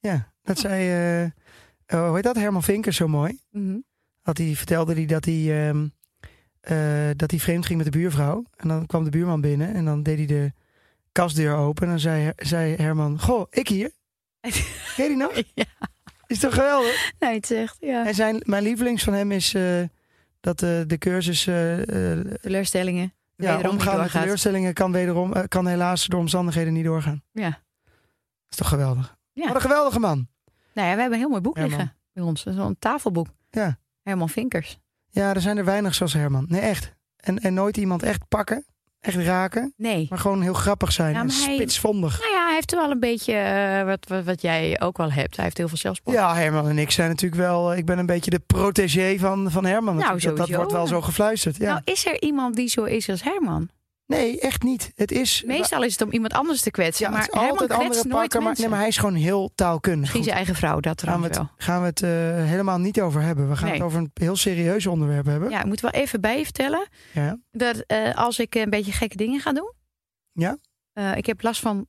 Ja, 0.00 0.32
dat 0.42 0.58
zei, 0.58 0.88
eh, 1.22 1.30
oh, 1.98 2.06
hoe 2.06 2.14
heet 2.14 2.24
dat, 2.24 2.36
Herman 2.36 2.62
Vinkers 2.62 2.96
zo 2.96 3.08
mooi. 3.08 3.38
Had 4.22 4.38
hij, 4.38 4.54
vertelde 4.54 4.94
hij 4.94 5.06
dat 5.06 5.24
hij, 5.24 5.68
ehm, 5.68 5.88
eh, 6.60 7.10
dat 7.16 7.30
hij 7.30 7.40
vreemd 7.40 7.66
ging 7.66 7.82
met 7.82 7.92
de 7.92 7.98
buurvrouw. 7.98 8.44
En 8.56 8.68
dan 8.68 8.86
kwam 8.86 9.04
de 9.04 9.10
buurman 9.10 9.40
binnen 9.40 9.74
en 9.74 9.84
dan 9.84 10.02
deed 10.02 10.16
hij 10.16 10.26
de 10.26 10.52
kastdeur 11.12 11.56
open. 11.56 11.82
En 11.82 11.88
dan 11.88 12.00
zei, 12.00 12.32
zei 12.36 12.76
Herman, 12.76 13.20
goh, 13.20 13.46
ik 13.50 13.68
hier. 13.68 13.90
Ken 14.96 15.04
je 15.04 15.08
die 15.08 15.16
nog? 15.16 15.42
Ja. 15.54 15.64
Is 16.26 16.38
toch 16.38 16.54
geweldig? 16.54 17.12
Nee, 17.18 17.34
het 17.34 17.46
zegt, 17.46 17.76
ja. 17.80 18.06
En 18.06 18.14
zijn, 18.14 18.42
mijn 18.44 18.62
lievelings 18.62 19.04
van 19.04 19.12
hem 19.12 19.32
is 19.32 19.54
eh, 19.54 19.82
dat 20.40 20.58
de 20.58 20.96
cursus 20.98 21.42
Teleurstellingen. 22.40 23.12
ja, 23.36 23.60
omgaan 23.60 24.00
met 24.00 24.10
teleurstellingen 24.10 24.74
kan, 24.74 24.92
wederom, 24.92 25.48
kan 25.48 25.66
helaas 25.66 26.06
door 26.06 26.20
omstandigheden 26.20 26.72
niet 26.72 26.84
doorgaan. 26.84 27.22
Ja. 27.32 27.48
Dat 27.48 28.50
is 28.50 28.56
toch 28.56 28.68
geweldig? 28.68 29.17
Ja. 29.38 29.46
Wat 29.46 29.54
een 29.54 29.60
geweldige 29.60 29.98
man. 30.00 30.28
Nou 30.74 30.88
ja, 30.88 30.94
we 30.94 31.00
hebben 31.00 31.12
een 31.12 31.18
heel 31.18 31.28
mooi 31.28 31.40
boek 31.40 31.56
Herman. 31.56 31.76
liggen 31.78 31.96
bij 32.12 32.22
ons. 32.22 32.44
Dat 32.44 32.54
is 32.54 32.60
een 32.60 32.76
tafelboek. 32.78 33.26
Ja. 33.50 33.78
Herman 34.02 34.28
Vinkers. 34.28 34.78
Ja, 35.10 35.34
er 35.34 35.40
zijn 35.40 35.56
er 35.58 35.64
weinig 35.64 35.94
zoals 35.94 36.12
Herman. 36.12 36.44
Nee, 36.48 36.60
echt. 36.60 36.94
En, 37.16 37.38
en 37.38 37.54
nooit 37.54 37.76
iemand 37.76 38.02
echt 38.02 38.28
pakken, 38.28 38.66
echt 39.00 39.16
raken. 39.16 39.74
Nee. 39.76 40.06
Maar 40.10 40.18
gewoon 40.18 40.42
heel 40.42 40.52
grappig 40.54 40.92
zijn 40.92 41.14
Ja, 41.14 41.20
en 41.20 41.26
hij- 41.30 41.54
spitsvondig. 41.54 42.20
Nou 42.20 42.32
ja, 42.32 42.44
hij 42.44 42.54
heeft 42.54 42.74
wel 42.74 42.90
een 42.90 43.00
beetje 43.00 43.32
eh, 43.34 43.84
wat, 43.84 44.06
wat, 44.08 44.24
wat 44.24 44.42
jij 44.42 44.80
ook 44.80 44.96
wel 44.96 45.12
hebt. 45.12 45.34
Hij 45.36 45.44
heeft 45.44 45.56
heel 45.58 45.68
veel 45.68 45.76
zelfspot. 45.76 46.14
Ja, 46.14 46.34
Herman 46.34 46.68
en 46.68 46.78
ik 46.78 46.90
zijn 46.90 47.08
natuurlijk 47.08 47.40
wel... 47.42 47.74
Ik 47.74 47.86
ben 47.86 47.98
een 47.98 48.06
beetje 48.06 48.30
de 48.30 48.38
protégé 48.46 49.18
van, 49.18 49.50
van 49.50 49.64
Herman. 49.64 49.96
Nou, 49.96 50.20
dat, 50.20 50.36
dat 50.36 50.48
wordt 50.50 50.72
wel 50.72 50.86
zo 50.86 51.00
gefluisterd. 51.00 51.56
Ja. 51.56 51.70
Nou, 51.70 51.80
is 51.84 52.06
er 52.06 52.22
iemand 52.22 52.54
die 52.56 52.68
zo 52.68 52.84
is 52.84 53.08
als 53.08 53.22
Herman? 53.22 53.68
Nee, 54.08 54.40
echt 54.40 54.62
niet. 54.62 54.92
Het 54.94 55.10
is... 55.12 55.42
Meestal 55.46 55.82
is 55.82 55.92
het 55.92 56.02
om 56.02 56.10
iemand 56.10 56.32
anders 56.32 56.60
te 56.60 56.70
kwetsen. 56.70 57.04
ja, 57.06 57.10
maar 57.12 57.20
het 57.22 57.32
is 57.32 57.40
Herman 57.40 57.58
altijd 57.58 57.80
andere 57.80 58.08
pakken. 58.08 58.42
Maar, 58.42 58.54
nee, 58.58 58.68
maar 58.68 58.78
hij 58.78 58.88
is 58.88 58.96
gewoon 58.96 59.14
heel 59.14 59.50
taalkundig. 59.54 60.00
Misschien 60.00 60.22
zijn 60.22 60.36
eigen 60.36 60.54
vrouw, 60.54 60.80
dat 60.80 61.02
gaan 61.02 61.20
we 61.20 61.26
het, 61.26 61.36
wel. 61.36 61.48
gaan 61.56 61.80
we 61.80 61.86
het 61.86 62.02
eh, 62.02 62.10
helemaal 62.44 62.78
niet 62.78 63.00
over 63.00 63.20
hebben. 63.22 63.48
We 63.48 63.56
gaan 63.56 63.64
Nee. 63.64 63.74
het 63.74 63.82
over 63.82 63.98
een 63.98 64.10
heel 64.14 64.36
serieus 64.36 64.86
onderwerp 64.86 65.26
hebben. 65.26 65.50
Ja, 65.50 65.58
ik 65.60 65.66
moet 65.66 65.80
wel 65.80 65.90
even 65.90 66.20
bij 66.20 66.38
je 66.38 66.44
vertellen. 66.44 66.88
Ja. 67.12 67.38
dat 67.50 67.76
eh, 67.86 68.14
als 68.14 68.38
ik 68.38 68.54
een 68.54 68.70
beetje 68.70 68.92
gekke 68.92 69.16
dingen 69.16 69.40
ga 69.40 69.52
doen. 69.52 69.72
Ja? 70.32 70.56
Eh, 70.92 71.16
ik 71.16 71.26
heb 71.26 71.42
last 71.42 71.60
van 71.60 71.86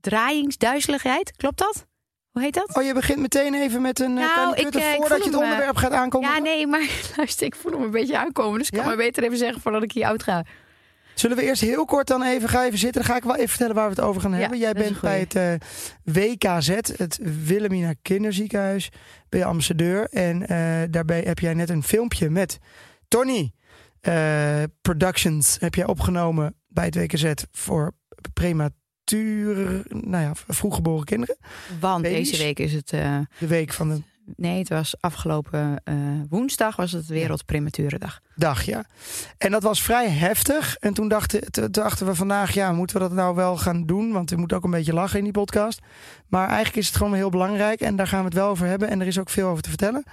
draayingsduizeligheid. 0.00 1.32
Klopt 1.36 1.58
dat? 1.58 1.86
Hoe 2.30 2.42
heet 2.42 2.54
dat? 2.54 2.76
Oh, 2.76 2.82
je 2.82 2.94
begint 2.94 3.18
meteen 3.18 3.54
even 3.54 3.82
met 3.82 4.00
een 4.00 4.14
Nou, 4.14 4.54
ik, 4.56 4.74
eh, 4.74 4.90
ik 4.92 4.96
voordat 4.96 5.18
je 5.18 5.24
het 5.24 5.32
hem, 5.34 5.42
onderwerp 5.42 5.76
gaat 5.76 5.92
aankondigen. 5.92 6.36
ja, 6.36 6.42
nee, 6.42 6.66
maar 6.66 6.88
luister, 7.16 7.46
ik 7.46 7.54
voel 7.54 7.72
hem 7.72 7.82
een 7.82 7.90
beetje 7.90 8.18
aankomen. 8.18 8.58
Dus 8.58 8.68
ik 8.68 8.72
Ja? 8.74 8.78
kan 8.78 8.88
maar 8.88 8.96
beter 8.96 9.22
even 9.22 9.36
zeggen 9.38 9.60
voordat 9.60 9.82
ik 9.82 9.92
hier 9.92 10.04
uit 10.04 10.22
ga. 10.22 10.44
Zullen 11.18 11.36
we 11.36 11.42
eerst 11.42 11.60
heel 11.60 11.84
kort 11.84 12.06
dan 12.06 12.22
even, 12.22 12.48
ga 12.48 12.64
even 12.64 12.78
zitten. 12.78 13.02
Dan 13.02 13.10
ga 13.10 13.16
ik 13.16 13.24
wel 13.24 13.36
even 13.36 13.48
vertellen 13.48 13.74
waar 13.74 13.88
we 13.88 13.94
het 13.94 14.04
over 14.04 14.20
gaan 14.20 14.30
Ja, 14.30 14.38
hebben. 14.38 14.58
Jij 14.58 14.72
bent 14.72 15.00
bij 15.00 15.18
het 15.18 15.34
eh, 15.34 15.54
WKZ, 16.02 16.68
het 16.96 17.18
Wilhelmina 17.44 17.92
Kinderziekenhuis, 18.02 18.88
ben 19.28 19.40
je 19.40 19.46
ambassadeur. 19.46 20.08
En 20.10 20.46
eh, 20.46 20.82
daarbij 20.90 21.20
heb 21.20 21.38
jij 21.38 21.54
net 21.54 21.70
een 21.70 21.82
filmpje 21.82 22.30
met 22.30 22.58
Tony 23.08 23.52
eh, 24.00 24.62
Productions 24.82 25.56
heb 25.60 25.74
jij 25.74 25.86
opgenomen 25.86 26.54
bij 26.68 26.84
het 26.84 26.94
WKZ 26.94 27.32
voor 27.50 27.92
prematuur, 28.32 29.82
nou 29.88 30.22
ja, 30.22 30.32
vroeggeboren 30.48 31.04
kinderen. 31.04 31.36
Want 31.80 32.04
deze 32.04 32.36
week 32.36 32.58
is 32.58 32.72
het... 32.72 32.88
De 32.88 33.46
week 33.46 33.72
van 33.72 33.88
de 33.88 34.02
nee, 34.36 34.58
het 34.58 34.68
was 34.68 34.94
afgelopen 35.00 35.80
eh, 35.84 35.94
woensdag 36.28 36.76
was 36.76 36.92
het 36.92 37.06
Wereld 37.06 37.44
Premature 37.44 37.98
Dag. 37.98 38.20
dag, 38.34 38.62
ja. 38.62 38.84
En 39.38 39.50
dat 39.50 39.62
was 39.62 39.82
vrij 39.82 40.08
heftig. 40.08 40.76
En 40.76 40.94
toen 40.94 41.08
dachten, 41.08 41.72
dachten 41.72 42.06
we 42.06 42.14
vandaag, 42.14 42.54
ja, 42.54 42.72
moeten 42.72 42.96
we 42.96 43.02
dat 43.02 43.12
nou 43.12 43.34
wel 43.34 43.56
gaan 43.56 43.86
doen? 43.86 44.12
Want 44.12 44.30
we 44.30 44.36
moeten 44.36 44.56
ook 44.56 44.64
een 44.64 44.70
beetje 44.70 44.92
lachen 44.92 45.18
in 45.18 45.24
die 45.24 45.32
podcast. 45.32 45.80
Maar 46.26 46.46
eigenlijk 46.46 46.76
is 46.76 46.86
het 46.86 46.96
gewoon 46.96 47.14
heel 47.14 47.30
belangrijk. 47.30 47.80
En 47.80 47.96
daar 47.96 48.06
gaan 48.06 48.18
we 48.18 48.24
het 48.24 48.34
wel 48.34 48.48
over 48.48 48.66
hebben. 48.66 48.88
En 48.88 49.00
er 49.00 49.06
is 49.06 49.18
ook 49.18 49.30
veel 49.30 49.48
over 49.48 49.62
te 49.62 49.68
vertellen. 49.68 50.04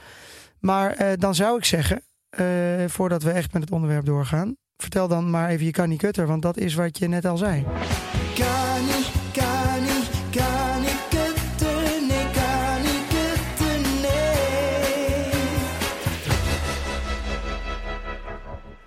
Maar 0.59 0.91
eh, 0.91 1.07
dan 1.17 1.35
zou 1.35 1.57
ik 1.57 1.65
zeggen, 1.65 2.03
eh, 2.29 2.45
voordat 2.87 3.23
we 3.23 3.31
echt 3.31 3.53
met 3.53 3.61
het 3.61 3.71
onderwerp 3.71 4.05
doorgaan... 4.05 4.55
vertel 4.77 5.07
dan 5.07 5.29
maar 5.29 5.49
even 5.49 5.65
je 5.65 5.71
kan 5.71 5.89
niet 5.89 6.01
kutter. 6.01 6.27
Want 6.27 6.41
dat 6.41 6.57
is 6.57 6.73
wat 6.73 6.97
je 6.97 7.07
net 7.07 7.25
al 7.25 7.37
zei. 7.37 7.65
Kan 8.35 8.64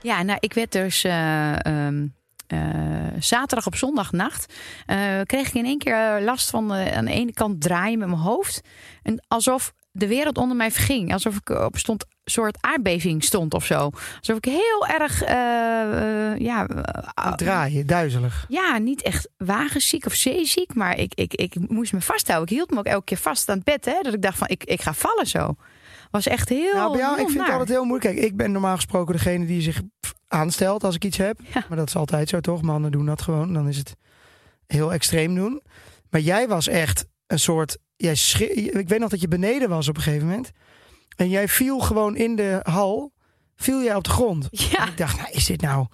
Ja, 0.03 0.23
nou, 0.23 0.39
ik 0.41 0.53
werd 0.53 0.73
dus 0.73 1.05
eh, 1.05 1.67
ehm, 1.67 2.07
eh, 2.47 2.59
zaterdag 3.19 3.67
op 3.67 3.77
zondagnacht. 3.77 4.55
eh, 4.87 5.21
kreeg 5.25 5.49
ik 5.49 5.55
in 5.55 5.65
één 5.65 5.79
keer 5.79 6.21
last 6.21 6.51
van 6.51 6.73
aan 6.73 7.05
de 7.05 7.13
ene 7.13 7.33
kant 7.33 7.61
draaien 7.61 7.99
met 7.99 8.09
mijn 8.09 8.21
hoofd. 8.21 8.61
En 9.03 9.25
alsof 9.29 9.73
de 9.91 10.07
wereld 10.07 10.39
onder 10.39 10.57
mij 10.57 10.71
verging. 10.71 11.13
Alsof 11.13 11.37
ik 11.37 11.49
op 11.49 11.77
stond, 11.77 12.05
soort 12.25 12.59
aardbeving 12.61 13.25
stond 13.25 13.55
of 13.55 13.65
zo. 13.67 13.91
Alsof 14.19 14.37
ik 14.37 14.45
heel 14.45 14.87
erg. 14.87 15.21
ja, 16.39 16.67
Draaien, 17.37 17.87
duizelig. 17.87 18.45
ja, 18.49 18.79
niet 18.79 19.03
echt 19.03 19.29
wagenziek 19.37 20.07
of 20.07 20.15
zeeziek. 20.15 20.75
Maar 20.75 20.99
ik, 20.99 21.15
ik, 21.15 21.35
ik 21.35 21.69
moest 21.69 21.93
me 21.93 22.01
vasthouden. 22.01 22.49
Ik 22.49 22.55
hield 22.55 22.71
me 22.71 22.79
ook 22.79 22.85
elke 22.87 23.05
keer 23.05 23.17
vast 23.19 23.49
aan 23.49 23.57
het 23.57 23.65
bed. 23.65 23.85
Hè, 23.85 23.99
dat 24.03 24.15
ik 24.15 24.23
dacht 24.23 24.39
van 24.39 24.49
ik, 24.49 24.65
ik 24.65 24.81
ga 24.83 24.95
vallen 24.95 25.27
zo. 25.27 25.55
Was 26.11 26.27
echt 26.27 26.49
heel. 26.49 26.75
Nou, 26.75 26.91
bij 26.91 27.01
jou, 27.01 27.15
heel 27.15 27.25
ik 27.25 27.31
vind 27.31 27.43
het 27.43 27.53
altijd 27.53 27.69
heel 27.69 27.85
moeilijk. 27.85 28.15
Kijk, 28.15 28.27
ik 28.27 28.37
ben 28.37 28.53
normaal 28.53 28.75
gesproken 28.75 29.15
degene 29.15 29.47
die 29.47 29.61
zich 29.61 29.81
aanstelt 30.29 30.85
als 30.85 30.95
ik 30.95 31.05
iets 31.05 31.17
heb. 31.17 31.41
Ja. 31.55 31.65
Maar 31.69 31.79
dat 31.79 31.89
is 31.89 31.97
altijd 31.97 32.29
zo, 32.29 32.41
toch? 32.41 32.63
Mannen 32.63 32.93
doen 32.93 33.07
dat 33.07 33.23
gewoon. 33.23 33.53
Dan 33.53 33.69
is 33.69 33.77
het 33.77 33.97
heel 34.67 34.93
extreem 34.93 35.35
doen. 35.35 35.63
Maar 36.11 36.21
jij 36.21 36.49
was 36.49 36.69
echt 36.69 37.07
een 37.27 37.39
soort... 37.39 37.79
Jij 37.97 38.13
ik 38.73 38.89
weet 38.89 38.99
nog 38.99 39.09
dat 39.09 39.21
je 39.21 39.29
beneden 39.29 39.69
was 39.69 39.89
op 39.89 39.97
een 39.97 40.03
gegeven 40.03 40.27
moment. 40.27 40.51
En 41.17 41.29
jij 41.29 41.49
viel 41.49 41.79
gewoon 41.79 42.17
in 42.17 42.37
de 42.37 42.61
hal. 42.63 43.13
Viel 43.57 43.83
jij 43.83 43.95
op 43.95 44.05
de 44.05 44.11
grond. 44.11 44.49
Ja, 44.51 44.87
Ik 44.87 44.97
dacht, 44.97 45.17
nou, 45.17 45.31
is 45.31 45.47
dit 45.47 45.61
nou... 45.61 45.87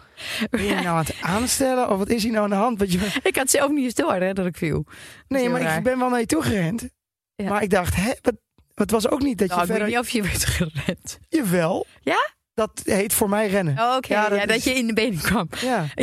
Ben 0.51 0.63
je 0.63 0.75
nou 0.75 0.87
aan 0.87 0.97
het 0.97 1.17
aanstellen? 1.21 1.91
Of 1.91 1.99
wat 1.99 2.09
is 2.09 2.23
hier 2.23 2.33
nou 2.33 2.45
aan 2.45 2.51
de 2.51 2.57
hand? 2.57 2.79
Want 2.79 2.93
je, 2.93 3.21
ik 3.23 3.37
had 3.37 3.51
zelf 3.51 3.71
niet 3.71 3.85
eens 3.85 3.95
door 3.95 4.15
hè, 4.15 4.33
dat 4.33 4.47
ik 4.47 4.57
viel. 4.57 4.87
nee, 5.29 5.49
maar 5.49 5.61
raar. 5.61 5.79
ik 5.79 5.85
ben 5.85 5.99
wel 5.99 6.09
naar 6.09 6.21
je 6.21 6.27
toe 6.27 6.43
gerend. 6.43 6.89
Ja. 7.35 7.49
Maar 7.49 7.63
ik 7.63 7.71
dacht, 7.71 7.97
hè, 7.97 8.13
wat, 8.23 8.35
het 8.75 8.91
was 8.91 9.09
ook 9.09 9.23
niet 9.23 9.39
dat 9.39 9.49
je 9.49 9.55
Nou, 9.55 9.67
ik 9.67 9.69
weet 9.69 9.77
verder... 9.79 9.97
niet 9.97 10.07
of 10.07 10.11
je 10.13 10.23
werd 10.23 10.45
gerend. 10.45 11.19
Jawel. 11.29 11.87
Ja? 12.01 12.33
Dat 12.55 12.81
heet 12.85 13.13
voor 13.15 13.29
mij 13.29 13.49
rennen. 13.49 13.79
Oh, 13.79 13.95
Oké, 13.97 14.13
Ja, 14.15 14.23
ja, 14.23 14.29
dat 14.29 14.39
dat, 14.49 14.57
is- 14.57 14.65
je 14.65 14.75
in 14.75 14.87
de 14.87 14.93
benen 14.93 15.21
kwam. 15.21 15.49
Ja. 15.61 15.85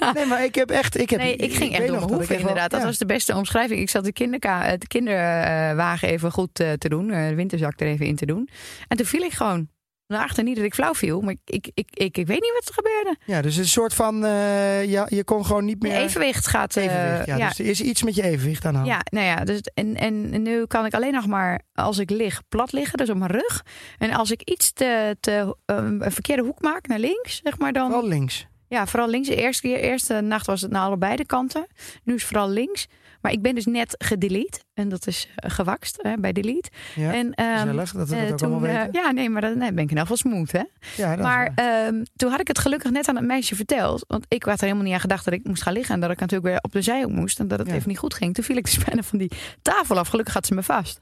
Ja. 0.00 0.12
Nee, 0.12 0.26
maar 0.26 0.44
ik 0.44 0.54
heb 0.54 0.70
echt... 0.70 0.98
Ik, 1.00 1.10
heb, 1.10 1.20
Nee, 1.20 1.36
ik 1.36 1.54
ging 1.54 1.70
echt 1.72 1.80
door 1.86 1.90
mijn 1.96 2.00
dat 2.00 2.10
hoeven 2.10 2.28
wel- 2.28 2.38
inderdaad. 2.38 2.70
Dat 2.70 2.80
ja. 2.80 2.86
was 2.86 2.98
de 2.98 3.06
beste 3.06 3.34
omschrijving. 3.34 3.80
Ik 3.80 3.90
zat 3.90 4.04
de, 4.04 4.12
kinderka 4.12 4.76
de 4.76 4.86
kinderwagen 4.86 6.08
even 6.08 6.30
goed 6.32 6.60
eh, 6.60 6.72
te 6.72 6.88
doen. 6.88 7.10
eh, 7.10 7.28
de 7.28 7.34
winterzak 7.34 7.80
er 7.80 7.86
even 7.86 8.06
in 8.06 8.16
te 8.16 8.26
doen. 8.26 8.48
En 8.88 8.96
toen 8.96 9.06
viel 9.06 9.22
ik 9.22 9.32
gewoon 9.32 9.68
achter. 10.06 10.44
Niet 10.44 10.56
dat 10.56 10.64
ik 10.64 10.74
flauw 10.74 10.94
viel, 10.94 11.20
maar 11.20 11.34
ik, 11.44 11.70
ik, 11.74 11.88
ik, 11.90 12.16
ik 12.18 12.26
weet 12.26 12.40
niet 12.40 12.52
wat 12.52 12.68
er 12.68 12.74
gebeurde. 12.74 13.16
Ja, 13.24 13.42
dus 13.42 13.56
een 13.56 13.66
soort 13.68 13.94
van... 13.94 14.24
eh, 14.24 14.84
ja, 14.84 15.06
je 15.08 15.24
kon 15.24 15.44
gewoon 15.46 15.64
niet 15.64 15.82
meer... 15.82 15.92
Evenwicht 15.96 16.46
gaat... 16.46 16.76
eh, 16.76 16.84
evenwicht, 16.84 17.26
ja, 17.26 17.48
Dus 17.48 17.58
er 17.58 17.64
is 17.66 17.80
iets 17.80 18.02
met 18.02 18.14
je 18.14 18.22
evenwicht 18.22 18.64
aan. 18.64 18.84
Ja, 18.84 19.00
nou 19.10 19.26
ja, 19.26 19.44
dus 19.44 19.60
en, 19.74 19.96
en 19.96 20.42
nu 20.42 20.66
kan 20.66 20.86
ik 20.86 20.94
alleen 20.94 21.12
nog 21.12 21.26
maar 21.26 21.60
als 21.74 21.98
ik 21.98 22.10
lig 22.10 22.42
plat 22.48 22.72
liggen, 22.72 22.98
dus 22.98 23.10
op 23.10 23.16
mijn 23.16 23.30
rug. 23.30 23.64
En 23.98 24.12
als 24.12 24.30
ik 24.30 24.42
iets 24.42 24.72
te, 24.72 25.16
te 25.20 25.56
eh, 25.64 25.76
een 25.76 26.12
verkeerde 26.12 26.42
hoek 26.42 26.60
maak 26.60 26.86
naar 26.86 26.98
links, 26.98 27.40
zeg 27.42 27.58
maar 27.58 27.72
dan. 27.72 27.90
Vooral 27.90 28.08
links. 28.08 28.46
Ja, 28.68 28.86
vooral 28.86 29.08
links. 29.08 29.28
De 29.28 29.36
eerste 29.36 29.62
keer, 29.62 29.78
eerste 29.78 30.20
nacht 30.20 30.46
was 30.46 30.60
het 30.60 30.70
naar 30.70 30.82
allebei 30.82 31.16
de 31.16 31.26
kanten. 31.26 31.66
Nu 32.04 32.14
is 32.14 32.20
het 32.20 32.30
vooral 32.30 32.48
links. 32.50 32.86
Maar 33.20 33.32
ik 33.32 33.42
ben 33.42 33.54
dus 33.54 33.66
net 33.66 33.94
gedelete. 33.98 34.58
En 34.74 34.88
dat 34.88 35.06
is 35.06 35.28
uh, 35.44 35.50
gewakst 35.50 35.98
hè, 36.02 36.14
bij 36.18 36.32
delete. 36.32 36.70
Ja, 36.94 37.12
en, 37.14 37.26
um, 37.26 37.58
gezellig 37.58 37.92
dat 37.92 38.08
we 38.08 38.14
dat 38.14 38.24
uh, 38.24 38.30
ook 38.30 38.38
toen, 38.38 38.50
allemaal 38.50 38.68
uh, 38.70 38.76
weten. 38.76 39.02
ja, 39.02 39.10
nee, 39.10 39.30
maar 39.30 39.40
dan 39.40 39.58
nee, 39.58 39.72
ben 39.72 39.84
ik 39.84 39.90
in 39.90 39.96
elk 39.96 40.06
geval 40.06 40.32
smooth, 40.32 40.52
hè? 40.52 40.62
Ja, 40.96 41.16
Maar 41.16 41.52
ehm, 41.54 42.02
toen 42.16 42.30
had 42.30 42.40
ik 42.40 42.48
het 42.48 42.58
gelukkig 42.58 42.90
net 42.90 43.08
aan 43.08 43.16
het 43.16 43.24
meisje 43.24 43.56
verteld. 43.56 44.04
Want 44.08 44.24
ik 44.28 44.42
had 44.42 44.54
er 44.58 44.62
helemaal 44.64 44.84
niet 44.84 44.94
aan 44.94 45.00
gedacht 45.00 45.24
dat 45.24 45.34
ik 45.34 45.44
moest 45.44 45.62
gaan 45.62 45.72
liggen. 45.72 45.94
En 45.94 46.00
dat 46.00 46.10
ik 46.10 46.20
natuurlijk 46.20 46.48
weer 46.50 46.58
op 46.62 46.72
de 46.72 46.82
zij 46.82 47.04
ook 47.04 47.10
moest. 47.10 47.38
En 47.40 47.48
dat 47.48 47.58
het 47.58 47.68
Ja. 47.68 47.74
even 47.74 47.88
niet 47.88 47.98
goed 47.98 48.14
ging. 48.14 48.34
Toen 48.34 48.44
viel 48.44 48.56
ik 48.56 48.64
dus 48.64 48.78
bijna 48.84 49.02
van 49.02 49.18
die 49.18 49.30
tafel 49.62 49.98
af. 49.98 50.08
Gelukkig 50.08 50.34
had 50.34 50.46
ze 50.46 50.54
me 50.54 50.62
vast. 50.62 51.00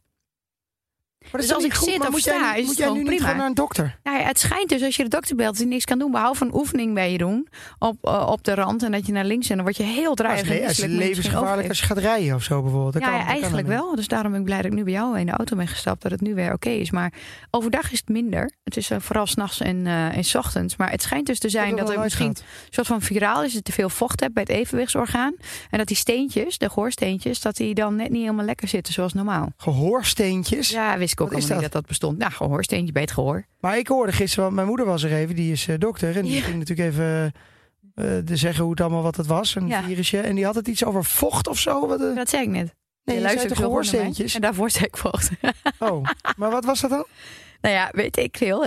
Maar 1.32 1.40
dus 1.40 1.52
als 1.52 1.64
ik 1.64 1.74
zit 1.74 1.82
goed? 1.82 1.98
Maar 1.98 2.06
of 2.06 2.12
moet 2.12 2.24
jij 2.24 2.34
sta, 2.34 2.48
niet- 2.50 2.58
is 2.60 2.66
Moet 2.66 2.76
het 2.78 2.86
jij 2.86 2.92
nu 3.02 3.02
niet 3.10 3.20
gewoon 3.20 3.36
naar 3.36 3.46
een 3.46 3.54
dokter? 3.54 3.98
Nou 4.02 4.18
ja, 4.18 4.24
het 4.24 4.38
schijnt 4.38 4.68
dus 4.68 4.82
als 4.82 4.96
je 4.96 5.02
de 5.02 5.08
dokter 5.08 5.36
belt 5.36 5.48
dat 5.50 5.58
hij 5.58 5.66
niks 5.66 5.84
kan 5.84 5.98
doen. 5.98 6.10
Behalve 6.10 6.44
een 6.44 6.54
oefening 6.54 6.94
bij 6.94 7.12
je 7.12 7.18
doen. 7.18 7.48
Op, 7.78 7.96
eh, 8.02 8.26
op 8.30 8.44
de 8.44 8.54
rand. 8.54 8.82
En 8.82 8.92
dat 8.92 9.06
je 9.06 9.12
naar 9.12 9.24
links 9.24 9.48
en 9.48 9.54
dan 9.54 9.64
word 9.64 9.76
je 9.76 9.82
heel 9.82 10.14
is 10.14 10.22
misselijk, 10.22 10.64
misschien 10.66 10.96
levensgevaarlijk 10.96 11.68
als 11.68 11.78
je 11.80 11.86
gaat 11.86 11.98
rijden 11.98 12.34
of 12.34 12.42
zo 12.42 12.62
bijvoorbeeld. 12.62 12.92
Dat 12.92 13.02
Ja, 13.02 13.08
kan, 13.08 13.16
ja, 13.18 13.24
dat 13.24 13.32
kan 13.32 13.40
eigenlijk 13.42 13.68
wel. 13.68 13.94
Dus 13.94 14.08
daarom 14.08 14.30
ben 14.30 14.40
ik 14.40 14.46
blij 14.46 14.56
dat 14.62 14.66
ik 14.66 14.72
nu 14.72 14.84
bij 14.84 14.92
jou 14.92 15.18
in 15.18 15.26
de 15.26 15.32
auto 15.32 15.56
ben 15.56 15.68
gestapt. 15.68 16.02
Dat 16.02 16.10
het 16.10 16.20
nu 16.20 16.34
weer 16.34 16.52
oké 16.52 16.68
is. 16.68 16.90
Maar 16.90 17.12
overdag 17.50 17.92
is 17.92 17.98
het 17.98 18.08
minder. 18.08 18.52
Het 18.64 18.76
is 18.76 18.90
eh, 18.90 18.98
vooral 19.00 19.26
s'nachts 19.26 19.60
en, 19.60 19.86
en 19.86 20.24
's 20.24 20.34
ochtends. 20.34 20.76
Maar 20.76 20.90
het 20.90 21.02
schijnt 21.02 21.26
dus 21.26 21.38
te 21.38 21.48
zijn 21.48 21.76
dat 21.76 21.90
er 21.90 22.00
misschien 22.00 22.26
een 22.26 22.36
soort 22.70 22.86
van 22.86 23.00
viraal 23.02 23.36
is. 23.36 23.42
Dat 23.42 23.52
je 23.52 23.62
te 23.62 23.72
veel 23.72 23.88
vocht 23.88 24.20
hebt 24.20 24.34
bij 24.34 24.42
het 24.46 24.52
evenwichtsorgaan. 24.52 25.34
En 25.70 25.78
dat 25.78 25.86
die 25.86 25.96
steentjes, 25.96 26.58
de 26.58 26.68
gehoorsteentjes, 26.70 27.40
dat 27.40 27.56
die 27.56 27.74
dan 27.74 27.96
net 27.96 28.10
niet 28.10 28.20
helemaal 28.22 28.44
lekker 28.44 28.68
zitten 28.68 28.92
zoals 28.92 29.12
normaal. 29.12 29.52
Gehoorsteentjes. 29.56 30.68
Ja, 30.68 30.98
wist 30.98 31.13
ik 31.14 31.20
ook 31.20 31.28
is 31.32 31.34
allemaal 31.34 31.52
niet 31.52 31.62
dat? 31.62 31.72
dat 31.72 31.80
dat 31.80 31.86
bestond. 31.86 32.18
Nou, 32.18 32.32
gehoorsteentje 32.32 32.92
bij 32.92 33.02
het 33.02 33.10
gehoor. 33.10 33.46
Maar 33.60 33.78
ik 33.78 33.88
hoorde 33.88 34.12
gisteren, 34.12 34.44
want 34.44 34.54
mijn 34.56 34.68
moeder 34.68 34.86
was 34.86 35.02
er 35.02 35.12
even, 35.12 35.34
die 35.34 35.52
is 35.52 35.68
eh, 35.68 35.78
dokter. 35.78 36.16
En 36.16 36.22
die 36.22 36.34
Ja. 36.34 36.40
ging 36.42 36.58
natuurlijk 36.58 36.88
even 36.88 37.32
eh, 37.94 38.04
de 38.24 38.36
zeggen 38.36 38.62
hoe 38.62 38.70
het 38.72 38.80
allemaal 38.80 39.02
wat 39.02 39.16
het 39.16 39.26
was, 39.26 39.54
een 39.54 39.66
Ja. 39.66 39.82
virusje. 39.82 40.20
En 40.20 40.34
die 40.34 40.44
had 40.44 40.54
het 40.54 40.68
iets 40.68 40.84
over 40.84 41.04
vocht 41.04 41.48
of 41.48 41.58
zo. 41.58 41.86
Wat, 41.88 42.00
eh, 42.00 42.14
Dat 42.16 42.28
zei 42.28 42.42
ik 42.42 42.48
net. 42.48 42.74
nee, 43.04 43.16
je, 43.16 43.22
luistert 43.22 43.56
gehoorsteentjes? 43.56 44.34
En 44.34 44.40
daarvoor 44.40 44.70
zei 44.70 44.84
ik 44.84 44.96
vocht. 44.96 45.30
Oh, 45.78 46.04
maar 46.36 46.50
wat 46.50 46.64
was 46.64 46.80
dat 46.80 46.90
dan? 46.90 47.06
Nou 47.60 47.74
ja, 47.74 47.88
weet 47.92 48.16
ik 48.16 48.36
veel. 48.36 48.58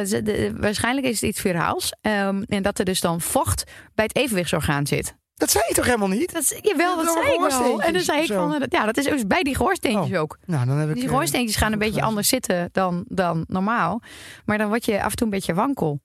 Waarschijnlijk 0.57 1.07
is 1.07 1.21
het 1.21 1.29
iets 1.29 1.41
viraals. 1.41 1.93
Ehm, 2.01 2.43
en 2.47 2.63
dat 2.63 2.79
er 2.79 2.85
dus 2.85 3.01
dan 3.01 3.21
vocht 3.21 3.63
bij 3.95 4.05
het 4.05 4.15
evenwichtsorgaan 4.15 4.87
zit. 4.87 5.15
Dat 5.37 5.51
zei 5.51 5.63
je 5.67 5.73
toch 5.73 5.85
helemaal 5.85 6.07
niet? 6.07 6.33
Dat, 6.33 6.59
jawel, 6.61 6.95
Dat 6.95 7.05
dat 7.05 7.13
zei 7.13 7.33
ik 7.33 7.39
wel. 7.39 7.81
En 7.81 7.93
dan 7.93 8.01
zei 8.01 8.21
ik 8.21 8.27
van, 8.27 8.53
eh, 8.53 8.67
ja, 8.69 8.85
dat 8.85 8.97
is 8.97 9.05
dus 9.05 9.27
bij 9.27 9.43
die 9.43 9.55
gehoorsteentjes 9.55 10.17
ook. 10.17 10.37
Nou, 10.45 10.65
dan 10.65 10.77
heb 10.77 10.87
ik... 10.87 10.93
Die 10.93 11.03
eh, 11.03 11.09
gehoorsteentjes 11.09 11.55
gaan 11.55 11.71
een 11.71 11.79
beetje 11.79 12.01
anders 12.01 12.27
zitten 12.27 12.69
dan, 12.71 13.05
dan 13.07 13.45
normaal. 13.47 14.01
Maar 14.45 14.57
dan 14.57 14.67
word 14.67 14.85
je 14.85 15.03
af 15.03 15.09
en 15.09 15.15
toe 15.15 15.25
een 15.25 15.33
beetje 15.33 15.53
wankel. 15.53 15.99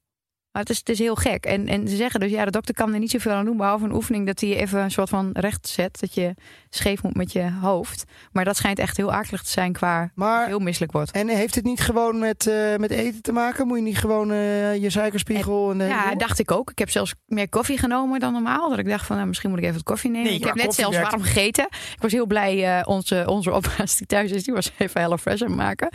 Maar 0.53 0.63
het 0.63 0.71
is, 0.71 0.79
het 0.79 0.89
is 0.89 0.99
heel 0.99 1.15
gek. 1.15 1.45
En, 1.45 1.69
en 1.69 1.89
ze 1.89 1.97
zeggen 1.97 2.21
dus, 2.21 2.31
ja, 2.31 2.45
de 2.45 2.51
dokter 2.51 2.75
kan 2.75 2.93
er 2.93 2.99
niet 2.99 3.11
zoveel 3.11 3.33
aan 3.33 3.45
doen... 3.45 3.57
behalve 3.57 3.85
een 3.85 3.95
oefening 3.95 4.27
dat 4.27 4.41
hij 4.41 4.49
je 4.49 4.57
even 4.57 4.81
een 4.81 4.91
soort 4.91 5.09
van 5.09 5.31
recht 5.33 5.69
zet. 5.69 6.01
Dat 6.01 6.15
je 6.15 6.35
scheef 6.71 7.03
moet 7.03 7.17
met 7.17 7.33
je 7.33 7.51
hoofd. 7.61 8.05
Maar 8.33 8.45
dat 8.45 8.57
schijnt 8.57 8.79
echt 8.79 8.97
heel 8.97 9.13
akelig 9.13 9.43
te 9.43 9.51
zijn 9.51 9.73
qua 9.73 10.11
Maar, 10.15 10.47
heel 10.47 10.59
misselijk 10.59 10.93
wordt. 10.93 11.11
en 11.11 11.29
heeft 11.29 11.55
het 11.55 11.65
niet 11.65 11.81
gewoon 11.81 12.19
met, 12.19 12.47
eh, 12.47 12.77
met 12.77 12.91
eten 12.91 13.23
te 13.23 13.33
maken? 13.33 13.67
Moet 13.67 13.77
je 13.77 13.83
niet 13.83 13.99
gewoon 13.99 14.31
eh, 14.31 14.77
je 14.83 14.91
suikerspiegel... 14.91 15.71
En 15.71 15.87
Ja, 15.87 16.15
dacht 16.15 16.39
ik 16.39 16.51
ook. 16.51 16.71
Ik 16.71 16.79
heb 16.79 16.91
zelfs 16.91 17.15
meer 17.27 17.49
koffie 17.49 17.79
genomen 17.79 18.21
dan 18.21 18.33
normaal. 18.33 18.69
Dat 18.69 18.79
ik 18.79 18.89
dacht 18.89 19.07
van, 19.07 19.17
nou, 19.17 19.29
misschien 19.29 19.51
moet 19.51 19.59
ik 19.59 19.65
even 19.65 19.77
wat 19.77 19.87
koffie 19.87 20.11
nemen. 20.11 20.27
Nee, 20.29 20.39
ik 20.39 20.45
heb 20.45 20.55
net 20.55 20.75
zelfs 20.75 21.01
warm 21.01 21.23
gegeten. 21.23 21.65
Ik 21.71 22.03
was 22.03 22.13
heel 22.13 22.27
blij. 22.27 22.79
eh, 22.79 22.89
onze, 22.89 23.25
onze 23.27 23.53
oppas 23.53 23.97
die 23.97 24.07
thuis 24.07 24.31
is, 24.31 24.45
die 24.45 24.55
was 24.55 24.73
even 24.79 25.01
Hello 25.01 25.17
Fresh 25.17 25.43
aan 25.43 25.49
het 25.49 25.57
maken. 25.57 25.89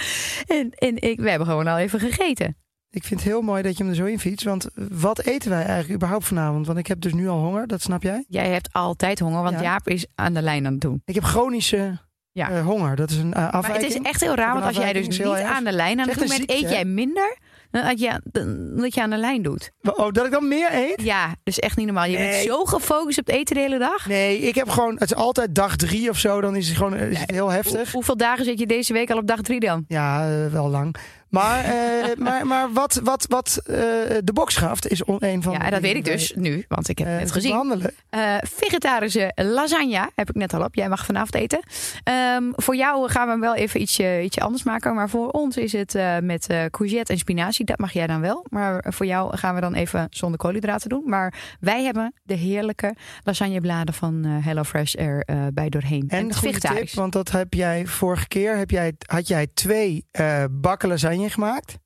En, 0.47 0.71
en 0.71 1.01
ik, 1.01 1.19
we 1.19 1.29
hebben 1.29 1.47
gewoon 1.47 1.67
al 1.67 1.77
even 1.77 1.99
gegeten. 1.99 2.57
Ik 2.91 3.03
vind 3.03 3.19
het 3.19 3.29
heel 3.29 3.41
mooi 3.41 3.61
dat 3.63 3.77
je 3.77 3.83
hem 3.83 3.91
er 3.91 3.97
zo 3.97 4.05
in 4.05 4.19
fietst. 4.19 4.45
Want 4.45 4.67
wat 4.91 5.19
eten 5.19 5.49
wij 5.49 5.63
eigenlijk 5.63 5.93
überhaupt 5.93 6.25
vanavond? 6.25 6.65
Want 6.67 6.79
ik 6.79 6.87
heb 6.87 7.01
dus 7.01 7.13
nu 7.13 7.27
al 7.29 7.39
honger, 7.39 7.67
dat 7.67 7.81
snap 7.81 8.03
jij? 8.03 8.25
Jij 8.27 8.49
hebt 8.49 8.69
altijd 8.71 9.19
honger, 9.19 9.41
want 9.43 9.55
Ja. 9.55 9.61
Jaap 9.61 9.87
is 9.87 10.05
aan 10.15 10.33
de 10.33 10.41
lijn 10.41 10.65
aan 10.65 10.71
het 10.71 10.81
doen. 10.81 11.01
Ik 11.05 11.15
heb 11.15 11.23
chronische 11.23 11.97
Ja. 12.31 12.49
eh, 12.49 12.65
honger. 12.65 12.95
Dat 12.95 13.09
is 13.09 13.17
een 13.17 13.33
eh, 13.33 13.51
Maar 13.51 13.73
het 13.73 13.83
is 13.83 13.97
echt 14.01 14.21
heel 14.21 14.35
raar, 14.35 14.53
want 14.53 14.65
als 14.65 14.75
jij 14.77 14.93
dus 14.93 15.07
niet 15.07 15.19
erg. 15.19 15.41
aan 15.41 15.63
de 15.63 15.71
lijn 15.71 15.99
aan 15.99 16.07
Het 16.09 16.19
doen 16.19 16.27
bent, 16.27 16.51
eet 16.51 16.69
jij 16.69 16.85
minder 16.85 17.37
dan 17.71 17.83
dat 17.85 17.99
je, 17.99 18.21
dan 18.23 18.75
dat 18.75 18.93
je 18.93 19.01
aan 19.01 19.09
de 19.09 19.17
lijn 19.17 19.41
doet. 19.41 19.71
Oh, 19.81 20.11
dat 20.11 20.25
ik 20.25 20.31
dan 20.31 20.47
meer 20.47 20.69
eet? 20.73 21.01
Ja, 21.01 21.35
dus 21.43 21.59
echt 21.59 21.77
niet 21.77 21.85
normaal. 21.85 22.05
Je 22.05 22.17
bent 22.17 22.33
zo 22.45 22.65
gefocust 22.65 23.19
op 23.19 23.25
het 23.25 23.35
eten 23.35 23.55
de 23.55 23.61
hele 23.61 23.77
dag. 23.79 24.07
Nee, 24.07 24.39
ik 24.39 24.55
heb 24.55 24.69
gewoon... 24.69 24.93
Het 24.93 25.11
is 25.11 25.15
altijd 25.15 25.55
dag 25.55 25.75
drie 25.75 26.09
of 26.09 26.17
zo. 26.17 26.41
Dan 26.41 26.55
is 26.55 26.67
het 26.67 26.77
gewoon 26.77 26.93
eh, 26.95 27.11
is 27.11 27.19
het 27.19 27.31
heel 27.31 27.49
heftig. 27.49 27.91
Hoeveel 27.91 28.17
dagen 28.17 28.45
zit 28.45 28.59
je 28.59 28.67
deze 28.67 28.93
week 28.93 29.11
al 29.11 29.17
op 29.17 29.27
dag 29.27 29.41
drie 29.41 29.59
dan? 29.59 29.85
Ja, 29.87 30.29
wel 30.51 30.69
lang. 30.69 30.95
Maar, 31.29 31.63
eh, 31.63 32.15
maar, 32.25 32.47
maar 32.47 32.73
wat, 32.73 32.99
wat, 33.03 33.25
wat 33.29 33.61
eh, 33.65 33.75
de 34.23 34.33
bokschaft 34.33 34.87
is 34.87 35.01
een 35.05 35.43
van 35.43 35.53
Ja, 35.53 35.69
dat 35.69 35.81
weet 35.81 35.95
ik 35.95 36.05
dus 36.05 36.33
nu, 36.35 36.65
want 36.67 36.89
ik 36.89 36.97
heb 36.97 37.07
die 37.07 37.15
het 37.15 37.23
net 37.23 37.27
eh, 37.29 37.33
gezien. 37.33 37.51
behandelen. 37.51 37.93
Eh, 38.09 38.35
vegetarische 38.41 39.31
lasagne 39.35 40.09
heb 40.15 40.29
ik 40.29 40.35
net 40.35 40.53
al 40.53 40.63
op. 40.63 40.75
Jij 40.75 40.89
mag 40.89 41.05
vanavond 41.05 41.35
eten. 41.35 41.59
Ehm, 42.03 42.43
voor 42.55 42.75
jou 42.75 43.09
gaan 43.09 43.27
we 43.27 43.37
wel 43.39 43.55
even 43.55 43.81
ietsje, 43.81 44.21
ietsje 44.23 44.41
anders 44.41 44.63
maken. 44.63 44.95
Maar 44.95 45.09
voor 45.09 45.29
ons 45.29 45.57
is 45.57 45.71
het 45.71 45.95
eh, 45.95 46.17
met 46.19 46.47
eh, 46.47 46.65
courgette 46.71 47.11
en 47.11 47.19
spinazie. 47.19 47.65
Dat 47.65 47.77
mag 47.77 47.91
jij 47.91 48.07
dan 48.07 48.21
wel. 48.21 48.45
Maar 48.49 48.85
voor 48.87 49.05
jou 49.05 49.37
gaan 49.37 49.55
we 49.55 49.61
dan 49.61 49.73
even 49.73 50.07
zonder 50.09 50.39
koolhydraten 50.39 50.89
doen. 50.89 51.03
Maar 51.05 51.33
wij 51.59 51.83
hebben 51.83 52.13
de 52.23 52.33
heerlijke 52.33 52.95
lasagnebladen 53.23 53.93
van 53.93 54.25
eh 54.25 54.45
HelloFresh 54.45 54.95
er 54.95 55.21
eh, 55.25 55.37
bij 55.53 55.69
doorheen. 55.69 56.05
En 56.07 56.23
het 56.23 56.33
is 56.33 56.37
goede 56.37 56.59
tip, 56.59 56.89
want 56.89 57.13
dat 57.13 57.31
heb 57.31 57.53
jij 57.53 57.87
vorige 57.87 58.27
keer 58.27 58.57
heb 58.57 58.69
jij, 58.69 58.93
had 59.05 59.27
jij 59.27 59.47
twee 59.53 60.05
eh, 60.11 60.43
bakken 60.51 60.89
lasagne 60.89 61.16
gemaakt. 61.29 61.77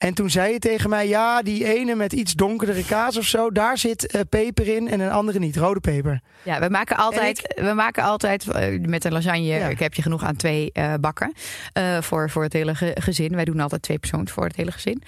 En 0.00 0.14
toen 0.14 0.30
zei 0.30 0.52
je 0.52 0.58
tegen 0.58 0.90
mij, 0.90 1.08
ja, 1.08 1.42
die 1.42 1.74
ene 1.74 1.94
met 1.94 2.12
iets 2.12 2.32
donkerdere 2.34 2.84
kaas 2.84 3.16
of 3.16 3.24
zo, 3.24 3.50
daar 3.50 3.78
zit 3.78 4.06
eh, 4.06 4.20
peper 4.28 4.68
in 4.68 4.88
en 4.88 5.00
een 5.00 5.10
andere 5.10 5.38
niet, 5.38 5.56
rode 5.56 5.80
peper. 5.80 6.20
Ja, 6.42 6.60
we 6.60 6.68
maken 6.68 6.96
altijd, 6.96 7.54
we 7.56 7.72
maken 7.72 8.02
altijd 8.02 8.48
eh, 8.48 8.80
met 8.80 9.04
een 9.04 9.12
lasagne. 9.12 9.42
Ja. 9.42 9.68
Ik 9.68 9.78
heb 9.78 9.94
je 9.94 10.02
genoeg 10.02 10.24
aan 10.24 10.36
twee 10.36 10.72
eh, 10.72 10.94
bakken 11.00 11.32
voor, 12.00 12.30
voor 12.30 12.42
het 12.42 12.52
hele 12.52 12.74
ge- 12.74 12.96
gezin. 13.00 13.34
Wij 13.34 13.44
doen 13.44 13.60
altijd 13.60 13.82
twee 13.82 13.98
persoons 13.98 14.30
voor 14.32 14.44
het 14.44 14.56
hele 14.56 14.72
gezin. 14.72 15.02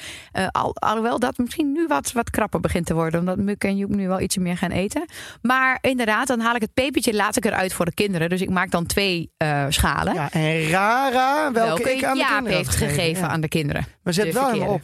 Al, 0.50 0.76
alhoewel 0.76 1.18
dat 1.18 1.38
misschien 1.38 1.72
nu 1.72 1.86
wat, 1.86 2.12
wat 2.12 2.30
krapper 2.30 2.60
begint 2.60 2.86
te 2.86 2.94
worden, 2.94 3.20
omdat 3.20 3.36
Muk 3.36 3.64
en 3.64 3.76
Joep 3.76 3.94
nu 3.94 4.08
wel 4.08 4.20
iets 4.20 4.36
meer 4.36 4.56
gaan 4.56 4.70
eten. 4.70 5.04
Maar 5.42 5.78
inderdaad, 5.80 6.26
dan 6.26 6.40
haal 6.40 6.54
ik 6.54 6.60
het 6.60 6.74
pepertje, 6.74 7.14
laat 7.14 7.36
ik 7.36 7.44
eruit 7.44 7.72
voor 7.72 7.84
de 7.84 7.94
kinderen. 7.94 8.28
Dus 8.28 8.40
ik 8.40 8.50
maak 8.50 8.70
dan 8.70 8.86
twee 8.86 9.30
schalen. 9.68 10.14
Ja, 10.14 10.30
en 10.30 10.68
Rara, 10.68 11.52
welke, 11.52 11.82
welke 11.82 11.96
ik 11.96 12.04
aan 12.04 12.16
de 12.18 12.24
kinderen 12.24 12.56
heeft 12.56 12.76
gegeven 12.76 13.22
ja. 13.22 13.28
aan 13.28 13.40
de 13.40 13.48
kinderen. 13.48 13.86
Maar 14.02 14.12
zet 14.12 14.32
wel 14.32 14.50
helemaal 14.50 14.74
op. 14.74 14.82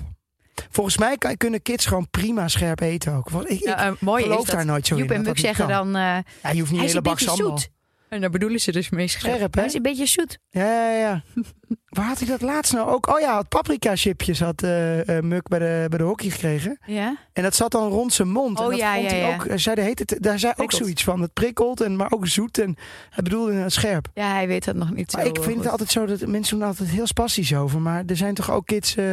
Volgens 0.70 0.98
mij 0.98 1.16
kan- 1.16 1.36
kunnen 1.36 1.62
kids 1.62 1.86
gewoon 1.86 2.10
prima 2.10 2.48
scherp 2.48 2.80
eten 2.80 3.12
ook. 3.14 3.30
Want 3.30 3.50
Ik, 3.50 3.58
ik 3.58 3.64
Ja, 3.64 3.86
eh, 3.86 3.92
mooi 4.00 4.22
geloof 4.22 4.38
is 4.38 4.44
dat 4.46 4.54
daar 4.54 4.64
nooit 4.66 4.86
zo 4.86 4.96
Joep 4.96 5.10
in. 5.10 5.16
en 5.16 5.22
dat 5.22 5.34
Muk 5.34 5.38
zeggen 5.44 5.66
kan. 5.66 5.92
dan, 5.92 6.02
eh, 6.02 6.02
Ja, 6.02 6.50
je 6.50 6.58
hoeft 6.58 6.58
niet 6.58 6.68
hij 6.68 6.68
een 6.68 6.74
is 6.74 6.80
hele 6.80 6.96
een 6.96 7.02
bak 7.02 7.14
beetje 7.18 7.36
sambal. 7.36 7.58
zoet. 7.58 7.70
En 8.08 8.20
daar 8.20 8.30
bedoelen 8.30 8.60
ze 8.60 8.72
dus 8.72 8.90
mee 8.90 9.08
scherp. 9.08 9.34
Scherp, 9.34 9.54
hè? 9.54 9.60
Hij 9.60 9.68
is 9.68 9.74
een 9.76 9.82
beetje 9.82 10.06
zoet. 10.06 10.38
Ja, 10.50 10.64
ja, 10.90 10.98
ja. 10.98 11.22
Waar 11.88 12.06
had 12.06 12.18
hij 12.18 12.28
dat 12.28 12.40
laatst 12.40 12.72
nou 12.72 12.90
ook? 12.90 13.08
Oh 13.08 13.20
ja, 13.20 13.38
het 13.38 13.48
paprika 13.48 13.96
chipjes 13.96 14.40
had 14.40 14.62
eh 14.62 15.16
eh, 15.16 15.22
Muk 15.22 15.48
bij 15.48 15.58
de, 15.58 15.86
bij 15.88 15.98
de 15.98 16.04
hockey 16.04 16.30
gekregen. 16.30 16.78
Ja? 16.86 17.16
En 17.32 17.42
dat 17.42 17.54
zat 17.54 17.70
dan 17.70 17.88
rond 17.88 18.12
zijn 18.12 18.30
mond. 18.30 18.58
Oh, 18.58 18.64
en 18.64 18.70
dat 18.70 18.78
ja, 18.78 18.94
vond 18.94 19.10
ja, 19.10 19.16
hij 19.16 19.18
ja. 19.18 19.34
ook, 19.34 19.46
zei, 19.54 19.80
heet 19.80 19.98
het, 19.98 20.16
daar 20.20 20.38
zei 20.38 20.52
ook 20.56 20.72
zoiets 20.72 21.04
van. 21.04 21.20
Het 21.20 21.32
prikkelt, 21.32 21.80
en, 21.80 21.96
maar 21.96 22.12
ook 22.12 22.26
zoet. 22.26 22.58
En 22.58 22.76
hij 23.10 23.22
bedoelde 23.22 23.52
het 23.52 23.72
scherp. 23.72 24.08
ja, 24.14 24.32
hij 24.32 24.46
weet 24.46 24.64
dat 24.64 24.74
nog 24.74 24.90
niet 24.90 25.12
Maar 25.12 25.22
zo 25.22 25.28
ik 25.28 25.34
vind 25.36 25.46
goed. 25.46 25.62
het 25.62 25.70
altijd 25.70 25.90
zo 25.90 26.06
dat 26.06 26.26
mensen 26.26 26.58
doen 26.58 26.68
altijd 26.68 26.88
heel 26.88 27.06
spastisch 27.06 27.54
over. 27.54 27.80
Maar 27.80 28.02
er 28.06 28.16
zijn 28.16 28.34
toch 28.34 28.50
ook 28.50 28.66
kids 28.66 28.96
eh 28.96 29.04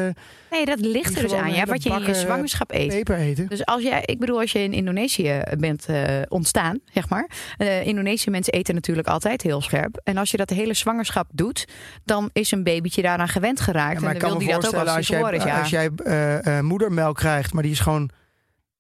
Nee, 0.51 0.65
dat 0.65 0.79
ligt 0.79 1.15
er 1.15 1.21
dus 1.21 1.33
aan. 1.33 1.53
Ja, 1.53 1.65
wat 1.65 1.83
je 1.83 1.89
in 1.89 2.03
je 2.05 2.13
zwangerschap 2.13 2.71
eet. 2.71 2.87
peper 2.87 3.17
eten. 3.17 3.47
Dus 3.47 3.65
als 3.65 3.83
jij, 3.83 4.03
ik 4.05 4.19
bedoel, 4.19 4.39
als 4.39 4.51
je 4.51 4.59
in 4.59 4.73
Indonesië 4.73 5.41
bent 5.57 5.85
ontstaan, 6.27 6.79
zeg 6.93 7.09
maar. 7.09 7.29
Indonesische 7.83 8.29
mensen 8.29 8.53
eten 8.53 8.75
natuurlijk 8.75 9.07
altijd 9.07 9.41
heel 9.41 9.61
scherp. 9.61 10.01
En 10.03 10.17
als 10.17 10.31
je 10.31 10.37
dat 10.37 10.49
de 10.49 10.55
hele 10.55 10.73
zwangerschap 10.73 11.27
doet, 11.31 11.67
dan 12.05 12.29
is 12.33 12.44
een 12.51 12.63
babytje 12.63 13.01
daaraan 13.01 13.27
gewend 13.27 13.59
geraakt. 13.59 14.01
Ja, 14.01 14.07
en 14.07 14.11
dan 14.11 14.21
kan 14.21 14.29
wil 14.29 14.39
die 14.39 14.47
dat 14.47 14.67
ook 14.67 14.73
als 14.73 14.89
als 14.89 15.07
jij, 15.07 15.31
is. 15.31 15.43
Ja. 15.43 15.59
als 15.59 15.69
jij 15.69 15.89
eh, 16.03 16.57
eh, 16.57 16.63
moedermelk 16.63 17.15
krijgt, 17.15 17.53
maar 17.53 17.63
die 17.63 17.71
is 17.71 17.79
gewoon 17.79 18.09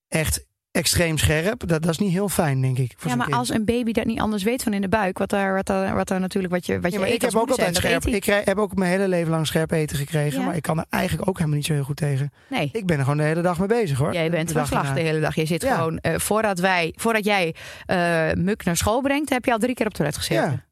echt 0.07 0.45
extreem 0.75 1.17
scherp. 1.17 1.67
Dat, 1.67 1.81
dat 1.81 1.91
is 1.91 1.97
niet 1.97 2.11
heel 2.11 2.29
fijn, 2.29 2.61
denk 2.61 2.77
ik. 2.77 2.93
Voor 2.97 3.09
ja, 3.09 3.15
maar 3.15 3.25
kind. 3.25 3.37
als 3.37 3.49
een 3.49 3.65
baby 3.65 3.91
dat 3.91 4.05
niet 4.05 4.19
anders 4.19 4.43
weet 4.43 4.63
van 4.63 4.73
in 4.73 4.81
de 4.81 4.89
buik, 4.89 5.17
wat 5.17 5.29
daar, 5.29 5.53
wat 5.53 5.65
daar, 5.65 5.95
wat 5.95 6.07
daar 6.07 6.19
natuurlijk 6.19 6.53
wat 6.53 6.65
je, 6.65 6.79
wat 6.79 6.91
Ja, 6.91 6.99
je 6.99 7.05
eet 7.05 7.13
ik 7.13 7.21
heb 7.21 7.35
ook 7.35 7.49
altijd 7.49 7.75
scherp. 7.75 8.05
Ik 8.05 8.21
krijg, 8.21 8.45
heb 8.45 8.57
ook 8.57 8.75
mijn 8.75 8.91
hele 8.91 9.07
leven 9.07 9.31
lang 9.31 9.47
scherp 9.47 9.71
eten 9.71 9.97
gekregen. 9.97 10.39
Ja. 10.39 10.45
Maar 10.45 10.55
ik 10.55 10.61
kan 10.61 10.79
er 10.79 10.85
eigenlijk 10.89 11.29
ook 11.29 11.35
helemaal 11.37 11.57
niet 11.57 11.65
zo 11.65 11.73
heel 11.73 11.83
goed 11.83 11.97
tegen. 11.97 12.31
Nee. 12.49 12.69
Ik 12.71 12.85
ben 12.85 12.97
er 12.97 13.03
gewoon 13.03 13.17
de 13.17 13.23
hele 13.23 13.41
dag 13.41 13.59
mee 13.59 13.67
bezig 13.67 13.97
hoor. 13.97 14.13
Jij 14.13 14.29
bent 14.29 14.51
van 14.51 14.67
slag 14.67 14.93
de 14.93 15.01
hele 15.01 15.19
dag. 15.19 15.35
Je 15.35 15.45
zit 15.45 15.61
Ja. 15.61 15.75
gewoon, 15.75 15.97
eh, 15.97 16.19
voordat, 16.19 16.59
wij, 16.59 16.93
voordat 16.95 17.25
jij 17.25 17.55
eh 17.85 18.31
Muk 18.33 18.63
naar 18.63 18.77
school 18.77 19.01
brengt, 19.01 19.29
heb 19.29 19.45
je 19.45 19.51
al 19.51 19.57
drie 19.57 19.73
keer 19.75 19.85
op 19.85 19.93
toilet 19.93 20.17
gezeten. 20.17 20.64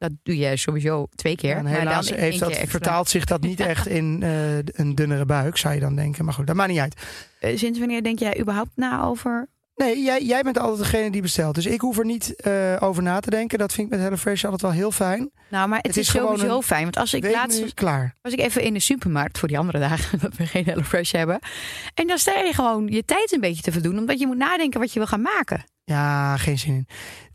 Dat 0.00 0.12
doe 0.22 0.36
je 0.36 0.56
sowieso 0.56 1.06
twee 1.14 1.36
keer. 1.36 1.50
Ja, 1.50 1.56
en 1.56 1.62
maar 1.62 1.72
helaas 1.78 2.08
dan 2.08 2.18
heeft 2.18 2.38
dat, 2.38 2.56
vertaalt 2.66 3.08
zich 3.08 3.24
dat 3.24 3.40
niet 3.40 3.60
echt 3.60 3.86
in 3.86 4.18
eh, 4.22 4.56
een 4.56 4.94
dunnere 4.94 5.24
buik, 5.24 5.56
zou 5.56 5.74
je 5.74 5.80
dan 5.80 5.96
denken. 5.96 6.24
Maar 6.24 6.34
goed, 6.34 6.46
dat 6.46 6.56
maakt 6.56 6.70
niet 6.70 6.78
uit. 6.78 6.94
Eh, 7.40 7.56
Sinds 7.56 7.78
wanneer 7.78 8.02
denk 8.02 8.18
jij 8.18 8.40
überhaupt 8.40 8.70
na 8.74 9.02
over 9.02 9.48
Nee, 9.80 10.02
jij, 10.02 10.22
jij 10.22 10.42
bent 10.42 10.58
altijd 10.58 10.78
degene 10.78 11.10
die 11.10 11.22
bestelt. 11.22 11.54
Dus 11.54 11.66
ik 11.66 11.80
hoef 11.80 11.98
er 11.98 12.04
niet 12.04 12.34
eh, 12.36 12.76
over 12.80 13.02
na 13.02 13.20
te 13.20 13.30
denken. 13.30 13.58
Dat 13.58 13.72
vind 13.72 13.86
ik 13.86 13.92
met 13.92 14.02
HelloFresh 14.02 14.44
altijd 14.44 14.62
wel 14.62 14.70
heel 14.70 14.90
fijn. 14.90 15.30
Nou, 15.48 15.68
maar 15.68 15.78
het, 15.78 15.86
Het 15.86 15.96
is, 15.96 16.02
is 16.02 16.08
gewoon 16.08 16.36
sowieso 16.36 16.56
een 16.56 16.62
fijn. 16.62 16.82
Want 16.82 16.96
als 16.96 17.14
ik 17.14 17.22
Weet 17.22 17.32
laatst 17.32 17.60
nu, 17.60 17.68
klaar. 17.74 18.14
was 18.22 18.32
ik 18.32 18.38
even 18.40 18.62
in 18.62 18.72
de 18.72 18.80
supermarkt 18.80 19.38
voor 19.38 19.48
die 19.48 19.58
andere 19.58 19.78
dagen 19.78 20.18
dat 20.22 20.36
we 20.36 20.46
geen 20.46 20.64
HelloFresh 20.64 21.12
hebben. 21.12 21.38
En 21.94 22.06
dan 22.06 22.18
sta 22.18 22.38
je 22.38 22.52
gewoon 22.52 22.86
je 22.86 23.04
tijd 23.04 23.32
een 23.32 23.40
beetje 23.40 23.62
te 23.62 23.72
verdoen, 23.72 23.98
omdat 23.98 24.18
je 24.20 24.26
moet 24.26 24.36
nadenken 24.36 24.80
wat 24.80 24.92
je 24.92 24.98
wil 24.98 25.08
gaan 25.08 25.22
maken. 25.22 25.64
Ja, 25.84 26.36
geen 26.36 26.58
zin 26.58 26.74
in. 26.74 26.86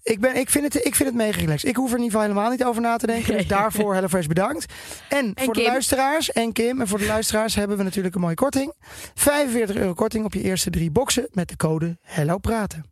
Ik, 0.06 0.20
ben, 0.20 0.36
ik, 0.36 0.50
vind 0.50 0.74
het, 0.74 0.86
ik 0.86 0.96
vind 0.96 1.10
het 1.10 1.18
mega 1.18 1.40
relaxed. 1.40 1.70
Ik 1.70 1.76
hoef 1.76 1.92
er 1.92 1.98
in 1.98 2.04
ieder 2.04 2.20
geval 2.20 2.34
helemaal 2.34 2.52
niet 2.52 2.66
over 2.66 2.82
na 2.82 2.98
te 2.98 3.08
denken. 3.08 3.34
Dus 3.34 3.48
daarvoor 3.48 3.94
HelloFresh 3.94 4.26
bedankt. 4.26 4.74
En, 5.10 5.32
voor 5.36 5.54
de 5.54 5.64
luisteraars 5.64 6.32
en 6.32 6.52
Kim 6.52 6.82
en 6.82 6.88
voor 6.88 7.00
de 7.00 7.06
luisteraars 7.06 7.56
hebben 7.56 7.78
we 7.78 7.84
natuurlijk 7.84 8.16
een 8.16 8.22
mooie 8.22 8.36
korting. 8.36 8.74
45 9.14 9.76
euro 9.76 9.94
korting 9.94 10.26
op 10.26 10.34
je 10.34 10.42
eerste 10.42 10.70
drie 10.70 10.92
boxen 10.92 11.28
met 11.32 11.50
de 11.50 11.56
code 11.56 11.98
Hello 12.02 12.38
Praten. 12.38 12.86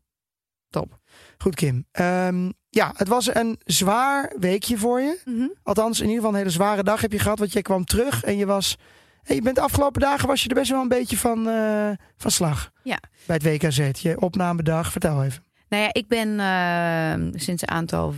Top. 0.70 1.00
Goed 1.38 1.56
Kim. 1.56 1.86
Ehm, 1.92 2.52
ja, 2.70 2.94
het 2.96 3.08
was 3.08 3.36
een 3.36 3.60
zwaar 3.64 4.34
weekje 4.40 4.78
voor 4.78 5.02
je. 5.02 5.20
Mhm. 5.26 5.48
Althans, 5.64 6.00
in 6.00 6.06
ieder 6.06 6.18
geval 6.18 6.32
een 6.32 6.40
hele 6.40 6.50
zware 6.50 6.84
dag 6.84 7.02
heb 7.02 7.12
je 7.12 7.20
gehad. 7.20 7.40
Want 7.40 7.54
jij 7.54 7.62
kwam 7.62 7.86
terug 7.86 8.24
en 8.24 8.38
je 8.38 8.46
was... 8.46 8.78
Hey, 9.24 9.36
je 9.36 9.42
bent 9.42 9.56
de 9.56 9.62
afgelopen 9.62 10.02
dagen 10.02 10.28
was 10.28 10.44
je 10.44 10.50
er 10.50 10.56
best 10.56 10.72
wel 10.72 10.82
een 10.82 10.88
beetje 10.88 11.18
van, 11.18 11.50
eh, 11.50 11.92
van 12.18 12.32
slag. 12.32 12.72
Ja. 12.84 13.00
Bij 13.26 13.36
het 13.36 13.44
WKZ. 13.44 14.02
Je 14.02 14.20
opnamedag. 14.20 14.92
Vertel 14.92 15.24
even. 15.24 15.44
Nou 15.74 15.86
ja, 15.86 15.94
ik 15.94 16.08
ben 16.08 16.40
eh, 16.40 17.40
sinds 17.40 17.62
een 17.62 17.70
aantal 17.70 18.14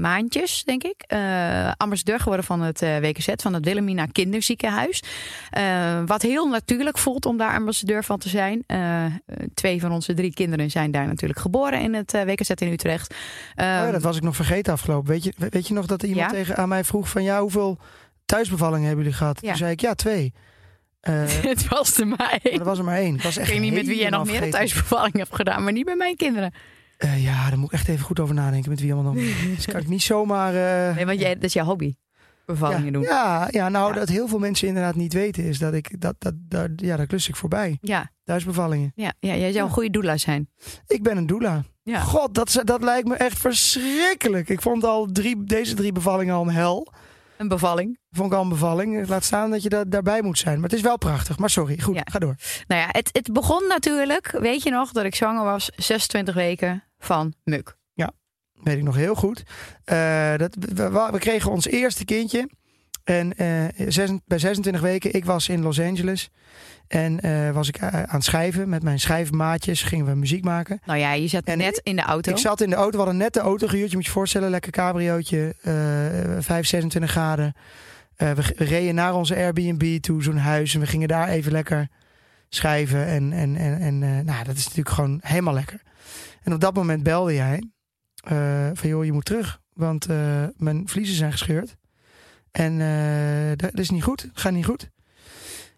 maandjes, 0.00 0.64
denk 0.64 0.82
ik, 0.84 1.04
eh, 1.06 1.72
ambassadeur 1.76 2.18
geworden 2.18 2.44
van 2.44 2.60
het 2.60 2.82
eh, 2.82 2.98
WKZ, 2.98 3.28
van 3.36 3.54
het 3.54 3.64
Wilhelmina 3.64 4.06
Kinderziekenhuis. 4.06 5.02
Wat 6.06 6.22
heel 6.22 6.48
natuurlijk 6.48 6.98
voelt 6.98 7.26
om 7.26 7.36
daar 7.36 7.54
ambassadeur 7.54 8.04
van 8.04 8.18
te 8.18 8.28
zijn. 8.28 8.64
Twee 9.54 9.80
van 9.80 9.92
onze 9.92 10.14
drie 10.14 10.34
kinderen 10.34 10.70
zijn 10.70 10.90
daar 10.90 11.06
natuurlijk 11.06 11.40
geboren 11.40 11.80
in 11.80 11.94
het 11.94 12.12
WKZ 12.12 12.50
in 12.50 12.72
Utrecht. 12.72 13.10
Oh 13.10 13.16
ja, 13.56 13.82
Ehm, 13.82 13.92
dat 13.92 14.02
was 14.02 14.16
ik 14.16 14.22
nog 14.22 14.36
vergeten 14.36 14.72
afgelopen. 14.72 15.10
Weet 15.10 15.24
je, 15.24 15.32
weet 15.50 15.68
je 15.68 15.74
nog 15.74 15.86
dat 15.86 16.02
er 16.02 16.08
iemand 16.08 16.30
Ja. 16.30 16.36
tegen 16.36 16.56
aan 16.56 16.68
mij 16.68 16.84
vroeg 16.84 17.08
van... 17.08 17.22
ja, 17.22 17.40
hoeveel 17.40 17.78
thuisbevallingen 18.24 18.86
hebben 18.86 19.04
jullie 19.04 19.18
gehad? 19.18 19.38
Ja. 19.40 19.48
Toen 19.48 19.56
zei 19.56 19.72
ik, 19.72 19.80
ja, 19.80 19.94
twee. 19.94 20.32
Maar 21.00 21.42
het 21.42 21.68
was 21.68 21.98
er 21.98 22.06
maar 22.06 22.38
één. 22.42 22.58
er 22.58 22.64
was 22.64 22.78
er 22.78 22.84
maar 22.84 22.98
één. 22.98 23.14
Ik 23.14 23.22
was 23.22 23.34
Ik 23.36 23.42
echt 23.42 23.50
weet 23.50 23.60
niet 23.60 23.72
met 23.74 23.86
wie 23.86 23.98
jij 23.98 24.10
nog 24.10 24.26
meer 24.26 24.50
thuisbevalling 24.50 25.16
hebt 25.16 25.34
gedaan, 25.34 25.64
maar 25.64 25.72
niet 25.72 25.84
bij 25.84 25.96
mijn 25.96 26.16
kinderen. 26.16 26.52
Eh, 27.00 27.24
ja, 27.24 27.48
daar 27.48 27.58
moet 27.58 27.72
ik 27.72 27.78
echt 27.78 27.88
even 27.88 28.04
goed 28.04 28.20
over 28.20 28.34
nadenken 28.34 28.70
met 28.70 28.80
wie 28.80 28.92
allemaal 28.92 29.12
meer. 29.12 29.34
Dus 29.56 29.66
kan 29.66 29.80
ik 29.80 29.88
niet 29.88 30.02
zomaar... 30.02 30.54
eh, 30.88 30.94
Nee, 30.96 31.06
want 31.06 31.20
jij, 31.20 31.34
dat 31.34 31.44
is 31.44 31.52
jouw 31.52 31.64
hobby. 31.64 31.94
Bevallingen 32.46 32.84
ja, 32.84 32.90
doen. 32.92 33.02
Ja, 33.02 33.48
ja, 33.50 33.68
nou, 33.68 33.92
Ja. 33.92 33.98
dat 33.98 34.08
heel 34.08 34.28
veel 34.28 34.38
mensen 34.38 34.68
inderdaad 34.68 34.94
niet 34.94 35.12
weten... 35.12 35.44
is 35.44 35.58
dat 35.58 35.74
ik... 35.74 36.00
Dat, 36.00 36.14
dat, 36.18 36.34
dat, 36.38 36.70
ja, 36.76 36.96
daar 36.96 37.06
klus 37.06 37.28
ik 37.28 37.36
voorbij. 37.36 37.78
Ja, 37.80 38.10
Thuisbevallingen. 38.24 38.92
ja, 38.94 39.12
ja 39.20 39.36
jij 39.36 39.52
zou 39.52 39.64
een 39.66 39.72
goede 39.72 39.90
doula 39.90 40.16
zijn. 40.16 40.48
Ik 40.86 41.02
ben 41.02 41.16
een 41.16 41.26
doula. 41.26 41.64
Ja. 41.82 42.00
God, 42.00 42.34
dat, 42.34 42.60
dat 42.64 42.82
lijkt 42.82 43.08
me 43.08 43.14
echt 43.14 43.38
verschrikkelijk. 43.38 44.48
Ik 44.48 44.60
vond 44.62 44.84
al 44.84 45.06
drie, 45.06 45.44
deze 45.44 45.74
drie 45.74 45.92
bevallingen 45.92 46.34
al 46.34 46.42
een 46.42 46.54
hel. 46.54 46.92
Een 47.40 47.48
bevalling. 47.48 47.98
Vond 48.10 48.32
ik 48.32 48.38
al 48.38 48.42
een 48.42 48.48
bevalling. 48.48 49.08
Laat 49.08 49.24
staan 49.24 49.50
dat 49.50 49.62
je 49.62 49.68
da 49.68 49.84
daarbij 49.84 50.22
moet 50.22 50.38
zijn. 50.38 50.54
Maar 50.60 50.68
het 50.68 50.78
is 50.78 50.84
wel 50.84 50.98
prachtig. 50.98 51.38
Maar 51.38 51.50
sorry, 51.50 51.80
goed, 51.80 51.94
Ja. 51.94 52.02
ga 52.04 52.18
door. 52.18 52.34
Nou 52.66 52.80
ja, 52.80 52.88
het, 52.90 53.08
het 53.12 53.32
begon 53.32 53.66
natuurlijk, 53.68 54.30
weet 54.30 54.62
je 54.62 54.70
nog, 54.70 54.92
dat 54.92 55.04
ik 55.04 55.14
zwanger 55.14 55.44
was, 55.44 55.70
26 55.76 56.34
weken 56.34 56.84
van 56.98 57.34
Muk. 57.44 57.78
Weet 58.62 58.76
ik 58.76 58.82
nog 58.82 58.96
heel 58.96 59.14
goed. 59.14 59.42
Eh, 59.84 60.36
dat, 60.36 60.56
we 61.10 61.16
kregen 61.18 61.50
ons 61.50 61.66
eerste 61.66 62.04
kindje. 62.04 62.48
En 63.04 63.36
eh, 63.36 63.64
zes- 63.88 64.10
bij 64.26 64.38
26 64.38 64.82
weken, 64.82 65.14
ik 65.14 65.24
was 65.24 65.48
in 65.48 65.62
Los 65.62 65.80
Angeles. 65.80 66.30
En 66.88 67.20
eh, 67.20 67.50
was 67.50 67.68
ik 67.68 67.76
eh, 67.76 67.88
aan 67.88 68.04
het 68.08 68.24
schrijven 68.24 68.68
met 68.68 68.82
mijn 68.82 69.00
schrijfmaatjes. 69.00 69.82
Gingen 69.82 70.06
we 70.06 70.14
muziek 70.14 70.44
maken. 70.44 70.80
Nou 70.84 70.98
ja, 70.98 71.12
je 71.12 71.28
zat 71.28 71.44
En 71.44 71.58
net 71.58 71.80
in 71.82 71.96
de 71.96 72.02
auto. 72.02 72.30
Ik 72.30 72.38
zat 72.38 72.60
in 72.60 72.70
de 72.70 72.76
auto, 72.76 72.90
we 72.90 72.96
hadden 72.96 73.16
net 73.16 73.32
de 73.32 73.40
auto 73.40 73.66
gehuurd. 73.66 73.90
Je 73.90 73.96
moet 73.96 74.06
je 74.06 74.12
voorstellen, 74.12 74.50
lekker 74.50 74.72
cabriootje. 74.72 75.54
eh 75.60 76.42
5, 76.42 76.66
26 76.66 77.10
graden. 77.10 77.54
We, 78.16 78.34
reden 78.56 78.94
naar 78.94 79.14
onze 79.14 79.36
Airbnb 79.36 80.00
toe, 80.00 80.22
zo'n 80.22 80.36
huis. 80.36 80.74
En 80.74 80.80
we 80.80 80.86
gingen 80.86 81.08
daar 81.08 81.28
even 81.28 81.52
lekker 81.52 81.88
schrijven. 82.48 83.06
En, 83.06 83.32
en, 83.32 83.56
en, 83.56 83.80
en 83.80 83.98
nou, 83.98 84.44
dat 84.44 84.56
is 84.56 84.64
natuurlijk 84.64 84.94
gewoon 84.94 85.18
helemaal 85.22 85.54
lekker. 85.54 85.82
En 86.42 86.52
op 86.52 86.60
dat 86.60 86.74
moment 86.74 87.02
belde 87.02 87.34
jij. 87.34 87.62
van 88.74 88.88
joh, 88.88 89.04
je 89.04 89.12
moet 89.12 89.24
terug. 89.24 89.60
Want 89.72 90.06
mijn 90.56 90.88
vliezen 90.88 91.16
zijn 91.16 91.32
gescheurd. 91.32 91.76
En 92.52 92.80
eh, 92.80 93.48
dat, 93.56 93.70
dat 93.70 93.78
is 93.80 93.90
niet 93.90 94.02
goed. 94.02 94.28
Gaat 94.32 94.52
niet 94.52 94.64
goed. 94.64 94.88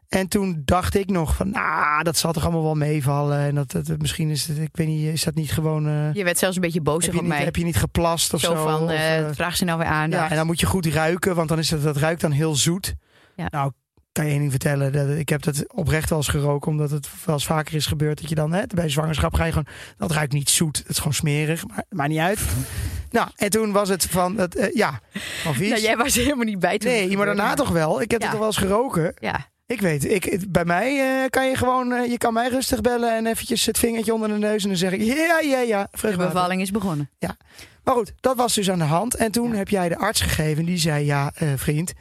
En 0.08 0.28
toen 0.28 0.62
dacht 0.64 0.94
ik 0.94 1.10
nog 1.10 1.36
van, 1.36 1.50
nou, 1.50 2.02
dat 2.02 2.16
zal 2.16 2.32
toch 2.32 2.42
allemaal 2.42 2.62
wel 2.62 2.74
meevallen. 2.74 3.38
En 3.38 3.54
dat, 3.54 3.70
dat 3.70 3.98
misschien 3.98 4.30
is 4.30 4.46
het, 4.46 4.58
ik 4.58 4.68
weet 4.76 4.86
niet, 4.86 5.12
is 5.12 5.24
dat 5.24 5.34
niet 5.34 5.52
gewoon. 5.52 5.86
eh, 5.88 6.12
Je 6.14 6.24
werd 6.24 6.38
zelfs 6.38 6.56
een 6.56 6.62
beetje 6.62 6.80
boos 6.80 7.08
op 7.08 7.22
mij. 7.22 7.44
heb 7.44 7.56
je 7.56 7.64
niet 7.64 7.76
geplast 7.76 8.34
of 8.34 8.40
zo? 8.40 8.54
zo 8.54 8.62
van, 8.62 8.82
Of, 8.82 8.90
eh, 8.90 9.26
vraag 9.32 9.56
ze 9.56 9.64
nou 9.64 9.78
weer 9.78 9.86
aan. 9.86 10.10
ja, 10.10 10.30
en 10.30 10.36
dan 10.36 10.46
moet 10.46 10.60
je 10.60 10.66
goed 10.66 10.86
ruiken, 10.86 11.34
want 11.34 11.48
dan 11.48 11.58
is 11.58 11.70
het, 11.70 11.82
dat 11.82 11.96
ruikt 11.96 12.20
dan 12.20 12.30
heel 12.30 12.54
zoet. 12.54 12.94
Ja. 13.36 13.46
Nou, 13.50 13.72
kan 14.12 14.24
je 14.24 14.30
één 14.30 14.38
ding 14.40 14.50
vertellen. 14.50 14.92
Dat, 14.92 15.08
ik 15.08 15.28
heb 15.28 15.42
dat 15.42 15.72
oprecht 15.72 16.08
wel 16.08 16.18
eens 16.18 16.28
geroken, 16.28 16.70
omdat 16.70 16.90
het 16.90 17.08
wel 17.24 17.34
eens 17.34 17.46
vaker 17.46 17.74
is 17.74 17.86
gebeurd. 17.86 18.20
Dat 18.20 18.28
je 18.28 18.34
dan, 18.34 18.52
hè, 18.52 18.62
bij 18.74 18.88
zwangerschap 18.88 19.34
ga 19.34 19.44
je 19.44 19.50
gewoon, 19.52 19.66
dat 19.96 20.10
ruikt 20.10 20.32
niet 20.32 20.50
zoet. 20.50 20.78
Het 20.78 20.88
is 20.88 20.96
gewoon 20.98 21.14
smerig, 21.14 21.66
maar 21.66 21.84
maakt 21.88 22.08
niet 22.10 22.18
uit. 22.18 22.40
nou, 23.10 23.28
en 23.36 23.50
toen 23.50 23.72
was 23.72 23.88
het 23.88 24.06
van, 24.06 24.38
het, 24.38 24.56
eh, 24.56 24.74
ja, 24.74 25.00
van 25.42 25.54
vies. 25.54 25.68
Nou, 25.68 25.80
jij 25.82 25.96
was 25.96 26.16
er 26.16 26.22
helemaal 26.22 26.44
niet 26.44 26.58
bij 26.58 26.78
toen. 26.78 26.90
nee, 26.90 27.16
maar 27.16 27.26
daarna 27.26 27.54
toch 27.54 27.68
wel. 27.70 28.00
Ik 28.02 28.10
heb 28.10 28.20
Ja. 28.20 28.26
het 28.26 28.36
toch 28.36 28.44
wel 28.46 28.48
eens 28.58 28.66
geroken. 28.68 29.14
Ja, 29.18 29.50
Ik 29.66 29.80
weet, 29.80 30.04
ik, 30.10 30.24
het- 30.24 30.52
bij 30.52 30.64
mij 30.64 30.98
eh, 31.22 31.28
kan 31.30 31.48
je 31.48 31.56
gewoon, 31.56 31.92
eh, 31.92 32.10
je 32.10 32.18
kan 32.18 32.32
mij 32.32 32.48
rustig 32.48 32.80
bellen 32.80 33.16
en 33.16 33.26
eventjes 33.26 33.66
het 33.66 33.78
vingertje 33.78 34.14
onder 34.14 34.28
de 34.28 34.38
neus 34.38 34.62
en 34.62 34.68
dan 34.68 34.78
zeg 34.78 34.92
ik, 34.92 35.02
ja, 35.02 35.40
ja, 35.40 35.58
ja, 35.60 35.88
de 36.00 36.16
bevalling 36.16 36.60
is 36.62 36.70
begonnen. 36.70 37.10
Maar 37.84 37.94
goed, 37.94 38.12
dat 38.20 38.36
was 38.36 38.54
dus 38.54 38.70
aan 38.70 38.78
de 38.78 38.84
hand. 38.84 39.14
En 39.14 39.30
toen 39.30 39.50
Ja. 39.50 39.56
heb 39.56 39.68
jij 39.68 39.88
de 39.88 39.96
arts 39.98 40.20
gegeven. 40.20 40.64
Die 40.64 40.76
zei, 40.78 41.04
ja 41.04 41.32
vriend, 41.56 41.92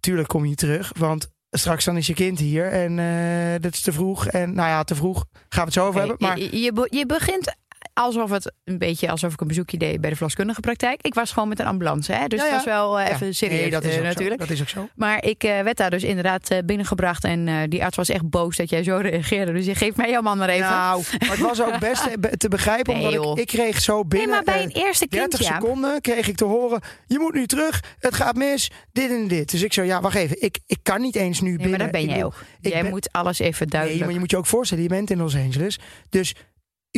tuurlijk 0.00 0.28
kom 0.28 0.46
je 0.46 0.54
terug. 0.54 0.92
Want 0.98 1.28
straks 1.58 1.84
dan 1.84 1.96
is 1.96 2.06
je 2.06 2.14
kind 2.14 2.38
hier. 2.38 2.72
En 2.72 2.98
eh, 2.98 3.60
dat 3.60 3.72
is 3.72 3.80
te 3.80 3.92
vroeg. 3.92 4.26
En 4.26 4.54
nou 4.54 4.68
ja, 4.68 4.84
te 4.84 4.94
vroeg. 4.94 5.24
Gaan 5.32 5.44
we 5.48 5.60
het 5.60 5.72
zo 5.72 5.86
over 5.86 6.00
hebben. 6.00 6.16
Maar 6.20 6.38
je, 6.38 6.86
je 6.90 7.06
begint 7.06 7.54
alsof 7.92 8.30
het 8.30 8.52
een 8.64 8.78
beetje 8.78 9.10
alsof 9.10 9.32
ik 9.32 9.40
een 9.40 9.46
bezoekje 9.46 9.76
deed 9.78 10.00
bij 10.00 10.10
de 10.10 10.16
verloskundige 10.16 10.60
praktijk. 10.60 11.02
Ik 11.02 11.14
was 11.14 11.32
gewoon 11.32 11.48
met 11.48 11.58
een 11.60 11.66
ambulance, 11.66 12.12
hè? 12.12 12.26
dus 12.26 12.38
Ja, 12.38 12.44
het 12.44 12.50
ja. 12.50 12.56
was 12.56 12.64
wel 12.64 13.00
eh, 13.00 13.10
even 13.14 13.34
serieus 13.34 13.60
nee, 13.60 13.70
dat 13.70 13.84
is 13.84 13.92
eh, 13.92 13.98
ook 13.98 14.04
natuurlijk. 14.04 14.40
Zo. 14.40 14.46
Dat 14.46 14.56
is 14.56 14.60
ook 14.62 14.68
zo. 14.68 14.88
Maar 14.94 15.24
ik 15.24 15.44
eh, 15.44 15.60
werd 15.60 15.76
daar 15.76 15.90
dus 15.90 16.02
inderdaad 16.02 16.50
eh, 16.50 16.58
binnengebracht 16.64 17.24
en 17.24 17.48
eh, 17.48 17.54
die 17.68 17.84
arts 17.84 17.96
was 17.96 18.08
echt 18.08 18.30
boos 18.30 18.56
dat 18.56 18.70
jij 18.70 18.82
zo 18.82 18.96
reageerde. 18.96 19.52
Dus 19.52 19.64
je 19.66 19.74
geeft 19.74 19.96
mij 19.96 20.10
jouw 20.10 20.20
man 20.22 20.38
maar 20.38 20.48
even. 20.48 20.68
Nou, 20.70 21.02
maar 21.18 21.30
het 21.30 21.38
was 21.40 21.62
ook 21.62 21.78
best 21.88 22.02
te, 22.10 22.18
be- 22.18 22.36
te 22.36 22.48
begrijpen. 22.48 22.94
Nee, 22.98 23.20
omdat 23.20 23.38
ik, 23.38 23.42
ik 23.50 23.58
kreeg 23.58 23.80
zo 23.80 23.94
nee, 23.94 24.04
binnen... 24.04 24.28
maar 24.30 24.42
bij 24.42 24.54
eh, 24.56 24.62
een 24.62 24.70
eerste 24.70 25.08
kind, 25.08 25.30
30 25.30 25.48
ja. 25.48 25.54
seconden 25.54 26.00
kreeg 26.00 26.28
ik 26.28 26.36
te 26.36 26.44
horen, 26.44 26.80
je 27.06 27.18
moet 27.18 27.34
nu 27.34 27.46
terug, 27.46 27.82
het 27.98 28.14
gaat 28.14 28.36
mis, 28.36 28.70
dit 28.92 29.10
en 29.10 29.28
dit. 29.28 29.50
Dus 29.50 29.62
ik 29.62 29.72
zo, 29.72 29.82
ja, 29.82 30.00
wacht 30.00 30.16
even, 30.16 30.42
ik, 30.42 30.58
ik 30.66 30.78
kan 30.82 31.00
niet 31.00 31.16
eens 31.16 31.40
nu 31.40 31.48
Nee, 31.48 31.56
binnen. 31.56 31.78
maar 31.78 31.90
dat 31.92 32.00
ben 32.00 32.10
jij 32.14 32.24
ook. 32.24 32.34
ik 32.60 32.72
Jij 32.72 32.82
ben- 32.82 32.90
moet 32.90 33.12
alles 33.12 33.38
even 33.38 33.58
Nee, 33.60 33.68
duidelijk. 33.68 34.04
maar 34.04 34.12
je 34.12 34.18
moet 34.18 34.30
je 34.30 34.36
ook 34.36 34.46
voorstellen, 34.46 34.82
je 34.82 34.88
bent 34.88 35.10
in 35.10 35.18
Los 35.18 35.36
Angeles. 35.36 35.78
Dus 36.08 36.34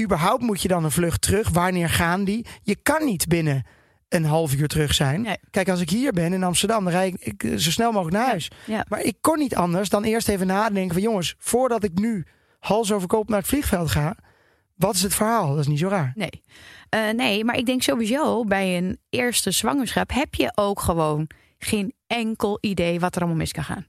überhaupt 0.01 0.43
moet 0.43 0.63
je 0.63 0.69
dan 0.69 0.85
een 0.85 0.91
vlucht 0.91 1.21
terug. 1.21 1.49
Wanneer 1.49 1.89
gaan 1.89 2.25
die? 2.25 2.47
Je 2.63 2.77
kan 2.83 3.05
niet 3.05 3.29
binnen 3.29 3.67
een 4.09 4.25
half 4.25 4.55
uur 4.55 4.69
terug 4.69 4.95
zijn. 4.95 5.21
Nee. 5.21 5.37
Kijk, 5.51 5.69
als 5.69 5.81
ik 5.81 5.91
hier 5.91 6.13
ben 6.13 6.33
in 6.33 6.43
Amsterdam, 6.43 6.85
dan 6.85 6.93
rijd 6.93 7.15
ik, 7.21 7.43
ik 7.43 7.61
zo 7.61 7.71
snel 7.71 7.93
mogelijk 7.93 8.17
naar 8.17 8.27
huis. 8.27 8.51
Ja. 8.67 8.85
Maar 8.89 9.01
ik 9.01 9.17
kon 9.21 9.39
niet 9.39 9.55
anders 9.55 9.89
dan 9.89 10.05
eerst 10.05 10.29
even 10.29 10.47
nadenken 10.47 10.93
van... 10.93 11.03
jongens, 11.03 11.35
voordat 11.39 11.85
ik 11.85 11.99
nu 11.99 12.27
hals 12.59 12.93
over 12.93 13.09
kop 13.09 13.29
naar 13.29 13.39
het 13.39 13.49
vliegveld 13.49 13.91
ga... 13.91 14.17
wat 14.75 14.95
is 14.95 15.03
het 15.03 15.15
verhaal? 15.15 15.49
Dat 15.49 15.59
is 15.59 15.67
niet 15.67 15.79
zo 15.79 15.89
raar. 15.89 16.13
Nee. 16.15 16.43
Eh, 16.89 17.11
nee, 17.11 17.45
maar 17.45 17.57
ik 17.57 17.67
denk 17.67 17.83
sowieso 17.83 18.45
bij 18.45 18.77
een 18.77 18.99
eerste 19.11 19.51
zwangerschap 19.51 20.11
heb 20.13 20.35
je 20.35 20.53
ook 20.55 20.81
gewoon 20.81 21.29
geen 21.59 21.95
enkel 22.07 22.59
idee 22.61 23.01
wat 23.01 23.15
er 23.15 23.21
allemaal 23.21 23.39
mis 23.39 23.53
kan 23.53 23.65
gaan. 23.65 23.87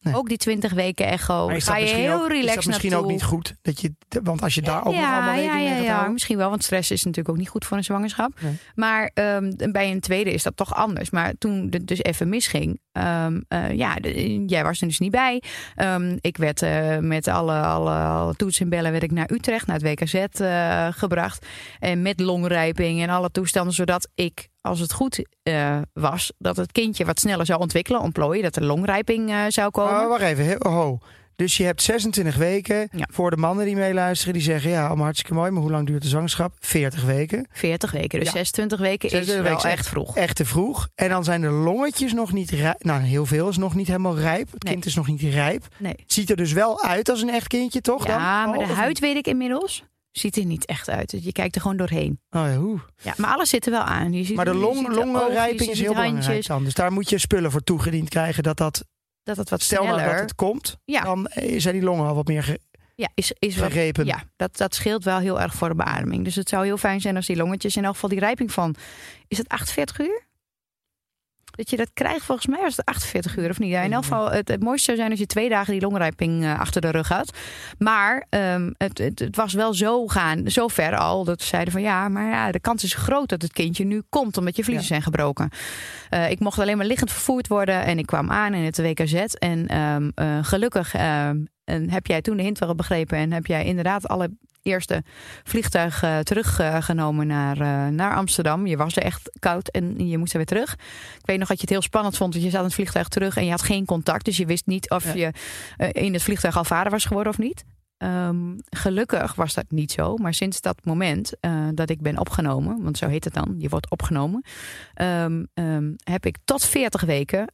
Nee. 0.00 0.14
Ook 0.14 0.28
die 0.28 0.36
20 0.36 0.72
weken 0.72 1.06
echo. 1.06 1.48
Is 1.48 1.64
Ga 1.64 1.76
je 1.76 1.86
heel 1.86 2.14
ook, 2.14 2.22
is 2.22 2.28
relaxed 2.28 2.54
dat 2.56 2.66
misschien 2.66 2.90
naartoe. 2.90 3.06
ook 3.08 3.12
niet 3.14 3.22
goed? 3.24 3.54
Dat 3.62 3.80
je, 3.80 3.94
want 4.22 4.42
als 4.42 4.54
je 4.54 4.62
daar 4.62 4.78
ook 4.86 4.94
nog 4.94 5.04
allemaal 5.12 5.34
ja, 5.34 5.58
ja, 5.58 5.76
ja, 5.76 6.08
misschien 6.08 6.36
wel, 6.36 6.50
want 6.50 6.64
stress 6.64 6.90
is 6.90 7.04
natuurlijk 7.04 7.28
ook 7.34 7.40
niet 7.40 7.48
goed 7.48 7.64
voor 7.64 7.76
een 7.76 7.84
zwangerschap. 7.84 8.32
Nee. 8.40 8.58
Maar 8.74 9.10
ehm, 9.14 9.52
bij 9.72 9.90
een 9.90 10.00
tweede 10.00 10.32
is 10.32 10.42
dat 10.42 10.56
toch 10.56 10.74
anders. 10.74 11.10
Maar 11.10 11.32
toen 11.38 11.66
het 11.70 11.86
dus 11.86 12.02
even 12.02 12.28
misging, 12.28 12.80
eh, 12.92 13.26
ja, 13.72 13.94
de- 13.94 14.44
jij 14.46 14.62
was 14.64 14.80
er 14.80 14.86
dus 14.86 14.98
niet 14.98 15.10
bij. 15.10 15.42
Ehm, 15.74 16.16
ik 16.20 16.36
werd 16.36 16.62
eh, 16.62 16.98
met 16.98 17.28
alle, 17.28 17.60
alle, 17.60 17.90
alle 17.90 18.34
toetsen 18.34 18.64
en 18.64 18.70
bellen 18.70 18.90
werd 18.90 19.02
ik 19.02 19.10
naar 19.12 19.30
Utrecht, 19.32 19.66
naar 19.66 19.78
het 19.80 19.84
WKZ 20.00 20.14
eh, 20.14 20.86
gebracht. 20.90 21.46
En 21.78 22.02
met 22.02 22.20
longrijping 22.20 23.02
en 23.02 23.08
alle 23.08 23.30
toestanden, 23.30 23.74
zodat 23.74 24.08
ik, 24.14 24.48
als 24.66 24.80
het 24.80 24.92
goed 24.92 25.26
eh, 25.42 25.78
was, 25.92 26.32
dat 26.38 26.56
het 26.56 26.72
kindje 26.72 27.04
wat 27.04 27.20
sneller 27.20 27.46
zou 27.46 27.60
ontwikkelen, 27.60 28.00
ontplooien, 28.00 28.42
dat 28.42 28.56
er 28.56 28.64
longrijping 28.64 29.30
eh, 29.30 29.42
zou 29.48 29.70
komen. 29.70 30.00
Oh, 30.00 30.08
wacht 30.08 30.22
even. 30.22 30.56
Ho. 30.70 30.98
Dus 31.36 31.56
je 31.56 31.64
hebt 31.64 31.82
26 31.82 32.36
weken. 32.36 32.88
Ja. 32.92 33.08
Voor 33.12 33.30
de 33.30 33.36
mannen 33.36 33.64
die 33.66 33.76
meeluisteren, 33.76 34.32
die 34.34 34.42
zeggen... 34.42 34.70
ja, 34.70 34.86
allemaal 34.86 35.04
hartstikke 35.04 35.34
mooi, 35.34 35.50
maar 35.50 35.62
hoe 35.62 35.70
lang 35.70 35.86
duurt 35.86 36.02
de 36.02 36.08
zwangerschap? 36.08 36.52
40 36.58 37.04
weken. 37.04 37.48
40 37.52 37.90
weken, 37.90 38.18
dus 38.18 38.28
Ja. 38.28 38.34
26 38.34 38.78
weken 38.78 39.10
26 39.10 39.44
is 39.44 39.50
wel 39.50 39.52
weken 39.56 39.70
is 39.70 39.76
echt 39.78 39.88
vroeg. 39.88 40.16
Echt 40.16 40.36
te 40.36 40.44
vroeg. 40.44 40.88
En 40.94 41.08
dan 41.08 41.24
zijn 41.24 41.40
de 41.40 41.48
longetjes 41.50 42.12
nog 42.12 42.32
niet 42.32 42.50
rijp. 42.50 42.84
Nou, 42.84 43.02
heel 43.02 43.26
veel 43.26 43.48
is 43.48 43.56
nog 43.56 43.74
niet 43.74 43.86
helemaal 43.86 44.18
rijp. 44.18 44.52
Het 44.52 44.62
Nee. 44.62 44.72
kind 44.72 44.86
is 44.86 44.94
nog 44.94 45.06
niet 45.06 45.20
rijp. 45.20 45.66
Nee. 45.78 45.94
Ziet 46.06 46.30
er 46.30 46.36
dus 46.36 46.52
wel 46.52 46.82
uit 46.84 47.08
als 47.08 47.22
een 47.22 47.30
echt 47.30 47.46
kindje, 47.46 47.80
toch? 47.80 48.04
dan? 48.04 48.16
Ja, 48.16 48.46
maar 48.46 48.56
Oh, 48.58 48.64
de 48.66 48.70
of 48.72 48.76
huid 48.76 48.98
weet 48.98 49.16
ik 49.16 49.26
inmiddels. 49.26 49.84
Ziet 50.18 50.36
er 50.36 50.44
niet 50.44 50.64
echt 50.66 50.88
uit. 50.88 51.14
Je 51.20 51.32
kijkt 51.32 51.54
er 51.54 51.60
gewoon 51.60 51.76
doorheen. 51.76 52.20
Oh, 52.30 52.40
ja, 52.46 52.56
hoe. 52.56 52.78
Ja, 53.02 53.14
maar 53.16 53.34
alles 53.34 53.48
zit 53.48 53.64
er 53.66 53.72
wel 53.72 53.80
aan. 53.80 54.12
Je 54.12 54.24
ziet, 54.24 54.36
Maar 54.36 54.44
de 54.44 54.54
long, 54.54 54.94
longenrijping 54.94 55.70
is 55.70 55.80
heel 55.80 55.94
belangrijk 55.94 56.46
dan. 56.46 56.64
Dus 56.64 56.74
daar 56.74 56.92
moet 56.92 57.10
je 57.10 57.18
spullen 57.18 57.50
voor 57.50 57.62
toegediend 57.64 58.08
krijgen. 58.08 58.42
Dat 58.42 58.56
dat, 58.56 58.84
Dat 59.22 59.36
het 59.36 59.50
wat 59.50 59.62
stel 59.62 59.82
nou 59.84 59.94
sneller... 59.96 60.12
dat 60.12 60.22
het 60.22 60.34
komt, 60.34 60.76
Ja. 60.84 61.00
dan 61.02 61.28
zijn 61.56 61.74
die 61.74 61.82
longen 61.84 62.06
al 62.06 62.14
wat 62.14 62.26
meer 62.26 62.42
ge- 62.42 62.60
Ja, 62.94 63.08
is, 63.14 63.32
is 63.38 63.56
wat- 63.56 63.66
Gegrepen. 63.66 64.06
ja 64.06 64.22
dat, 64.36 64.56
dat 64.56 64.74
scheelt 64.74 65.04
wel 65.04 65.18
heel 65.18 65.40
erg 65.40 65.54
voor 65.54 65.68
de 65.68 65.74
beademing. 65.74 66.24
Dus 66.24 66.34
het 66.34 66.48
zou 66.48 66.64
heel 66.64 66.76
fijn 66.76 67.00
zijn 67.00 67.16
als 67.16 67.26
die 67.26 67.36
longetjes 67.36 67.76
in 67.76 67.84
elk 67.84 67.94
geval 67.94 68.08
die 68.10 68.18
rijping 68.18 68.52
van... 68.52 68.74
Is 69.28 69.38
het 69.38 69.48
48 69.48 69.98
uur? 70.00 70.25
Dat 71.56 71.70
je 71.70 71.76
dat 71.76 71.90
krijgt, 71.94 72.24
volgens 72.24 72.46
mij 72.46 72.60
was 72.60 72.76
het 72.76 72.86
48 72.86 73.36
uur 73.36 73.50
of 73.50 73.58
niet. 73.58 73.70
Ja, 73.70 73.82
in 73.82 73.92
elk 73.92 74.02
geval, 74.02 74.30
het, 74.30 74.48
het 74.48 74.62
mooiste 74.62 74.84
zou 74.84 74.96
zijn 74.96 75.10
als 75.10 75.18
je 75.18 75.26
twee 75.26 75.48
dagen 75.48 75.72
die 75.72 75.80
longrijping 75.82 76.44
eh, 76.44 76.60
achter 76.60 76.80
de 76.80 76.90
rug 76.90 77.08
had. 77.08 77.36
Maar 77.78 78.26
ehm, 78.30 78.70
het, 78.76 78.98
het, 78.98 79.18
het 79.18 79.36
was 79.36 79.52
wel 79.52 79.74
zo 79.74 80.06
gaan, 80.06 80.50
zo 80.50 80.68
ver 80.68 80.96
al, 80.96 81.24
dat 81.24 81.40
ze 81.42 81.46
zeiden 81.48 81.72
van 81.72 81.82
ja, 81.82 82.08
maar 82.08 82.28
ja, 82.28 82.52
de 82.52 82.60
kans 82.60 82.84
is 82.84 82.94
groot 82.94 83.28
dat 83.28 83.42
het 83.42 83.52
kindje 83.52 83.84
nu 83.84 84.02
komt 84.08 84.36
omdat 84.36 84.56
je 84.56 84.62
vliezen 84.64 84.82
Ja. 84.82 84.88
zijn 84.88 85.02
gebroken. 85.02 85.50
Eh, 86.10 86.30
ik 86.30 86.38
mocht 86.40 86.58
alleen 86.58 86.76
maar 86.76 86.86
liggend 86.86 87.12
vervoerd 87.12 87.48
worden 87.48 87.84
en 87.84 87.98
ik 87.98 88.06
kwam 88.06 88.30
aan 88.30 88.54
in 88.54 88.64
het 88.64 88.78
WKZ. 88.78 89.12
En 89.14 89.66
ehm, 89.66 90.10
eh, 90.14 90.38
gelukkig 90.42 90.94
ehm, 90.94 91.38
en 91.64 91.90
heb 91.90 92.06
jij 92.06 92.20
toen 92.20 92.36
de 92.36 92.42
hint 92.42 92.58
wel 92.58 92.74
begrepen 92.74 93.18
en 93.18 93.32
heb 93.32 93.46
jij 93.46 93.64
inderdaad 93.64 94.08
alle 94.08 94.30
eerste 94.66 95.02
vliegtuig 95.44 96.02
eh, 96.02 96.18
teruggenomen 96.18 97.26
naar, 97.26 97.60
eh, 97.60 97.86
naar 97.86 98.14
Amsterdam. 98.16 98.66
Je 98.66 98.76
was 98.76 98.96
er 98.96 99.02
echt 99.02 99.30
koud 99.38 99.68
en 99.68 100.08
je 100.08 100.18
moest 100.18 100.30
er 100.32 100.36
weer 100.36 100.46
terug. 100.46 100.72
Ik 101.18 101.26
weet 101.26 101.38
nog 101.38 101.48
dat 101.48 101.56
je 101.56 101.62
het 101.62 101.70
heel 101.70 101.82
spannend 101.82 102.16
vond, 102.16 102.32
want 102.32 102.44
je 102.44 102.50
zat 102.50 102.60
in 102.60 102.66
het 102.66 102.74
vliegtuig 102.74 103.08
terug 103.08 103.36
en 103.36 103.44
je 103.44 103.50
had 103.50 103.62
geen 103.62 103.84
contact. 103.84 104.24
Dus 104.24 104.36
je 104.36 104.46
wist 104.46 104.66
niet 104.66 104.90
of 104.90 105.04
Ja. 105.04 105.14
je 105.14 105.32
eh, 105.76 106.04
in 106.04 106.12
het 106.12 106.22
vliegtuig 106.22 106.56
al 106.56 106.64
vader 106.64 106.92
was 106.92 107.04
geworden 107.04 107.32
of 107.32 107.38
niet. 107.38 107.64
Ehm, 107.98 108.56
gelukkig 108.70 109.34
was 109.34 109.54
dat 109.54 109.64
niet 109.68 109.92
zo. 109.92 110.16
Maar 110.16 110.34
sinds 110.34 110.60
dat 110.60 110.84
moment 110.84 111.32
eh, 111.40 111.66
dat 111.74 111.90
ik 111.90 112.00
ben 112.00 112.18
opgenomen, 112.18 112.82
want 112.82 112.98
zo 112.98 113.08
heet 113.08 113.24
het 113.24 113.34
dan, 113.34 113.54
je 113.58 113.68
wordt 113.68 113.90
opgenomen, 113.90 114.44
ehm, 114.94 115.44
ehm, 115.54 115.92
heb 116.04 116.26
ik 116.26 116.36
tot 116.44 116.64
40 116.64 117.00
weken 117.02 117.52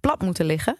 plat 0.00 0.22
moeten 0.22 0.44
liggen. 0.46 0.76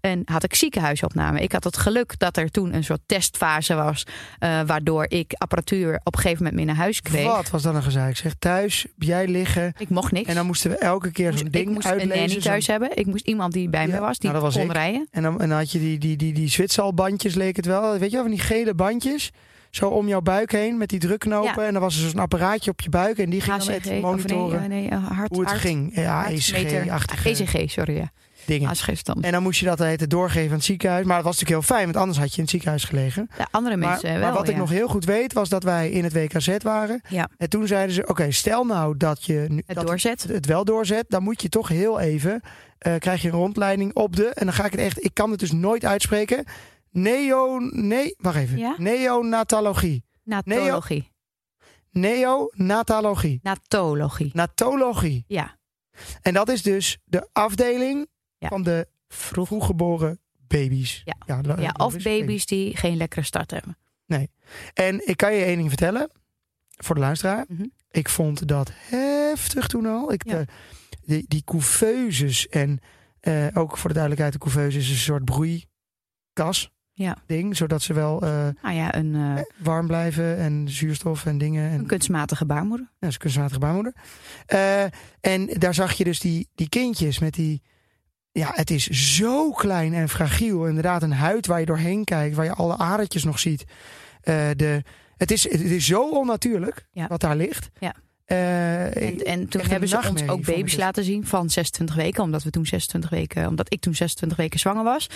En 0.00 0.22
had 0.24 0.44
ik 0.44 0.54
ziekenhuisopname. 0.54 1.40
Ik 1.40 1.52
had 1.52 1.64
het 1.64 1.76
geluk 1.76 2.18
dat 2.18 2.36
er 2.36 2.50
toen 2.50 2.74
een 2.74 2.84
soort 2.84 3.00
testfase 3.06 3.74
was, 3.74 4.04
eh, 4.38 4.60
waardoor 4.66 5.06
ik 5.08 5.32
apparatuur 5.36 6.00
op 6.04 6.14
een 6.14 6.20
gegeven 6.20 6.36
moment 6.44 6.54
mee 6.56 6.64
naar 6.64 6.82
huis 6.84 7.00
kreeg. 7.00 7.26
Wat 7.26 7.50
was 7.50 7.62
dan 7.62 7.76
een 7.76 7.82
gezeik? 7.82 8.16
Zeg 8.16 8.34
thuis, 8.34 8.86
jij 8.96 9.28
liggen. 9.28 9.72
Ik 9.78 9.88
mocht 9.88 10.12
niks. 10.12 10.28
En 10.28 10.34
dan 10.34 10.46
moesten 10.46 10.70
we 10.70 10.76
elke 10.76 11.10
keer 11.10 11.32
zo'n 11.32 11.46
ik 11.46 11.52
ding 11.52 11.70
moest 11.70 11.86
uitlezen. 11.86 12.12
een 12.12 12.18
nanny 12.26 12.40
thuis 12.40 12.66
hebben. 12.66 12.96
Ik 12.96 13.06
moest 13.06 13.26
iemand 13.26 13.52
die 13.52 13.68
bij 13.68 13.86
Ja, 13.86 13.94
me 13.94 14.00
was, 14.00 14.18
die 14.18 14.30
nou, 14.30 14.42
dat 14.42 14.52
was 14.52 14.62
kon 14.62 14.70
ik. 14.70 14.76
rijden. 14.76 15.08
En 15.10 15.22
dan, 15.22 15.40
en 15.40 15.48
dan 15.48 15.58
had 15.58 15.72
je 15.72 15.78
die, 15.78 15.98
die, 15.98 16.16
die, 16.16 16.32
die 16.32 17.34
leek 17.34 17.56
het 17.56 17.66
wel. 17.66 17.98
Weet 17.98 18.10
je 18.10 18.16
wel, 18.16 18.22
van 18.24 18.30
die 18.38 18.46
gele 18.46 18.74
bandjes. 18.74 19.30
Zo 19.70 19.88
om 19.88 20.08
jouw 20.08 20.20
buik 20.20 20.52
heen 20.52 20.78
met 20.78 20.88
die 20.88 20.98
drukknopen. 20.98 21.60
Ja. 21.62 21.66
En 21.66 21.72
dan 21.72 21.82
was 21.82 22.02
er 22.02 22.08
zo'n 22.10 22.18
apparaatje 22.20 22.70
op 22.70 22.80
je 22.80 22.88
buik. 22.88 23.18
En 23.18 23.30
die 23.30 23.40
ging 23.40 23.56
HCG, 23.62 24.00
monitoren 24.00 24.68
nee, 24.68 24.88
eh, 24.88 24.90
nee, 24.90 25.00
hart, 25.00 25.30
hoe 25.30 25.40
het 25.40 25.48
hart- 25.48 25.60
ging. 25.60 25.90
Ja. 25.94 26.30
ECG-achtige 26.30 27.28
ECG, 27.28 27.70
sorry. 27.70 27.96
Ja. 27.96 28.10
dingen. 28.44 28.70
En 29.20 29.32
dan 29.32 29.42
moest 29.42 29.60
je 29.60 29.66
dat 29.66 29.78
heet, 29.78 30.10
doorgeven 30.10 30.48
aan 30.50 30.54
het 30.56 30.64
ziekenhuis. 30.64 31.04
Maar 31.06 31.16
dat 31.16 31.24
was 31.24 31.38
natuurlijk 31.40 31.66
heel 31.66 31.76
fijn, 31.76 31.84
want 31.86 31.96
anders 31.98 32.18
had 32.18 32.28
je 32.30 32.36
in 32.36 32.42
het 32.42 32.50
ziekenhuis 32.50 32.84
gelegen. 32.84 33.30
De 33.36 33.46
andere 33.50 33.76
Maar, 33.76 33.88
mensen 33.88 34.12
wel. 34.12 34.20
maar 34.20 34.32
wat 34.32 34.48
ik 34.48 34.56
nog 34.56 34.70
heel 34.70 34.88
goed 34.88 35.04
weet, 35.04 35.32
was 35.32 35.48
dat 35.48 35.62
wij 35.62 35.90
in 35.90 36.04
het 36.04 36.12
WKZ 36.12 36.56
waren. 36.62 37.00
Ja. 37.08 37.28
En 37.38 37.48
toen 37.48 37.66
zeiden 37.66 37.94
ze, 37.94 38.06
oké, 38.06 38.30
stel 38.30 38.64
nou 38.64 38.96
dat 38.96 39.24
je 39.24 39.44
nu, 39.48 39.62
Het 39.66 39.76
dat 39.76 39.86
doorzet. 39.86 40.22
het 40.28 40.46
wel 40.46 40.64
doorzet. 40.64 41.04
Dan 41.08 41.22
moet 41.22 41.42
je 41.42 41.48
toch 41.48 41.68
heel 41.68 42.00
even, 42.00 42.40
eh, 42.78 42.94
krijg 42.98 43.22
je 43.22 43.28
een 43.28 43.34
rondleiding 43.34 43.94
op 43.94 44.16
de, 44.16 44.26
en 44.26 44.44
dan 44.46 44.54
ga 44.54 44.64
ik 44.64 44.70
het 44.72 44.80
echt, 44.80 45.04
ik 45.04 45.14
kan 45.14 45.30
het 45.30 45.40
dus 45.40 45.52
nooit 45.52 45.84
uitspreken. 45.84 46.44
Neo, 46.90 47.58
nee, 47.58 48.14
wacht 48.18 48.36
even. 48.36 48.58
Ja? 48.58 48.74
Neonatologie. 48.78 50.04
Natologie. 50.24 51.12
Neonatologie. 51.90 53.40
Natologie. 53.42 54.30
Natologie. 54.34 55.24
Ja. 55.28 55.56
En 56.22 56.34
dat 56.34 56.48
is 56.48 56.62
dus 56.62 56.98
de 57.04 57.28
afdeling 57.32 58.06
Ja. 58.38 58.48
van 58.48 58.62
de 58.62 58.88
Vroeg. 59.08 59.46
vroeggeboren 59.46 60.20
baby's. 60.46 61.02
Ja. 61.04 61.40
Ja, 61.58 61.72
of 61.76 62.02
baby's 62.02 62.46
die 62.46 62.76
geen 62.76 62.96
lekkere 62.96 63.24
start 63.24 63.50
hebben. 63.50 63.78
En 64.74 65.08
ik 65.08 65.16
kan 65.16 65.34
je 65.34 65.44
één 65.44 65.56
ding 65.56 65.68
vertellen, 65.68 66.10
voor 66.76 66.94
de 66.94 67.00
luisteraar. 67.00 67.44
Mhm. 67.48 67.66
Ik 67.90 68.08
vond 68.08 68.48
dat 68.48 68.70
heftig 68.74 69.66
toen 69.66 69.86
al. 69.86 70.12
Ik, 70.12 70.26
Ja. 70.28 70.38
eh, 70.38 70.46
die, 71.00 71.24
die 71.28 71.42
couveuses 71.44 72.48
en 72.48 72.78
eh, 73.20 73.46
ook 73.54 73.76
voor 73.78 73.88
de 73.88 73.94
duidelijkheid, 73.94 74.32
de 74.32 74.38
couveuse 74.38 74.78
is 74.78 74.88
een 74.90 74.96
soort 74.96 75.24
broeikas 75.24 76.70
Ja. 76.98 77.16
ding, 77.26 77.56
zodat 77.56 77.82
ze 77.82 77.92
wel 77.94 78.20
Nou 78.62 78.74
ja, 78.74 78.94
een, 78.94 79.14
eh, 79.14 79.42
warm 79.58 79.86
blijven 79.86 80.36
en 80.36 80.68
zuurstof 80.68 81.26
en 81.26 81.38
dingen. 81.38 81.70
En, 81.70 81.78
een 81.78 81.86
kunstmatige 81.86 82.46
baarmoeder. 82.46 82.86
Ja, 82.90 82.96
dat 82.98 83.10
is 83.10 83.16
kunstmatige 83.16 83.58
baarmoeder. 83.58 83.92
Eh, 84.46 84.82
en 85.20 85.46
daar 85.46 85.74
zag 85.74 85.92
je 85.92 86.04
dus 86.04 86.20
die, 86.20 86.48
die 86.54 86.68
kindjes 86.68 87.18
met 87.18 87.34
die... 87.34 87.62
Ja, 88.32 88.50
het 88.54 88.70
is 88.70 88.86
zo 89.16 89.50
klein 89.50 89.94
en 89.94 90.08
fragiel. 90.08 90.66
Inderdaad, 90.66 91.02
een 91.02 91.12
huid 91.12 91.46
waar 91.46 91.60
je 91.60 91.66
doorheen 91.66 92.04
kijkt, 92.04 92.36
waar 92.36 92.44
je 92.44 92.54
alle 92.54 92.76
adertjes 92.76 93.24
nog 93.24 93.38
ziet. 93.38 93.64
De, 94.22 94.82
het, 95.16 95.30
is, 95.30 95.50
het 95.50 95.60
is 95.60 95.86
zo 95.86 96.10
onnatuurlijk 96.10 96.86
Ja. 96.92 97.06
wat 97.06 97.20
daar 97.20 97.36
ligt. 97.36 97.70
Ja. 97.78 97.94
Eh, 98.28 98.96
En, 98.96 99.24
en 99.24 99.48
toen 99.48 99.60
hebben 99.60 99.88
ze 99.88 99.96
ons 100.10 100.28
ook 100.28 100.44
baby's 100.44 100.76
laten 100.76 101.04
zien 101.04 101.26
van 101.26 101.50
26 101.50 101.96
weken. 101.96 102.22
Omdat 102.22 102.42
we 102.42 102.50
toen 102.50 102.66
26 102.66 103.10
weken, 103.10 103.46
omdat 103.46 103.72
ik 103.72 103.80
toen 103.80 103.94
26 103.94 104.38
weken 104.38 104.58
zwanger 104.58 104.84
was. 104.84 105.06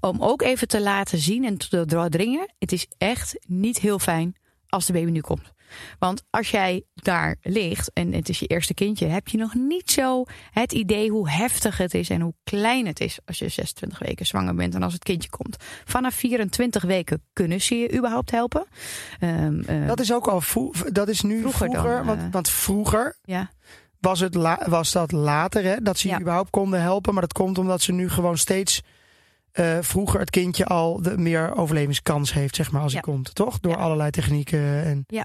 Om 0.00 0.22
ook 0.22 0.42
even 0.42 0.68
te 0.68 0.80
laten 0.82 1.18
zien 1.18 1.44
en 1.44 1.56
te 1.56 1.84
doordringen. 1.84 2.52
Het 2.58 2.72
is 2.72 2.86
echt 2.98 3.38
niet 3.46 3.78
heel 3.78 3.98
fijn 3.98 4.36
als 4.68 4.86
de 4.86 4.92
baby 4.92 5.10
nu 5.10 5.20
komt. 5.20 5.52
Want 5.98 6.22
als 6.30 6.50
jij 6.50 6.84
daar 6.94 7.36
ligt 7.42 7.90
en 7.92 8.12
het 8.12 8.28
is 8.28 8.38
je 8.38 8.46
eerste 8.46 8.74
kindje, 8.74 9.06
heb 9.06 9.28
je 9.28 9.38
nog 9.38 9.54
niet 9.54 9.90
zo 9.90 10.24
het 10.50 10.72
idee 10.72 11.10
hoe 11.10 11.30
heftig 11.30 11.76
het 11.78 11.94
is 11.94 12.10
en 12.10 12.20
hoe 12.20 12.34
klein 12.44 12.86
het 12.86 13.00
is 13.00 13.18
als 13.24 13.38
je 13.38 13.48
26 13.48 13.98
weken 13.98 14.26
zwanger 14.26 14.54
bent 14.54 14.74
en 14.74 14.82
als 14.82 14.92
het 14.92 15.02
kindje 15.02 15.30
komt. 15.30 15.56
Vanaf 15.84 16.14
24 16.14 16.82
weken 16.82 17.22
kunnen 17.32 17.60
ze 17.60 17.74
je 17.74 17.96
überhaupt 17.96 18.30
helpen. 18.30 18.66
Ehm, 19.20 19.60
eh, 19.60 19.86
dat 19.86 20.00
is 20.00 20.12
ook 20.12 20.26
al 20.26 20.40
vroeg, 20.40 20.76
dat 20.76 21.08
is 21.08 21.22
nu 21.22 21.40
Vroeger 21.40 21.70
vroeger, 21.70 21.96
dan, 21.96 22.00
eh. 22.00 22.06
want, 22.06 22.32
want 22.32 22.48
vroeger 22.48 23.16
ja, 23.22 23.50
was, 24.00 24.20
het 24.20 24.34
was 24.66 24.92
dat 24.92 25.12
later, 25.12 25.64
hè, 25.64 25.76
dat 25.82 25.98
ze 25.98 26.06
je 26.08 26.14
Ja. 26.14 26.20
überhaupt 26.20 26.50
konden 26.50 26.80
helpen. 26.80 27.12
Maar 27.12 27.22
dat 27.22 27.32
komt 27.32 27.58
omdat 27.58 27.80
ze 27.82 27.92
nu 27.92 28.08
gewoon 28.08 28.38
steeds 28.38 28.82
eh, 29.52 29.78
vroeger 29.80 30.20
het 30.20 30.30
kindje 30.30 30.64
al 30.66 31.02
de 31.02 31.18
meer 31.18 31.54
overlevingskans 31.56 32.32
heeft, 32.32 32.56
zeg 32.56 32.70
maar, 32.70 32.82
als 32.82 32.92
hij 32.92 33.00
komt, 33.00 33.34
toch? 33.34 33.60
Door 33.60 33.72
Ja. 33.72 33.78
allerlei 33.78 34.10
technieken. 34.10 34.84
En 34.84 35.04
ja, 35.06 35.24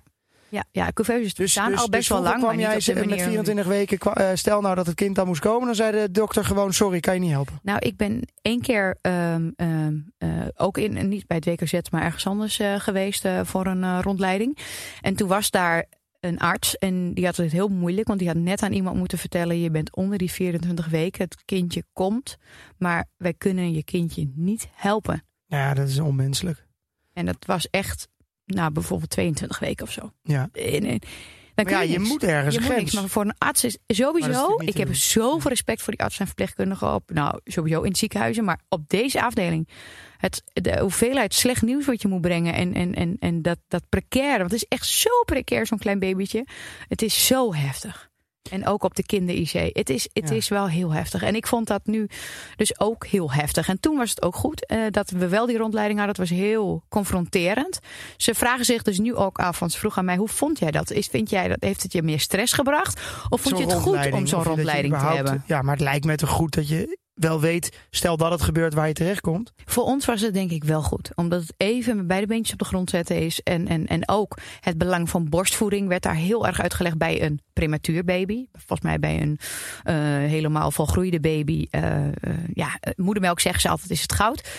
ja, 0.71 0.91
couveuses 0.93 1.33
dus, 1.33 1.45
bestaan 1.45 1.71
dus, 1.71 1.79
al 1.79 1.89
best 1.89 2.07
dus 2.07 2.17
wel 2.17 2.21
lang, 2.21 2.39
kwam 2.41 2.59
jij 2.59 2.79
ze- 2.79 2.93
met 2.93 3.05
manier 3.05 3.23
24 3.23 3.65
weken, 3.65 3.99
eh, 3.99 4.29
stel 4.33 4.61
nou 4.61 4.75
dat 4.75 4.85
het 4.85 4.95
kind 4.95 5.15
dan 5.15 5.27
moest 5.27 5.41
komen, 5.41 5.65
dan 5.65 5.75
zei 5.75 5.91
de 5.91 6.11
dokter 6.11 6.45
gewoon, 6.45 6.73
sorry, 6.73 6.99
kan 6.99 7.13
je 7.13 7.19
niet 7.19 7.31
helpen. 7.31 7.59
Nou, 7.63 7.79
ik 7.79 7.97
ben 7.97 8.21
één 8.41 8.61
keer 8.61 8.97
ehm, 9.01 9.49
ehm, 9.55 9.95
eh, 10.17 10.29
ook 10.55 10.77
in, 10.77 11.07
niet 11.07 11.27
bij 11.27 11.37
het 11.37 11.45
WKZ, 11.45 11.79
maar 11.91 12.01
ergens 12.03 12.27
anders 12.27 12.59
eh, 12.59 12.75
geweest 12.79 13.25
eh, 13.25 13.39
voor 13.43 13.65
een 13.65 14.01
rondleiding. 14.01 14.57
En 15.01 15.15
toen 15.15 15.27
was 15.27 15.49
daar 15.51 15.85
een 16.19 16.39
arts 16.39 16.77
en 16.77 17.13
die 17.13 17.25
had 17.25 17.35
het 17.35 17.51
heel 17.51 17.67
moeilijk, 17.67 18.07
want 18.07 18.19
die 18.19 18.27
had 18.27 18.37
net 18.37 18.61
aan 18.63 18.71
iemand 18.73 18.97
moeten 18.97 19.17
vertellen: 19.17 19.59
je 19.61 19.71
bent 19.71 19.95
onder 19.95 20.17
die 20.17 20.31
24 20.31 20.87
weken, 20.87 21.23
het 21.23 21.37
kindje 21.45 21.83
komt, 21.93 22.37
maar 22.77 23.05
wij 23.17 23.33
kunnen 23.33 23.71
je 23.71 23.83
kindje 23.83 24.31
niet 24.35 24.67
helpen. 24.75 25.23
Ja, 25.45 25.73
dat 25.73 25.87
is 25.87 25.99
onmenselijk. 25.99 26.65
En 27.13 27.25
dat 27.25 27.37
was 27.45 27.69
echt, 27.69 28.07
nou, 28.53 28.71
bijvoorbeeld 28.71 29.09
22 29.09 29.59
weken 29.59 29.85
of 29.85 29.91
zo. 29.91 30.11
Ja. 30.23 30.49
Dan 31.55 31.65
Maar 31.65 31.65
kun 31.65 31.87
ja, 31.87 31.93
je, 31.93 31.97
niks. 31.99 32.09
moet 32.09 32.23
ergens 32.23 32.55
je 32.55 32.61
moet 32.61 32.69
grens. 32.69 32.83
niks, 32.83 32.95
maar 32.95 33.09
voor 33.09 33.25
een 33.25 33.35
arts 33.37 33.63
is 33.63 33.77
sowieso. 33.87 34.55
Ik 34.57 34.77
heb 34.77 34.95
zoveel 34.95 35.49
respect 35.49 35.81
voor 35.81 35.93
die 35.93 36.01
artsen 36.01 36.21
en 36.21 36.27
verpleegkundigen 36.27 36.93
op. 36.93 37.11
Nou, 37.11 37.39
sowieso 37.43 37.81
in 37.81 37.95
ziekenhuizen, 37.95 38.43
maar 38.43 38.59
op 38.69 38.89
deze 38.89 39.21
afdeling. 39.23 39.67
Het, 40.17 40.43
de 40.53 40.79
hoeveelheid 40.79 41.33
slecht 41.33 41.61
nieuws 41.61 41.85
wat 41.85 42.01
je 42.01 42.07
moet 42.07 42.21
brengen 42.21 42.53
en, 42.53 42.73
en, 42.73 42.93
en, 42.93 43.17
en 43.19 43.41
dat, 43.41 43.57
dat 43.67 43.83
precaire. 43.89 44.37
Want 44.37 44.51
het 44.51 44.61
is 44.61 44.67
echt 44.67 44.87
zo 44.87 45.09
precair, 45.25 45.67
zo'n 45.67 45.77
klein 45.77 45.99
babytje. 45.99 46.45
Het 46.87 47.01
is 47.01 47.25
zo 47.27 47.53
heftig. 47.53 48.11
En 48.49 48.67
ook 48.67 48.84
op 48.84 48.95
de 48.95 49.04
kinder-IC. 49.04 49.51
Het, 49.75 49.89
is, 49.89 50.10
het 50.13 50.30
Ja. 50.30 50.36
is 50.36 50.47
wel 50.47 50.67
heel 50.67 50.91
heftig. 50.93 51.23
En 51.23 51.36
ik 51.36 51.47
vond 51.47 51.67
dat 51.67 51.86
nu 51.86 52.08
dus 52.56 52.80
ook 52.80 53.06
heel 53.06 53.32
heftig. 53.32 53.67
En 53.67 53.80
toen 53.80 53.97
was 53.97 54.10
het 54.10 54.21
ook 54.21 54.36
goed 54.36 54.65
eh, 54.65 54.80
dat 54.89 55.10
we 55.10 55.27
wel 55.27 55.45
die 55.45 55.58
rondleiding 55.58 55.99
hadden. 55.99 56.19
Het 56.19 56.30
was 56.30 56.39
heel 56.39 56.84
confronterend. 56.89 57.80
Ze 58.17 58.34
vragen 58.36 58.65
zich 58.65 58.82
dus 58.82 58.99
nu 58.99 59.15
ook 59.15 59.39
af, 59.39 59.60
want 59.60 59.71
ze 59.71 59.77
vroeg 59.77 59.97
aan 59.97 60.06
mij: 60.06 60.15
hoe 60.17 60.27
vond 60.27 60.60
jij 60.60 60.71
dat? 60.71 60.91
Is, 60.91 61.08
vind 61.08 61.30
jij 61.30 61.47
dat? 61.47 61.58
Heeft 61.60 61.84
het 61.84 61.93
je 61.93 62.01
meer 62.01 62.19
stress 62.19 62.54
gebracht? 62.54 63.01
Of 63.30 63.41
vond 63.41 63.58
je 63.58 63.63
het 63.63 63.73
goed 63.73 64.12
om 64.12 64.27
zo'n 64.27 64.38
dat 64.43 64.47
rondleiding 64.47 64.97
te 64.97 65.06
hebben? 65.06 65.43
Ja, 65.47 65.62
maar 65.62 65.73
het 65.75 65.84
lijkt 65.84 66.06
me 66.06 66.15
toch 66.15 66.30
goed 66.30 66.54
dat 66.54 66.67
je 66.67 66.99
wel 67.21 67.39
weet, 67.39 67.77
stel 67.89 68.17
dat 68.17 68.31
het 68.31 68.41
gebeurt 68.41 68.73
waar 68.73 68.88
je 68.88 68.93
terechtkomt. 68.93 69.53
Voor 69.65 69.84
ons 69.84 70.05
was 70.05 70.21
het 70.21 70.34
denk 70.34 70.51
ik 70.51 70.63
wel 70.63 70.81
goed. 70.81 71.12
Omdat 71.15 71.41
het 71.41 71.53
even 71.57 71.95
met 71.95 72.07
beide 72.07 72.27
beentjes 72.27 72.53
op 72.53 72.60
de 72.60 72.65
grond 72.65 72.89
zetten 72.89 73.17
is. 73.17 73.41
En, 73.43 73.67
en, 73.67 73.88
en 73.88 74.10
ook 74.10 74.38
het 74.60 74.77
belang 74.77 75.10
van 75.10 75.29
borstvoeding 75.29 75.88
werd 75.88 76.03
daar 76.03 76.15
heel 76.15 76.47
erg 76.47 76.62
uitgelegd 76.62 76.97
bij 76.97 77.23
een 77.23 77.39
prematuur 77.53 78.03
baby. 78.03 78.45
Volgens 78.51 78.81
mij 78.81 78.99
bij 78.99 79.21
een 79.21 79.39
eh, 79.84 79.95
helemaal 80.29 80.71
volgroeide 80.71 81.19
baby. 81.19 81.67
eh, 81.69 82.07
ja, 82.53 82.79
moedermelk 82.95 83.39
zeggen 83.39 83.62
ze 83.62 83.69
altijd 83.69 83.89
is 83.89 84.01
het 84.01 84.13
goud. 84.13 84.49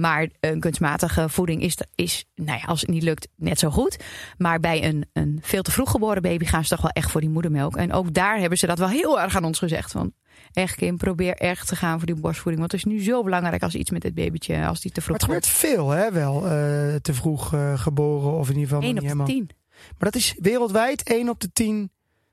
Maar 0.00 0.28
een 0.40 0.60
kunstmatige 0.60 1.28
voeding 1.28 1.62
is, 1.62 1.76
is 1.94 2.24
nou 2.34 2.58
ja, 2.58 2.64
als 2.64 2.80
het 2.80 2.90
niet 2.90 3.02
lukt, 3.02 3.28
net 3.36 3.58
zo 3.58 3.70
goed. 3.70 3.96
Maar 4.38 4.60
bij 4.60 4.84
een, 4.84 5.04
een 5.12 5.38
veel 5.42 5.62
te 5.62 5.70
vroeg 5.70 5.90
geboren 5.90 6.22
baby 6.22 6.44
gaan 6.44 6.62
ze 6.62 6.68
toch 6.68 6.80
wel 6.82 6.90
echt 6.90 7.10
voor 7.10 7.20
die 7.20 7.30
moedermelk. 7.30 7.76
En 7.76 7.92
ook 7.92 8.14
daar 8.14 8.38
hebben 8.38 8.58
ze 8.58 8.66
dat 8.66 8.78
wel 8.78 8.88
heel 8.88 9.20
erg 9.20 9.36
aan 9.36 9.44
ons 9.44 9.58
gezegd. 9.58 9.92
Van, 9.92 10.12
echt 10.56 10.74
Kim, 10.76 10.96
probeer 10.96 11.34
echt 11.34 11.68
te 11.68 11.76
gaan 11.76 11.98
voor 11.98 12.06
die 12.06 12.14
borstvoeding. 12.20 12.58
Want 12.58 12.72
het 12.72 12.80
is 12.86 12.92
nu 12.92 13.02
zo 13.02 13.22
belangrijk 13.22 13.62
als 13.62 13.74
iets 13.74 13.90
met 13.90 14.02
dit 14.02 14.14
babytje, 14.14 14.66
als 14.66 14.80
die 14.80 14.92
te 14.92 15.00
vroeg 15.00 15.18
Maar 15.18 15.28
het 15.36 15.46
gebeurt 15.46 15.74
veel, 15.74 15.90
hè, 15.90 16.12
wel. 16.12 16.36
eh, 16.46 16.94
te 16.94 17.14
vroeg 17.14 17.54
eh, 17.54 17.78
geboren 17.78 18.32
of 18.32 18.48
in 18.48 18.54
ieder 18.58 18.68
geval 18.68 18.80
nog 18.80 18.84
1 18.84 18.94
niet 18.94 19.12
op 19.12 19.18
de 19.18 19.22
helemaal. 19.24 19.26
10. 19.26 19.50
Maar 19.98 20.10
dat 20.10 20.14
is 20.14 20.34
wereldwijd 20.38 21.02
1 21.08 21.28
op 21.28 21.40
de 21.40 21.52
10 21.52 21.90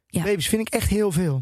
Ja. 0.08 0.24
baby's. 0.24 0.48
Vind 0.50 0.68
ik 0.68 0.74
echt 0.74 0.90
heel 0.90 1.12
veel. 1.12 1.42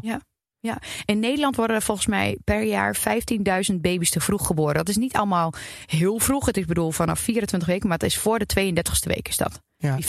In 1.04 1.18
Nederland 1.20 1.56
worden 1.56 1.76
er 1.76 1.82
volgens 1.82 2.06
mij 2.06 2.38
per 2.44 2.62
jaar 2.62 2.96
15.000 2.96 3.80
baby's 3.80 4.10
te 4.10 4.20
vroeg 4.20 4.46
geboren. 4.46 4.74
Dat 4.74 4.88
is 4.88 4.96
niet 4.96 5.12
allemaal 5.16 5.52
heel 5.86 6.18
vroeg. 6.18 6.46
Het 6.46 6.56
is 6.56 6.64
bedoel 6.64 6.90
vanaf 6.90 7.20
24 7.20 7.68
weken, 7.68 7.88
maar 7.88 7.98
het 7.98 8.06
is 8.06 8.18
voor 8.18 8.38
de 8.38 8.46
32e 8.46 9.06
week 9.14 9.28
is 9.28 9.36
dat. 9.36 9.60
Ja. 9.82 9.96
Die 9.96 10.04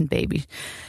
15.000 0.00 0.08
baby's. 0.08 0.44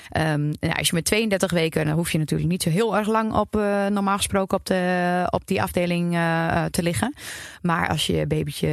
Ehm, 0.09 0.41
nou, 0.59 0.73
als 0.77 0.87
je 0.87 0.95
met 0.95 1.05
32 1.05 1.51
weken, 1.51 1.85
dan 1.85 1.95
hoef 1.95 2.11
je 2.11 2.17
natuurlijk 2.17 2.49
niet 2.49 2.63
zo 2.63 2.69
heel 2.69 2.97
erg 2.97 3.07
lang 3.07 3.33
op, 3.33 3.55
eh, 3.55 3.85
normaal 3.87 4.17
gesproken 4.17 4.57
op, 4.57 4.65
de, 4.65 5.27
op 5.29 5.47
die 5.47 5.61
afdeling 5.61 6.13
eh, 6.13 6.47
eh, 6.47 6.65
te 6.65 6.83
liggen. 6.83 7.13
Maar 7.61 7.87
als 7.89 8.05
je 8.07 8.27
babytje, 8.27 8.67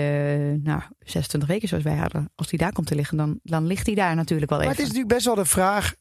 nou, 0.62 0.80
26 1.04 1.48
weken 1.48 1.68
zoals 1.68 1.84
wij 1.84 1.96
hadden, 1.96 2.30
als 2.34 2.48
die 2.48 2.58
daar 2.58 2.72
komt 2.72 2.86
te 2.86 2.94
liggen, 2.94 3.16
dan, 3.16 3.38
dan 3.42 3.66
ligt 3.66 3.84
die 3.84 3.94
daar 3.94 4.14
natuurlijk 4.14 4.50
wel 4.50 4.58
Maar 4.58 4.68
even. 4.68 4.82
het 4.82 4.92
is 4.92 4.96
natuurlijk 4.96 5.14
best 5.24 5.34
wel 5.34 5.44
de 5.44 5.50
vraag 5.50 5.94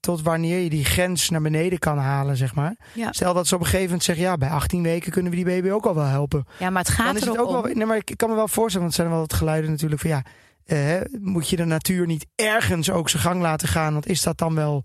tot 0.00 0.22
wanneer 0.22 0.58
je 0.58 0.70
die 0.70 0.84
grens 0.84 1.30
naar 1.30 1.42
beneden 1.42 1.78
kan 1.78 1.98
halen, 1.98 2.36
zeg 2.36 2.54
maar. 2.54 2.76
Ja. 2.94 3.12
Stel 3.12 3.34
dat 3.34 3.46
ze 3.46 3.54
op 3.54 3.60
een 3.60 3.66
gegeven 3.66 3.86
moment 3.86 4.04
zeggen, 4.04 4.24
ja, 4.24 4.36
bij 4.36 4.48
18 4.48 4.82
weken 4.82 5.12
kunnen 5.12 5.30
we 5.30 5.36
die 5.36 5.46
baby 5.46 5.70
ook 5.70 5.86
al 5.86 5.94
wel 5.94 6.04
helpen. 6.04 6.46
Ja, 6.58 6.70
maar 6.70 6.82
het 6.82 6.92
gaat 6.92 7.06
Dan 7.06 7.16
is 7.16 7.22
er 7.22 7.28
het 7.28 7.38
ook 7.38 7.48
ook 7.48 7.56
om. 7.56 7.62
wel, 7.62 7.74
nee, 7.74 7.86
maar 7.86 7.96
ik 7.96 8.12
kan 8.16 8.28
me 8.28 8.34
wel 8.34 8.48
voorstellen, 8.48 8.86
want 8.86 8.98
er 8.98 9.02
zijn 9.04 9.08
wel 9.14 9.20
wat 9.26 9.32
geluiden 9.32 9.70
natuurlijk 9.70 10.00
van 10.00 10.10
ja, 10.10 10.22
eh, 10.72 11.00
moet 11.20 11.48
je 11.48 11.56
de 11.56 11.64
natuur 11.64 12.06
niet 12.06 12.26
ergens 12.34 12.90
ook 12.90 13.08
zijn 13.08 13.22
gang 13.22 13.40
laten 13.40 13.68
gaan? 13.68 13.92
Want 13.92 14.06
is 14.06 14.22
dat 14.22 14.38
dan 14.38 14.54
wel, 14.54 14.84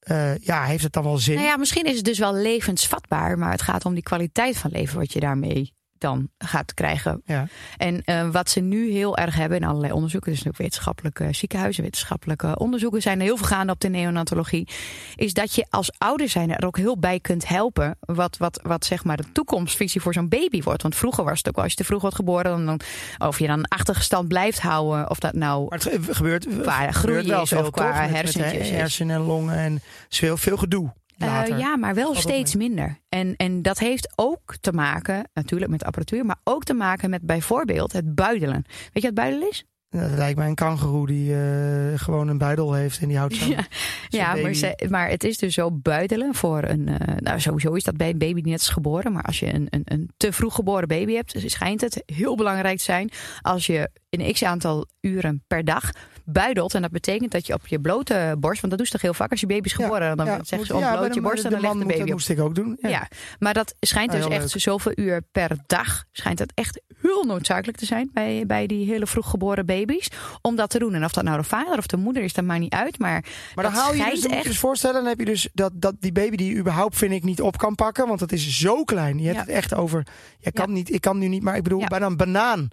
eh, 0.00 0.36
ja, 0.38 0.64
heeft 0.64 0.82
het 0.82 0.92
dan 0.92 1.04
wel 1.04 1.18
zin? 1.18 1.34
Nou 1.34 1.46
ja, 1.46 1.56
misschien 1.56 1.84
is 1.84 1.96
het 1.96 2.04
dus 2.04 2.18
wel 2.18 2.34
levensvatbaar, 2.34 3.38
maar 3.38 3.50
het 3.50 3.62
gaat 3.62 3.84
om 3.84 3.94
die 3.94 4.02
kwaliteit 4.02 4.56
van 4.56 4.70
leven 4.70 4.98
wat 4.98 5.12
je 5.12 5.20
daarmee 5.20 5.74
dan 6.00 6.28
gaat 6.38 6.74
krijgen. 6.74 7.22
Ja. 7.24 7.46
En 7.76 8.02
eh, 8.04 8.28
wat 8.30 8.50
ze 8.50 8.60
nu 8.60 8.90
heel 8.90 9.16
erg 9.16 9.34
hebben 9.34 9.58
in 9.58 9.64
allerlei 9.64 9.92
onderzoeken, 9.92 10.32
dus 10.32 10.46
ook 10.46 10.56
wetenschappelijke 10.56 11.28
ziekenhuizen, 11.30 11.82
wetenschappelijke 11.82 12.58
onderzoeken 12.58 13.02
zijn 13.02 13.18
er 13.18 13.24
heel 13.24 13.36
veel 13.36 13.46
gaande 13.46 13.72
op 13.72 13.80
de 13.80 13.88
neonatologie, 13.88 14.68
is 15.14 15.32
dat 15.34 15.54
je 15.54 15.66
als 15.70 15.92
ouder 15.98 16.28
zijn 16.28 16.56
er 16.56 16.66
ook 16.66 16.76
heel 16.76 16.98
bij 16.98 17.20
kunt 17.20 17.48
helpen 17.48 17.96
wat, 18.00 18.36
wat, 18.36 18.60
wat 18.62 18.84
zeg 18.84 19.04
maar 19.04 19.16
de 19.16 19.32
toekomstvisie 19.32 20.00
voor 20.00 20.12
zo'n 20.12 20.28
baby 20.28 20.62
wordt. 20.62 20.82
Want 20.82 20.94
vroeger 20.96 21.24
was 21.24 21.38
het 21.38 21.48
ook 21.48 21.58
als 21.62 21.70
je 21.70 21.76
te 21.76 21.84
vroeg 21.84 22.00
wordt 22.00 22.16
geboren, 22.16 22.44
dan, 22.44 22.66
dan 22.66 22.80
of 23.28 23.38
je 23.38 23.46
dan 23.46 23.58
een 23.58 23.68
achtergestand 23.68 24.28
blijft 24.28 24.60
houden, 24.60 25.10
of 25.10 25.18
dat 25.18 25.34
nou 25.34 25.66
Maar 25.68 25.78
het 25.78 25.88
ge- 26.04 26.14
gebeurt, 26.14 26.46
Qua 26.62 26.72
gebeurt 26.74 26.94
groei 26.94 27.26
wel 27.28 27.42
is 27.42 27.52
of 27.52 27.70
qua? 27.70 28.00
Met- 28.00 28.10
hersentjes 28.10 28.70
hersenen 28.70 29.16
en 29.16 29.22
longen 29.22 29.54
en 29.56 29.80
is 30.10 30.18
veel, 30.18 30.36
veel 30.36 30.56
gedoe. 30.56 30.92
Eh, 31.28 31.58
ja, 31.58 31.76
maar 31.76 31.94
wel 31.94 32.14
steeds 32.14 32.54
minder. 32.54 32.98
En, 33.08 33.36
en 33.36 33.62
dat 33.62 33.78
heeft 33.78 34.12
ook 34.16 34.56
te 34.60 34.72
maken, 34.72 35.28
natuurlijk 35.34 35.70
met 35.70 35.84
apparatuur, 35.84 36.24
maar 36.26 36.40
ook 36.44 36.64
te 36.64 36.74
maken 36.74 37.10
met 37.10 37.22
bijvoorbeeld 37.22 37.92
het 37.92 38.14
buidelen. 38.14 38.64
Weet 38.66 39.02
je 39.02 39.08
wat 39.08 39.14
buidelen 39.14 39.48
is? 39.50 39.64
Dat 39.88 40.10
lijkt 40.10 40.38
mij 40.38 40.48
een 40.48 40.54
kangeroe 40.54 41.06
die 41.06 41.34
eh, 41.34 41.98
gewoon 41.98 42.28
een 42.28 42.38
buidel 42.38 42.72
heeft 42.72 43.00
en 43.00 43.08
die 43.08 43.16
houdt 43.16 43.34
zo. 43.34 43.48
Ja, 43.50 43.64
Ja, 44.08 44.34
maar, 44.34 44.54
ze, 44.54 44.86
maar 44.90 45.08
het 45.08 45.24
is 45.24 45.38
dus 45.38 45.54
zo 45.54 45.70
buidelen 45.72 46.34
voor 46.34 46.62
een. 46.64 46.88
eh, 46.88 47.16
nou, 47.16 47.40
sowieso 47.40 47.72
is 47.72 47.84
dat 47.84 47.96
bij 47.96 48.10
een 48.10 48.18
baby 48.18 48.40
die 48.42 48.52
net 48.52 48.60
is 48.60 48.68
geboren. 48.68 49.12
Maar 49.12 49.22
als 49.22 49.38
je 49.38 49.54
een, 49.54 49.66
een, 49.70 49.82
een 49.84 50.10
te 50.16 50.32
vroeg 50.32 50.54
geboren 50.54 50.88
baby 50.88 51.14
hebt, 51.14 51.34
schijnt 51.46 51.80
het 51.80 52.02
heel 52.06 52.36
belangrijk 52.36 52.78
te 52.78 52.84
zijn 52.84 53.10
als 53.40 53.66
je 53.66 53.90
een 54.10 54.32
x 54.32 54.44
aantal 54.44 54.86
uren 55.00 55.42
per 55.46 55.64
dag 55.64 55.90
buidelt. 56.32 56.74
En 56.74 56.82
dat 56.82 56.90
betekent 56.90 57.30
dat 57.32 57.46
je 57.46 57.54
op 57.54 57.66
je 57.66 57.80
blote 57.80 58.36
borst, 58.38 58.60
want 58.60 58.68
dat 58.72 58.76
doen 58.76 58.86
ze 58.86 58.92
toch 58.92 59.02
heel 59.02 59.14
vaak 59.14 59.30
als 59.30 59.40
je 59.40 59.46
baby 59.46 59.66
is 59.66 59.72
geboren. 59.72 60.16
dan 60.16 60.26
zeggen 60.26 60.56
moet- 60.56 60.66
ze 60.66 60.74
op 60.74 60.80
ja, 60.80 60.96
bloot 60.96 61.14
je 61.14 61.20
borst 61.20 61.44
en 61.44 61.50
dan 61.50 61.60
ligt 61.60 61.72
de 61.72 61.78
moet- 61.78 61.86
baby 61.86 61.98
Dat 61.98 62.08
moest 62.08 62.28
ik 62.28 62.40
ook 62.40 62.54
doen. 62.54 62.76
Ja. 62.80 62.88
Ja. 62.88 63.08
maar 63.38 63.54
dat 63.54 63.74
schijnt 63.80 64.10
Ah, 64.10 64.16
dus 64.16 64.26
echt 64.28 64.52
leuk. 64.52 64.62
zoveel 64.62 64.92
uur 64.94 65.22
per 65.32 65.50
dag. 65.66 66.04
Schijnt 66.12 66.38
dat 66.38 66.52
echt 66.54 66.80
heel 67.00 67.24
noodzakelijk 67.24 67.78
te 67.78 67.84
zijn 67.86 68.10
bij, 68.12 68.44
bij 68.46 68.66
die 68.66 68.86
hele 68.86 69.06
vroeg 69.06 69.30
geboren 69.30 69.66
baby's. 69.66 70.08
Om 70.42 70.56
dat 70.56 70.70
te 70.70 70.78
doen. 70.78 70.94
En 70.94 71.04
of 71.04 71.12
dat 71.12 71.24
nou 71.24 71.36
de 71.38 71.44
vader 71.44 71.78
of 71.78 71.86
de 71.86 71.96
moeder 71.96 72.22
is, 72.22 72.32
dat 72.32 72.44
maakt 72.44 72.60
niet 72.60 72.72
uit. 72.72 72.98
Maar, 72.98 73.24
Maar 73.54 73.64
dan 73.64 73.72
dat 73.74 73.82
hou 73.82 73.96
je 73.96 74.04
dus, 74.04 74.12
moet 74.12 74.30
je 74.30 74.36
echt. 74.36 74.46
dus 74.46 74.58
voorstellen, 74.58 74.96
dan 74.96 75.06
heb 75.06 75.18
je 75.18 75.24
dus 75.24 75.48
dat, 75.52 75.72
dat 75.74 75.94
die 76.00 76.12
baby 76.12 76.36
die 76.36 76.52
je 76.52 76.58
überhaupt 76.58 76.96
vind 76.96 77.12
ik 77.12 77.22
niet 77.22 77.40
op 77.40 77.56
kan 77.58 77.74
pakken, 77.74 78.06
want 78.08 78.20
het 78.20 78.32
is 78.32 78.58
zo 78.58 78.84
klein. 78.84 79.18
Je 79.18 79.24
hebt 79.24 79.36
Ja. 79.36 79.42
het 79.44 79.50
echt 79.50 79.74
over, 79.74 80.06
je 80.38 80.52
kan 80.52 80.72
niet, 80.72 80.92
ik 80.92 81.00
kan 81.00 81.18
nu 81.18 81.28
niet, 81.28 81.42
maar 81.42 81.56
ik 81.56 81.62
bedoel 81.62 81.80
Ja. 81.80 81.86
bijna 81.86 82.06
een 82.06 82.16
banaan. 82.16 82.68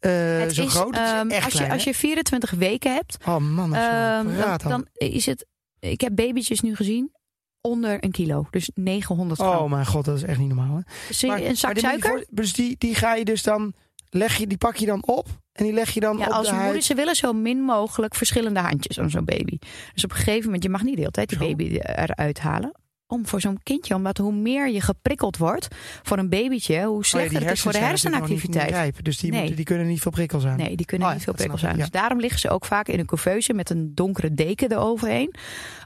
Eh, 0.00 0.38
het 0.40 0.54
zo 0.54 0.64
is, 0.64 0.72
groot. 0.72 0.96
Het 0.96 1.06
is 1.06 1.12
ehm, 1.12 1.30
echt 1.30 1.44
als, 1.44 1.52
je, 1.52 1.70
als 1.70 1.84
je 1.84 1.94
24 1.94 2.50
weken 2.50 2.94
hebt? 2.94 3.16
Oh 3.26 3.36
man, 3.36 3.74
ehm, 3.74 4.38
dan, 4.38 4.58
dan 4.68 4.86
is 4.92 5.26
het. 5.26 5.46
Ik 5.80 6.00
heb 6.00 6.14
babytjes 6.14 6.60
nu 6.60 6.76
gezien 6.76 7.12
onder 7.60 8.04
een 8.04 8.10
kilo. 8.10 8.46
Dus 8.50 8.70
900 8.74 9.40
gram. 9.40 9.56
Oh 9.56 9.70
mijn 9.70 9.86
god, 9.86 10.04
dat 10.04 10.16
is 10.16 10.22
echt 10.22 10.38
niet 10.38 10.48
normaal. 10.48 10.82
Hè? 11.20 11.26
Maar- 11.26 11.40
een 11.42 11.56
zak 11.56 11.78
suiker? 11.78 12.10
voor- 12.10 12.24
dus 12.30 12.52
die, 12.52 12.74
die 12.78 12.94
ga 12.94 13.14
je 13.14 13.24
dus 13.24 13.42
dan, 13.42 13.74
leg 14.10 14.36
je, 14.36 14.46
die 14.46 14.58
pak 14.58 14.76
je 14.76 14.86
dan 14.86 15.06
op 15.06 15.26
en 15.52 15.64
die 15.64 15.72
leg 15.72 15.90
je 15.90 16.00
dan 16.00 16.18
Ja, 16.18 16.26
op 16.26 16.32
als 16.32 16.48
de 16.48 16.54
moeder, 16.54 16.82
ze 16.82 16.94
willen 16.94 17.14
zo 17.14 17.32
min 17.32 17.60
mogelijk 17.60 18.14
verschillende 18.14 18.60
handjes 18.60 18.98
aan 18.98 19.10
zo'n 19.10 19.24
baby. 19.24 19.58
Dus 19.94 20.04
op 20.04 20.10
een 20.10 20.16
gegeven 20.16 20.44
moment, 20.44 20.62
je 20.62 20.68
mag 20.68 20.82
niet 20.82 20.94
de 20.94 21.00
hele 21.00 21.12
tijd 21.12 21.28
die 21.28 21.38
baby 21.38 21.78
eruit 21.78 22.38
halen. 22.40 22.72
Om 23.10 23.26
voor 23.26 23.40
zo'n 23.40 23.58
kindje, 23.62 23.94
omdat 23.94 24.18
hoe 24.18 24.32
meer 24.32 24.68
je 24.68 24.80
geprikkeld 24.80 25.36
wordt 25.36 25.68
voor 26.02 26.18
een 26.18 26.28
babytje, 26.28 26.82
hoe 26.82 26.88
Oh 26.88 26.96
ja, 26.96 27.02
slechter 27.02 27.40
het 27.42 27.50
is 27.50 27.60
voor 27.60 27.72
de 27.72 27.78
hersenactiviteit. 27.78 28.70
rijp, 28.70 29.04
dus 29.04 29.18
die, 29.18 29.30
Nee. 29.30 29.38
moeten, 29.38 29.56
die 29.56 29.64
kunnen 29.64 29.86
niet 29.86 30.00
veel 30.00 30.10
prikkel 30.10 30.40
zijn. 30.40 30.56
Nee, 30.56 30.76
die 30.76 30.86
kunnen 30.86 31.06
Oh 31.06 31.12
ja, 31.12 31.18
niet 31.18 31.26
veel 31.26 31.36
prikkels 31.36 31.62
ik, 31.62 31.68
aan. 31.68 31.76
Dus 31.76 31.90
daarom 31.90 32.20
liggen 32.20 32.40
ze 32.40 32.50
ook 32.50 32.64
vaak 32.64 32.88
in 32.88 32.98
een 32.98 33.06
couveuse 33.06 33.52
met 33.52 33.70
een 33.70 33.94
donkere 33.94 34.34
deken 34.34 34.72
eroverheen. 34.72 35.34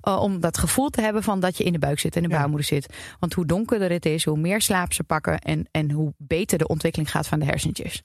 Uh, 0.08 0.20
om 0.20 0.40
dat 0.40 0.58
gevoel 0.58 0.88
te 0.90 1.00
hebben 1.00 1.22
van 1.22 1.40
dat 1.40 1.56
je 1.56 1.64
in 1.64 1.72
de 1.72 1.78
buik 1.78 1.98
zit 1.98 2.16
en 2.16 2.22
de 2.22 2.28
baarmoeder 2.28 2.66
zit. 2.66 2.94
Want 3.18 3.32
hoe 3.32 3.46
donkerder 3.46 3.90
het 3.90 4.06
is, 4.06 4.24
hoe 4.24 4.38
meer 4.38 4.60
slaap 4.60 4.92
ze 4.92 5.04
pakken 5.04 5.38
en, 5.38 5.68
en 5.70 5.90
hoe 5.90 6.14
beter 6.18 6.58
de 6.58 6.66
ontwikkeling 6.66 7.10
gaat 7.10 7.26
van 7.26 7.38
de 7.38 7.44
hersentjes. 7.44 8.02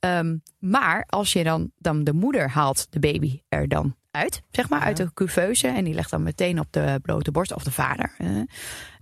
Ehm, 0.00 0.36
maar 0.58 1.04
als 1.08 1.32
je 1.32 1.44
dan, 1.44 1.70
dan 1.78 2.04
de 2.04 2.12
moeder 2.12 2.50
haalt 2.50 2.86
de 2.90 2.98
baby 2.98 3.40
er 3.48 3.68
dan 3.68 3.94
uit, 4.12 4.42
zeg 4.50 4.68
maar, 4.68 4.78
Ja. 4.80 4.84
uit 4.86 4.96
de 4.96 5.10
couveuse. 5.14 5.68
En 5.68 5.84
die 5.84 5.94
legt 5.94 6.10
dan 6.10 6.22
meteen 6.22 6.58
op 6.58 6.66
de 6.70 6.98
blote 7.02 7.30
borst 7.30 7.54
of 7.54 7.62
de 7.64 7.70
vader. 7.72 8.12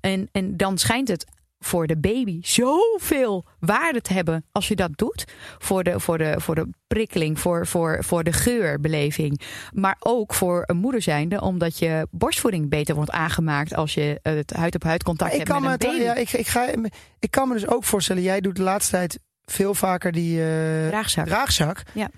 en, 0.01 0.29
en 0.33 0.57
dan 0.57 0.79
schijnt 0.79 1.09
het 1.09 1.27
voor 1.62 1.87
de 1.87 1.96
baby 1.96 2.38
zoveel 2.42 3.44
waarde 3.59 4.01
te 4.01 4.12
hebben 4.12 4.44
als 4.53 4.68
je 4.68 4.77
dat 4.77 4.90
doet. 4.94 5.25
Voor 5.59 5.85
de, 5.85 6.01
voor 6.01 6.18
de, 6.18 6.35
voor 6.37 6.55
de 6.55 6.68
prikkeling, 6.87 7.38
voor, 7.40 7.66
voor, 7.66 8.05
voor 8.05 8.25
de 8.25 8.33
geurbeleving. 8.33 9.40
Maar 9.73 9.96
ook 9.99 10.35
voor 10.35 10.62
een 10.66 10.77
moeder 10.77 11.03
zijnde, 11.03 11.40
omdat 11.40 11.79
je 11.79 12.07
borstvoeding 12.11 12.68
beter 12.68 12.94
wordt 12.94 13.11
aangemaakt 13.11 13.75
als 13.75 13.94
je 13.94 14.18
het 14.23 14.53
huid-op-huid 14.53 15.03
contact 15.03 15.37
hebt 15.37 15.49
met 15.49 15.59
me, 15.61 15.64
een 15.64 15.70
het- 15.73 15.81
baby. 15.81 16.03
ja, 16.03 16.14
ik, 16.14 16.33
ik, 16.33 16.46
ga, 16.46 16.66
ik 17.18 17.31
kan 17.31 17.49
me 17.49 17.55
dus 17.55 17.66
ook 17.66 17.85
voorstellen, 17.85 18.23
jij 18.23 18.40
doet 18.40 18.57
de 18.57 18.62
laatste 18.62 18.90
tijd 18.90 19.18
veel 19.44 19.75
vaker 19.75 20.12
die 20.12 20.40
eh, 20.42 20.88
Draagzak. 20.88 21.27
draagzak. 21.27 21.83
Ja. 21.94 22.11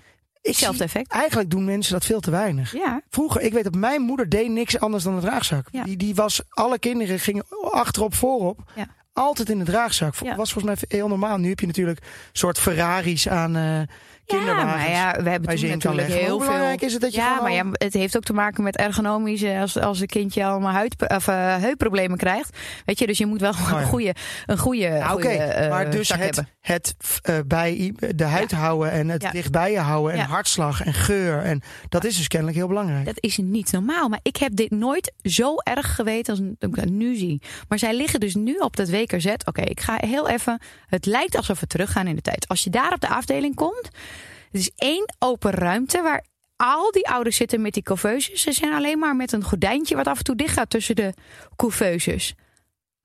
Hetzelfde 0.51 0.83
effect. 0.83 1.11
eigenlijk 1.11 1.49
doen 1.49 1.65
mensen 1.65 1.93
dat 1.93 2.05
veel 2.05 2.19
te 2.19 2.31
weinig. 2.31 2.73
Ja, 2.73 3.01
Vroeger, 3.09 3.41
ik 3.41 3.53
weet 3.53 3.63
dat 3.63 3.75
mijn 3.75 4.01
moeder 4.01 4.29
deed 4.29 4.49
niks 4.49 4.79
anders 4.79 5.03
dan 5.03 5.15
de 5.15 5.21
draagzak. 5.21 5.67
Ja. 5.71 5.83
Die, 5.83 5.97
die 5.97 6.15
was, 6.15 6.41
alle 6.49 6.79
kinderen 6.79 7.19
gingen 7.19 7.45
achterop, 7.71 8.15
voorop. 8.15 8.59
Ja. 8.75 8.87
Altijd 9.13 9.49
in 9.49 9.59
de 9.59 9.65
draagzak. 9.65 10.15
Ja. 10.15 10.35
Was 10.35 10.53
volgens 10.53 10.79
mij 10.79 10.97
heel 10.97 11.07
normaal. 11.07 11.37
Nu 11.37 11.49
heb 11.49 11.59
je 11.59 11.65
natuurlijk 11.65 11.99
een 11.99 12.05
soort 12.31 12.59
Ferraris 12.59 13.29
aan 13.29 13.87
ja, 14.25 14.63
maar 14.63 14.89
ja, 14.89 15.15
we 15.23 15.29
hebben 15.29 15.59
je 15.59 15.65
in 15.65 15.71
natuurlijk 15.71 16.07
heel 16.07 16.19
Hoe 16.19 16.27
veel... 16.27 16.37
belangrijk 16.39 16.81
is 16.81 16.93
het 16.93 17.01
dat 17.01 17.13
je 17.13 17.19
ja, 17.21 17.33
maar 17.41 17.49
al- 17.49 17.55
ja, 17.55 17.65
het 17.71 17.93
heeft 17.93 18.17
ook 18.17 18.23
te 18.23 18.33
maken 18.33 18.63
met 18.63 18.77
ergonomisch. 18.77 19.41
eh, 19.41 19.61
Als, 19.61 19.77
als 19.79 19.99
een 19.99 20.07
kindje 20.07 20.45
allemaal 20.45 20.71
huid, 20.71 20.95
of, 21.07 21.27
eh, 21.27 21.55
heupproblemen 21.55 22.17
krijgt. 22.17 22.57
Weet 22.85 22.99
je, 22.99 23.07
dus 23.07 23.17
je 23.17 23.25
moet 23.25 23.41
wel 23.41 23.51
Oh 23.51 23.67
ja. 23.71 23.79
een 23.79 23.85
goede, 23.85 24.15
een 24.45 24.57
goede, 24.57 24.99
goede, 25.07 25.27
eh, 25.29 25.69
maar 25.69 25.89
dus 25.91 26.09
het, 26.09 26.19
hebben. 26.19 26.47
het 26.61 26.95
eh, 27.21 27.35
bij 27.47 27.93
de 28.15 28.23
huid 28.23 28.51
houden 28.51 28.91
en 28.91 29.09
het 29.09 29.27
dichtbij 29.31 29.71
je 29.71 29.79
houden 29.79 30.13
en 30.19 30.25
hartslag 30.25 30.81
en 30.83 30.93
geur. 30.93 31.41
En 31.41 31.61
dat 31.89 32.03
is 32.03 32.17
dus 32.17 32.27
kennelijk 32.27 32.57
heel 32.57 32.67
belangrijk. 32.67 33.05
Dat 33.05 33.17
is 33.19 33.37
niet 33.37 33.71
normaal. 33.71 34.09
Maar 34.09 34.19
ik 34.21 34.37
heb 34.37 34.55
dit 34.55 34.71
nooit 34.71 35.11
zo 35.21 35.55
erg 35.57 35.95
geweten 35.95 36.33
als 36.33 36.41
ik 36.69 36.75
dat 36.75 36.89
nu 36.89 37.15
zie. 37.15 37.41
Maar 37.67 37.79
zij 37.79 37.95
liggen 37.95 38.19
dus 38.19 38.35
nu 38.35 38.55
op 38.55 38.75
dat 38.75 38.89
WKZ. 38.89 39.25
Oké, 39.45 39.61
ik 39.61 39.79
ga 39.79 39.95
heel 39.97 40.29
even. 40.29 40.59
Het 40.87 41.05
lijkt 41.05 41.35
alsof 41.35 41.59
we 41.59 41.67
teruggaan 41.67 42.07
in 42.07 42.15
de 42.15 42.21
tijd. 42.21 42.47
Als 42.47 42.63
je 42.63 42.69
daar 42.69 42.93
op 42.93 42.99
de 43.01 43.07
afdeling 43.09 43.55
komt. 43.55 43.89
Het 44.53 44.61
is 44.61 44.71
één 44.75 45.15
open 45.19 45.51
ruimte 45.51 46.01
waar 46.01 46.25
al 46.55 46.91
die 46.91 47.09
ouders 47.09 47.35
zitten 47.35 47.61
met 47.61 47.73
die 47.73 47.83
couveuses. 47.83 48.41
Ze 48.41 48.51
zijn 48.51 48.73
alleen 48.73 48.99
maar 48.99 49.15
met 49.15 49.31
een 49.31 49.43
gordijntje 49.43 49.95
wat 49.95 50.07
af 50.07 50.17
en 50.17 50.23
toe 50.23 50.35
dicht 50.35 50.53
gaat 50.53 50.69
tussen 50.69 50.95
de 50.95 51.13
couveuses. 51.55 52.35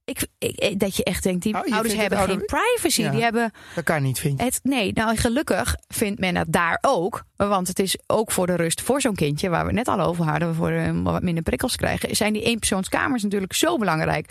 Ik, 0.08 0.26
ik, 0.38 0.78
dat 0.78 0.96
je 0.96 1.04
echt 1.04 1.22
denkt, 1.22 1.42
die 1.42 1.54
Oh, 1.54 1.72
ouders 1.72 1.94
hebben 1.94 2.18
ouder- 2.18 2.36
geen 2.36 2.44
privacy. 2.46 3.02
Ja. 3.02 3.10
Die 3.10 3.22
hebben 3.22 3.52
Dat 3.74 3.84
kan 3.84 4.02
niet, 4.02 4.18
vind 4.18 4.38
je. 4.38 4.44
het, 4.44 4.60
nee, 4.62 4.92
nou 4.92 5.16
gelukkig 5.16 5.74
vindt 5.88 6.20
men 6.20 6.36
het 6.36 6.52
daar 6.52 6.78
ook. 6.80 7.24
Want 7.36 7.68
het 7.68 7.78
is 7.78 7.98
ook 8.06 8.32
voor 8.32 8.46
de 8.46 8.54
rust 8.54 8.80
voor 8.80 9.00
zo'n 9.00 9.14
kindje, 9.14 9.48
waar 9.48 9.60
we 9.60 9.66
het 9.66 9.86
net 9.86 9.88
al 9.98 10.00
over 10.06 10.24
hadden, 10.24 10.54
voor 10.54 10.70
eh, 10.70 10.90
wat 11.02 11.22
minder 11.22 11.42
prikkels 11.42 11.76
krijgen, 11.76 12.16
zijn 12.16 12.32
die 12.32 12.42
eenpersoonskamers 12.42 13.22
natuurlijk 13.22 13.52
zo 13.52 13.76
belangrijk. 13.76 14.26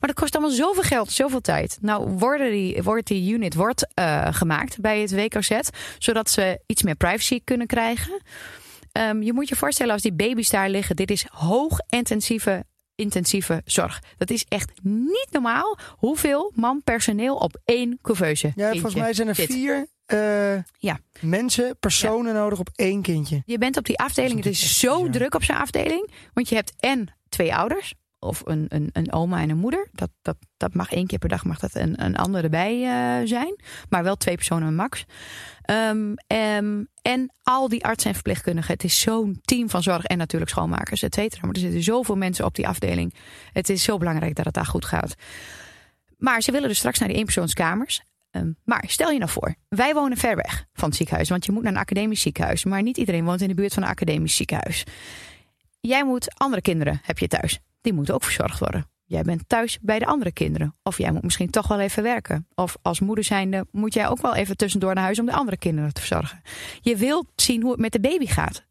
Maar 0.00 0.08
dat 0.08 0.14
kost 0.18 0.34
allemaal 0.36 0.54
zoveel 0.54 0.82
geld, 0.82 1.12
zoveel 1.12 1.40
tijd. 1.40 1.78
Nou, 1.80 2.08
worden 2.08 2.50
die, 2.50 2.82
wordt 2.82 3.06
die 3.06 3.32
unit 3.32 3.54
wordt, 3.54 3.86
eh, 3.94 4.26
gemaakt 4.30 4.80
bij 4.80 5.00
het 5.00 5.14
WKZ, 5.14 5.58
zodat 5.98 6.30
ze 6.30 6.60
iets 6.66 6.82
meer 6.82 6.94
privacy 6.96 7.40
kunnen 7.44 7.66
krijgen. 7.66 8.20
Ehm, 8.92 9.22
je 9.22 9.32
moet 9.32 9.48
je 9.48 9.56
voorstellen 9.56 9.92
als 9.92 10.02
die 10.02 10.12
baby's 10.12 10.50
daar 10.50 10.68
liggen, 10.70 10.96
dit 10.96 11.10
is 11.10 11.26
hoogintensieve 11.30 12.64
intensieve 12.98 13.62
zorg. 13.64 14.02
Dat 14.16 14.30
is 14.30 14.44
echt 14.48 14.70
niet 14.82 15.28
normaal 15.30 15.78
hoeveel 15.96 16.52
man 16.54 16.82
personeel 16.84 17.36
op 17.36 17.60
één 17.64 17.98
couveuse 18.02 18.52
Ja, 18.56 18.70
volgens 18.70 18.94
mij 18.94 19.12
zijn 19.14 19.28
er 19.28 19.34
zit. 19.34 19.52
vier 19.52 19.86
eh, 20.06 20.54
Ja. 20.78 20.98
mensen, 21.20 21.76
personen 21.78 22.34
nodig 22.34 22.58
op 22.58 22.68
één 22.74 23.02
kindje. 23.02 23.42
Je 23.46 23.58
bent 23.58 23.76
op 23.76 23.84
die 23.84 23.98
afdeling, 23.98 24.36
het 24.36 24.46
is 24.46 24.78
zo 24.78 25.08
druk 25.10 25.34
op 25.34 25.44
zijn 25.44 25.58
afdeling. 25.58 26.10
Want 26.32 26.48
je 26.48 26.54
hebt 26.54 26.72
en 26.80 27.14
twee 27.28 27.54
ouders, 27.54 27.94
of 28.18 28.42
een, 28.44 28.66
een, 28.68 28.90
een 28.92 29.12
oma 29.12 29.40
en 29.40 29.50
een 29.50 29.58
moeder. 29.58 29.88
Dat, 29.92 30.10
dat, 30.22 30.36
dat 30.56 30.74
mag 30.74 30.92
één 30.92 31.06
keer 31.06 31.18
per 31.18 31.28
dag 31.28 31.44
mag 31.44 31.58
dat 31.58 31.74
een, 31.74 32.04
een 32.04 32.34
erbij 32.34 32.82
eh, 32.82 33.26
zijn. 33.26 33.60
Maar 33.88 34.02
wel 34.02 34.16
twee 34.16 34.34
personen 34.34 34.74
max. 34.74 35.04
Ehm, 35.62 36.14
ehm, 36.26 36.84
en 37.02 37.32
al 37.42 37.68
die 37.68 37.84
artsen 37.84 38.08
en 38.08 38.14
verpleegkundigen. 38.14 38.72
Het 38.72 38.84
is 38.84 39.00
zo'n 39.00 39.38
team 39.42 39.70
van 39.70 39.82
zorg 39.82 40.04
en 40.04 40.18
natuurlijk 40.18 40.50
schoonmakers, 40.50 41.02
et 41.02 41.14
cetera. 41.14 41.46
Maar 41.46 41.54
er 41.54 41.60
zitten 41.60 41.82
zoveel 41.82 42.16
mensen 42.16 42.44
op 42.44 42.54
die 42.54 42.68
afdeling. 42.68 43.14
Het 43.52 43.68
is 43.68 43.82
zo 43.82 43.98
belangrijk 43.98 44.34
dat 44.34 44.44
het 44.44 44.54
daar 44.54 44.66
goed 44.66 44.84
gaat. 44.84 45.14
Maar 46.16 46.42
ze 46.42 46.52
willen 46.52 46.68
dus 46.68 46.78
straks 46.78 46.98
naar 46.98 47.08
die 47.08 47.16
eenpersoonskamers. 47.16 48.02
Ehm, 48.30 48.50
maar 48.64 48.84
stel 48.86 49.10
je 49.10 49.18
nou 49.18 49.30
voor, 49.30 49.54
wij 49.68 49.94
wonen 49.94 50.16
ver 50.16 50.36
weg 50.36 50.66
van 50.72 50.88
het 50.88 50.96
ziekenhuis. 50.96 51.28
Want 51.28 51.46
je 51.46 51.52
moet 51.52 51.62
naar 51.62 51.72
een 51.72 51.78
academisch 51.78 52.20
ziekenhuis. 52.20 52.64
Maar 52.64 52.82
niet 52.82 52.96
iedereen 52.96 53.24
woont 53.24 53.40
in 53.40 53.48
de 53.48 53.54
buurt 53.54 53.74
van 53.74 53.82
een 53.82 53.88
academisch 53.88 54.36
ziekenhuis. 54.36 54.84
Jij 55.80 56.04
moet 56.04 56.34
andere 56.38 56.62
kinderen 56.62 57.00
heb 57.02 57.18
je 57.18 57.28
thuis. 57.28 57.60
Die 57.80 57.92
moeten 57.92 58.14
ook 58.14 58.24
verzorgd 58.24 58.58
worden. 58.58 58.86
Jij 59.04 59.22
bent 59.22 59.48
thuis 59.48 59.78
bij 59.80 59.98
de 59.98 60.06
andere 60.06 60.32
kinderen. 60.32 60.76
Of 60.82 60.98
jij 60.98 61.12
moet 61.12 61.22
misschien 61.22 61.50
toch 61.50 61.68
wel 61.68 61.80
even 61.80 62.02
werken. 62.02 62.46
Of 62.54 62.76
als 62.82 63.00
moeder 63.00 63.24
zijnde 63.24 63.66
moet 63.70 63.94
jij 63.94 64.08
ook 64.08 64.20
wel 64.20 64.34
even 64.34 64.56
tussendoor 64.56 64.94
naar 64.94 65.04
huis 65.04 65.18
om 65.18 65.26
de 65.26 65.32
andere 65.32 65.56
kinderen 65.56 65.92
te 65.92 66.00
verzorgen. 66.00 66.40
Je 66.80 66.96
wilt 66.96 67.26
zien 67.36 67.62
hoe 67.62 67.70
het 67.70 67.80
met 67.80 67.92
de 67.92 68.00
baby 68.00 68.26
gaat. 68.26 68.66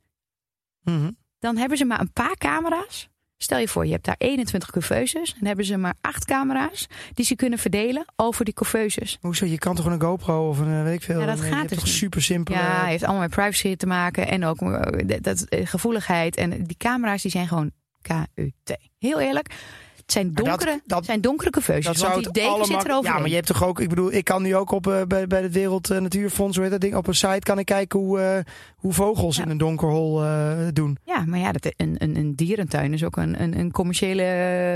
Mhm. 0.83 1.11
Dan 1.39 1.57
hebben 1.57 1.77
ze 1.77 1.85
maar 1.85 1.99
een 1.99 2.13
paar 2.13 2.37
camera's. 2.37 3.09
Stel 3.37 3.57
je 3.57 3.67
voor, 3.67 3.85
je 3.85 3.91
hebt 3.91 4.05
daar 4.05 4.15
21 4.17 4.69
couveuses. 4.69 5.33
Dan 5.33 5.47
hebben 5.47 5.65
ze 5.65 5.77
maar 5.77 5.95
acht 6.01 6.25
camera's 6.25 6.87
die 7.13 7.25
ze 7.25 7.35
kunnen 7.35 7.59
verdelen 7.59 8.05
over 8.15 8.45
die 8.45 8.53
couveuses. 8.53 9.17
Hoezo? 9.21 9.45
Je 9.45 9.57
kan 9.57 9.75
toch 9.75 9.85
een 9.85 10.01
GoPro 10.01 10.49
of 10.49 10.59
een 10.59 10.77
eh, 10.77 10.83
weet 10.83 10.93
ik 10.93 11.03
veel. 11.03 11.19
Ja, 11.19 11.25
dat 11.25 11.37
je 11.37 11.43
gaat 11.43 11.69
dus 11.69 11.77
toch 11.77 11.87
super 11.87 12.21
simpel. 12.21 12.55
Ja, 12.55 12.85
heeft 12.85 13.03
allemaal 13.03 13.21
met 13.21 13.29
privacy 13.29 13.75
te 13.75 13.87
maken. 13.87 14.27
En 14.27 14.45
ook 14.45 14.61
eh, 14.61 15.17
dat, 15.21 15.41
eh, 15.41 15.67
gevoeligheid. 15.67 16.35
En 16.35 16.63
die 16.63 16.77
camera's 16.77 17.21
die 17.21 17.31
zijn 17.31 17.47
gewoon 17.47 17.71
KUT. 18.07 18.77
Heel 18.99 19.19
eerlijk. 19.19 19.53
Het 19.95 20.15
zijn 20.15 20.33
dat- 20.33 20.45
donkere, 20.45 20.81
dat- 20.85 20.97
het 20.97 21.05
zijn 21.05 21.21
donkere. 21.21 21.51
Dat 21.51 21.63
zou 21.63 22.11
want 22.11 22.25
het 22.25 22.33
die 22.33 22.43
deken 22.43 22.65
zit 22.65 22.75
er 22.75 22.91
overheen. 22.91 23.01
Ja, 23.03 23.17
maar 23.19 23.27
je 23.29 23.35
hebt 23.35 23.47
toch 23.47 23.63
ook... 23.63 23.79
Ik 23.79 23.89
bedoel, 23.89 24.13
ik 24.13 24.23
kan 24.23 24.41
nu 24.41 24.55
ook 24.55 24.71
op, 24.71 24.87
eh, 24.87 25.01
bij, 25.07 25.27
bij 25.27 25.41
het 25.41 25.53
Wereld 25.53 25.89
eh, 25.89 25.99
Natuurfonds, 25.99 26.55
hoe 26.55 26.63
heet 26.65 26.73
dat 26.73 26.81
ding, 26.81 26.95
op 26.95 27.07
een 27.07 27.15
site 27.15 27.39
kan 27.39 27.59
ik 27.59 27.65
kijken 27.65 27.99
hoe, 27.99 28.19
eh, 28.19 28.39
hoe 28.75 28.93
vogels 28.93 29.35
Ja. 29.37 29.43
in 29.43 29.49
een 29.49 29.57
donker 29.57 29.87
hol 29.89 30.23
eh, 30.23 30.51
doen. 30.73 30.97
Ja, 31.05 31.23
maar 31.25 31.39
ja, 31.39 31.51
dat, 31.51 31.73
een, 31.77 31.95
een, 31.97 32.15
een 32.15 32.35
dierentuin 32.35 32.93
is 32.93 33.03
ook 33.03 33.17
een, 33.17 33.41
een, 33.41 33.59
een 33.59 33.71
commerciële, 33.71 34.23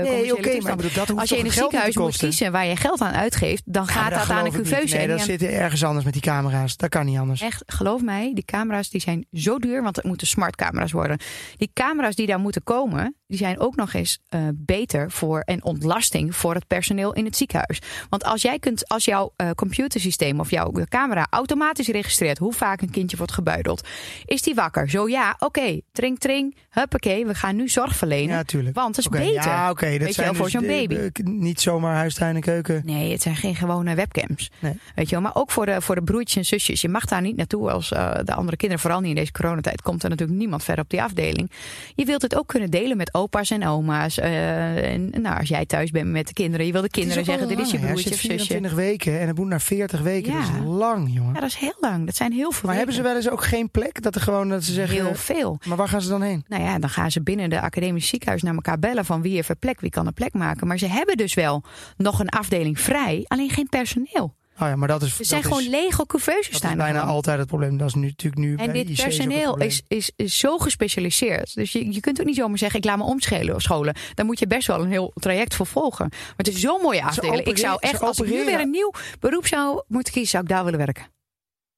Nee, 0.02 0.32
oké, 0.36 0.60
maar 0.60 0.76
bedoel, 0.76 0.90
dat 0.94 1.08
hoeft 1.08 1.20
Als 1.20 1.28
je 1.30 1.36
in 1.38 1.44
een 1.44 1.52
ziekenhuis 1.52 1.96
moet 1.96 2.16
kiezen 2.16 2.52
waar 2.52 2.66
je 2.66 2.76
geld 2.76 3.00
aan 3.00 3.14
uitgeeft, 3.14 3.62
dan 3.66 3.84
Ja, 3.86 3.92
gaat 3.92 4.10
dat 4.10 4.30
aan 4.36 4.44
een 4.46 4.52
couveuse. 4.52 4.96
Nee, 4.96 5.06
dat 5.06 5.18
aan- 5.18 5.24
zit 5.24 5.42
ergens 5.42 5.84
anders 5.84 6.04
met 6.04 6.12
die 6.12 6.22
camera's. 6.22 6.76
Dat 6.76 6.88
kan 6.88 7.06
niet 7.06 7.18
anders. 7.18 7.40
Echt, 7.40 7.62
geloof 7.66 8.02
mij, 8.02 8.30
die 8.34 8.44
camera's 8.44 8.90
die 8.90 9.00
zijn 9.00 9.26
zo 9.32 9.58
duur, 9.58 9.82
want 9.82 9.96
het 9.96 10.04
moeten 10.04 10.26
smartcamera's 10.26 10.92
worden. 10.92 11.18
Die 11.56 11.70
camera's 11.74 12.14
die 12.14 12.26
daar 12.26 12.38
moeten 12.40 12.62
komen, 12.62 13.16
die 13.32 13.40
zijn 13.40 13.58
ook 13.60 13.76
nog 13.76 13.92
eens 13.92 14.18
eh, 14.28 14.40
beter 14.54 15.10
voor 15.10 15.40
en 15.40 15.64
ontlasting 15.64 16.36
voor 16.36 16.54
het 16.54 16.66
personeel 16.66 17.12
in 17.12 17.24
het 17.24 17.36
ziekenhuis. 17.36 17.78
Want 18.10 18.24
als 18.24 18.42
jij 18.42 18.58
kunt, 18.58 18.88
als 18.88 19.04
jouw 19.04 19.32
eh, 19.36 19.50
computersysteem 19.50 20.40
of 20.40 20.50
jouw 20.50 20.72
camera 20.88 21.26
automatisch 21.30 21.88
registreert 21.88 22.38
hoe 22.38 22.52
vaak 22.52 22.80
een 22.82 22.90
kindje 22.90 23.16
wordt 23.16 23.32
gebuideld, 23.32 23.88
is 24.24 24.42
die 24.42 24.54
wakker? 24.54 24.90
Zo 24.90 25.08
ja, 25.08 25.36
oké, 25.38 25.80
tring 25.92 26.18
tring, 26.18 26.56
huppakee, 26.70 27.26
we 27.26 27.34
gaan 27.34 27.56
nu 27.56 27.68
zorg 27.68 27.96
verlenen. 27.96 28.34
Ja, 28.34 28.42
tuurlijk. 28.42 28.74
Want 28.74 28.96
het 28.96 29.04
is 29.04 29.10
beter. 29.10 29.32
Ja, 29.32 29.70
oké. 29.70 29.90
dat 29.90 29.98
Weet 29.98 30.06
je 30.08 30.12
zijn 30.14 30.26
wel, 30.26 30.34
voor 30.34 30.44
dus 30.44 30.52
zo'n 30.52 30.66
baby. 30.66 30.94
de- 31.12 31.22
niet 31.30 31.60
zomaar 31.60 31.94
huistuin 31.96 32.34
en 32.34 32.40
keuken. 32.40 32.82
Nee, 32.84 33.12
het 33.12 33.22
zijn 33.22 33.36
geen 33.36 33.56
gewone 33.56 33.94
webcams. 33.94 34.50
Nee. 34.58 34.78
Weet 34.94 35.08
je 35.08 35.14
wel, 35.14 35.20
maar 35.24 35.34
ook 35.34 35.50
voor 35.50 35.66
de, 35.66 35.80
voor 35.80 35.94
de 35.94 36.02
broertjes 36.02 36.36
en 36.36 36.44
zusjes. 36.44 36.80
Je 36.80 36.88
mag 36.88 37.04
daar 37.04 37.20
niet 37.20 37.36
naartoe 37.36 37.70
als 37.70 37.92
eh, 37.92 38.14
de 38.24 38.34
andere 38.34 38.56
kinderen. 38.56 38.82
Vooral 38.82 39.00
niet 39.00 39.08
in 39.10 39.16
deze 39.16 39.32
coronatijd. 39.32 39.82
Komt 39.82 40.02
er 40.02 40.08
natuurlijk 40.10 40.38
niemand 40.38 40.64
verder 40.64 40.84
op 40.84 40.90
die 40.90 41.02
afdeling. 41.02 41.50
Je 41.94 42.04
wilt 42.04 42.22
het 42.22 42.36
ook 42.36 42.46
kunnen 42.46 42.70
delen 42.70 42.96
met 42.96 43.14
opa's 43.22 43.50
en 43.50 43.66
oma's. 43.66 44.18
eh, 44.18 44.92
en 44.92 45.10
nou, 45.22 45.38
als 45.38 45.48
jij 45.48 45.66
thuis 45.66 45.90
bent 45.90 46.10
met 46.10 46.26
de 46.26 46.32
kinderen. 46.32 46.66
Je 46.66 46.72
wil 46.72 46.82
de 46.82 46.88
kinderen 46.88 47.24
zeggen, 47.24 47.48
dit 47.48 47.58
is 47.58 47.70
je 47.70 47.78
broertje 47.78 48.10
of 48.10 48.20
je 48.22 48.28
zusje. 48.30 48.46
24 48.46 48.72
weken 48.72 49.20
en 49.20 49.26
het 49.26 49.36
moet 49.38 49.46
naar 49.48 49.60
40 49.60 50.00
weken. 50.00 50.32
Ja. 50.32 50.38
Dat 50.38 50.48
is 50.48 50.64
lang, 50.64 51.12
jongen. 51.14 51.34
Ja, 51.34 51.40
dat 51.40 51.48
is 51.48 51.56
heel 51.56 51.76
lang. 51.80 52.06
Dat 52.06 52.16
zijn 52.16 52.32
heel 52.32 52.52
veel 52.52 52.68
Maar 52.68 52.76
hebben 52.76 52.94
ze 52.94 53.02
wel 53.02 53.16
eens 53.16 53.28
ook 53.28 53.44
geen 53.44 53.70
plek? 53.70 54.02
Dat 54.02 54.14
er 54.14 54.20
gewoon 54.20 54.48
dat 54.48 54.64
ze 54.64 54.72
zeggen. 54.72 55.04
Heel 55.04 55.14
veel. 55.14 55.58
Maar 55.66 55.76
waar 55.76 55.88
gaan 55.88 56.00
ze 56.02 56.08
dan 56.08 56.22
heen? 56.22 56.44
Nou 56.48 56.62
ja, 56.62 56.78
dan 56.78 56.90
gaan 56.90 57.10
ze 57.10 57.22
binnen 57.22 57.50
de 57.50 57.60
academisch 57.60 58.08
ziekenhuis 58.08 58.42
naar 58.42 58.54
elkaar 58.54 58.78
bellen 58.78 59.04
van 59.04 59.22
wie 59.22 59.34
heeft 59.34 59.48
een 59.48 59.58
plek, 59.58 59.80
wie 59.80 59.90
kan 59.90 60.06
een 60.06 60.14
plek 60.14 60.32
maken. 60.32 60.66
Maar 60.66 60.78
ze 60.78 60.86
hebben 60.86 61.16
dus 61.16 61.34
wel 61.34 61.62
nog 61.96 62.20
een 62.20 62.28
afdeling 62.28 62.80
vrij, 62.80 63.24
alleen 63.28 63.50
geen 63.50 63.68
personeel. 63.68 64.34
Oh 64.60 64.68
ja, 64.68 64.76
maar 64.76 64.88
dat 64.88 65.02
is. 65.02 65.10
Er 65.10 65.18
dat 65.18 65.26
zijn 65.26 65.40
is, 65.40 65.46
gewoon 65.46 65.68
lege 65.68 66.06
couveuses 66.06 66.44
dat 66.44 66.52
is 66.52 66.58
staan 66.58 66.76
bijna 66.76 67.00
altijd 67.00 67.38
het 67.38 67.46
probleem. 67.46 67.76
Dat 67.76 67.88
is 67.88 67.94
nu 67.94 68.06
natuurlijk 68.06 68.42
nu. 68.42 68.56
En 68.56 68.72
bij 68.72 68.84
dit 68.84 69.02
personeel 69.02 69.56
is, 69.56 69.82
is, 69.88 70.10
is 70.16 70.38
zo 70.38 70.58
gespecialiseerd. 70.58 71.54
Dus 71.54 71.72
je, 71.72 71.92
je 71.92 72.00
kunt 72.00 72.20
ook 72.20 72.26
niet 72.26 72.36
zomaar 72.36 72.58
zeggen, 72.58 72.78
ik 72.78 72.84
laat 72.84 72.96
me 72.96 73.04
omschelen 73.04 73.54
of 73.54 73.62
scholen. 73.62 73.94
Dan 74.14 74.26
moet 74.26 74.38
je 74.38 74.46
best 74.46 74.66
wel 74.66 74.80
een 74.80 74.90
heel 74.90 75.12
traject 75.14 75.54
voor 75.54 75.66
volgen. 75.66 76.06
Maar 76.10 76.34
het 76.36 76.48
is 76.48 76.60
zo'n 76.60 76.80
mooie 76.82 77.02
afdeling. 77.04 77.40
Ik 77.44 77.58
zou 77.58 77.76
echt, 77.80 77.98
ze 77.98 78.04
als 78.04 78.18
ik 78.18 78.30
nu 78.30 78.44
weer 78.44 78.60
een 78.60 78.70
nieuw 78.70 78.90
beroep 79.20 79.46
zou 79.46 79.82
moeten 79.88 80.12
kiezen, 80.12 80.30
zou 80.30 80.42
ik 80.42 80.48
daar 80.48 80.64
willen 80.64 80.78
werken. 80.78 81.06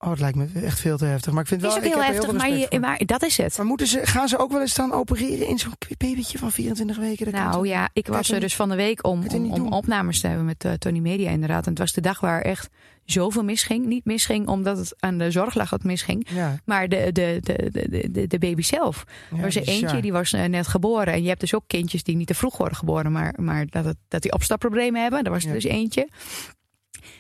Oh, 0.05 0.11
het 0.11 0.21
lijkt 0.21 0.37
me 0.37 0.47
echt 0.55 0.81
veel 0.81 0.97
te 0.97 1.05
heftig. 1.05 1.33
Maar 1.33 1.43
ik 1.43 1.49
vind 1.49 1.61
wel. 1.61 1.71
is 1.71 1.77
ook 1.77 1.83
heel 1.83 1.99
er 1.99 2.05
heftig, 2.05 2.33
maar, 2.81 2.99
je, 2.99 3.05
dat 3.05 3.23
is 3.23 3.37
het. 3.37 3.57
Maar 3.57 3.67
moeten 3.67 3.87
ze, 3.87 4.01
gaan 4.07 4.29
ze 4.29 4.39
ook 4.39 4.51
wel 4.51 4.61
eens 4.61 4.71
staan 4.71 4.93
opereren 4.93 5.47
in 5.47 5.59
zo'n 5.59 5.73
babytje 5.99 6.39
van 6.39 6.53
24 6.53 6.97
weken? 6.97 7.25
Dat 7.25 7.35
Nou 7.35 7.69
ja, 7.69 7.89
ik 7.93 8.07
was 8.07 8.31
er 8.31 8.41
dus 8.41 8.57
van 8.57 8.69
de 8.69 8.75
week 8.75 9.07
om, 9.07 9.23
er 9.23 9.35
om, 9.35 9.73
opnames 9.73 10.21
te 10.21 10.27
hebben 10.27 10.47
met 10.47 10.65
eh, 10.65 10.73
Tony 10.73 10.99
Media 10.99 11.31
inderdaad. 11.31 11.65
En 11.65 11.71
het 11.71 11.79
was 11.79 11.93
de 11.93 12.01
dag 12.01 12.21
waar 12.21 12.41
echt 12.41 12.69
zoveel 13.05 13.45
misging. 13.45 13.87
Niet 13.87 14.05
misging 14.05 14.47
omdat 14.47 14.79
het 14.79 14.95
aan 14.99 15.19
de 15.19 15.31
zorg 15.31 15.55
lag 15.55 15.71
dat 15.71 15.85
misging. 15.85 16.27
Ja, 16.31 16.59
Maar 16.65 16.89
de, 16.89 17.13
de, 17.13 17.39
de, 17.43 18.27
de, 18.27 18.39
baby 18.39 18.63
zelf. 18.63 19.05
ja, 19.31 19.37
er 19.37 19.43
was 19.43 19.57
er 19.57 19.69
eentje, 19.69 20.01
die 20.01 20.13
was 20.13 20.33
eh, 20.33 20.45
net 20.45 20.67
geboren. 20.67 21.13
En 21.13 21.23
je 21.23 21.29
hebt 21.29 21.41
dus 21.41 21.55
ook 21.55 21.65
kindjes 21.67 22.03
die 22.03 22.17
niet 22.17 22.27
te 22.27 22.35
vroeg 22.35 22.57
worden 22.57 22.77
geboren, 22.77 23.13
maar, 23.13 23.35
maar 23.41 23.67
dat, 23.67 23.85
het, 23.85 23.97
dat 24.09 24.23
die 24.23 24.33
opstapproblemen 24.33 25.03
hebben. 25.03 25.25
Daar 25.25 25.33
was 25.33 25.45
er 25.45 25.53
dus 25.53 25.65
eentje. 25.65 26.09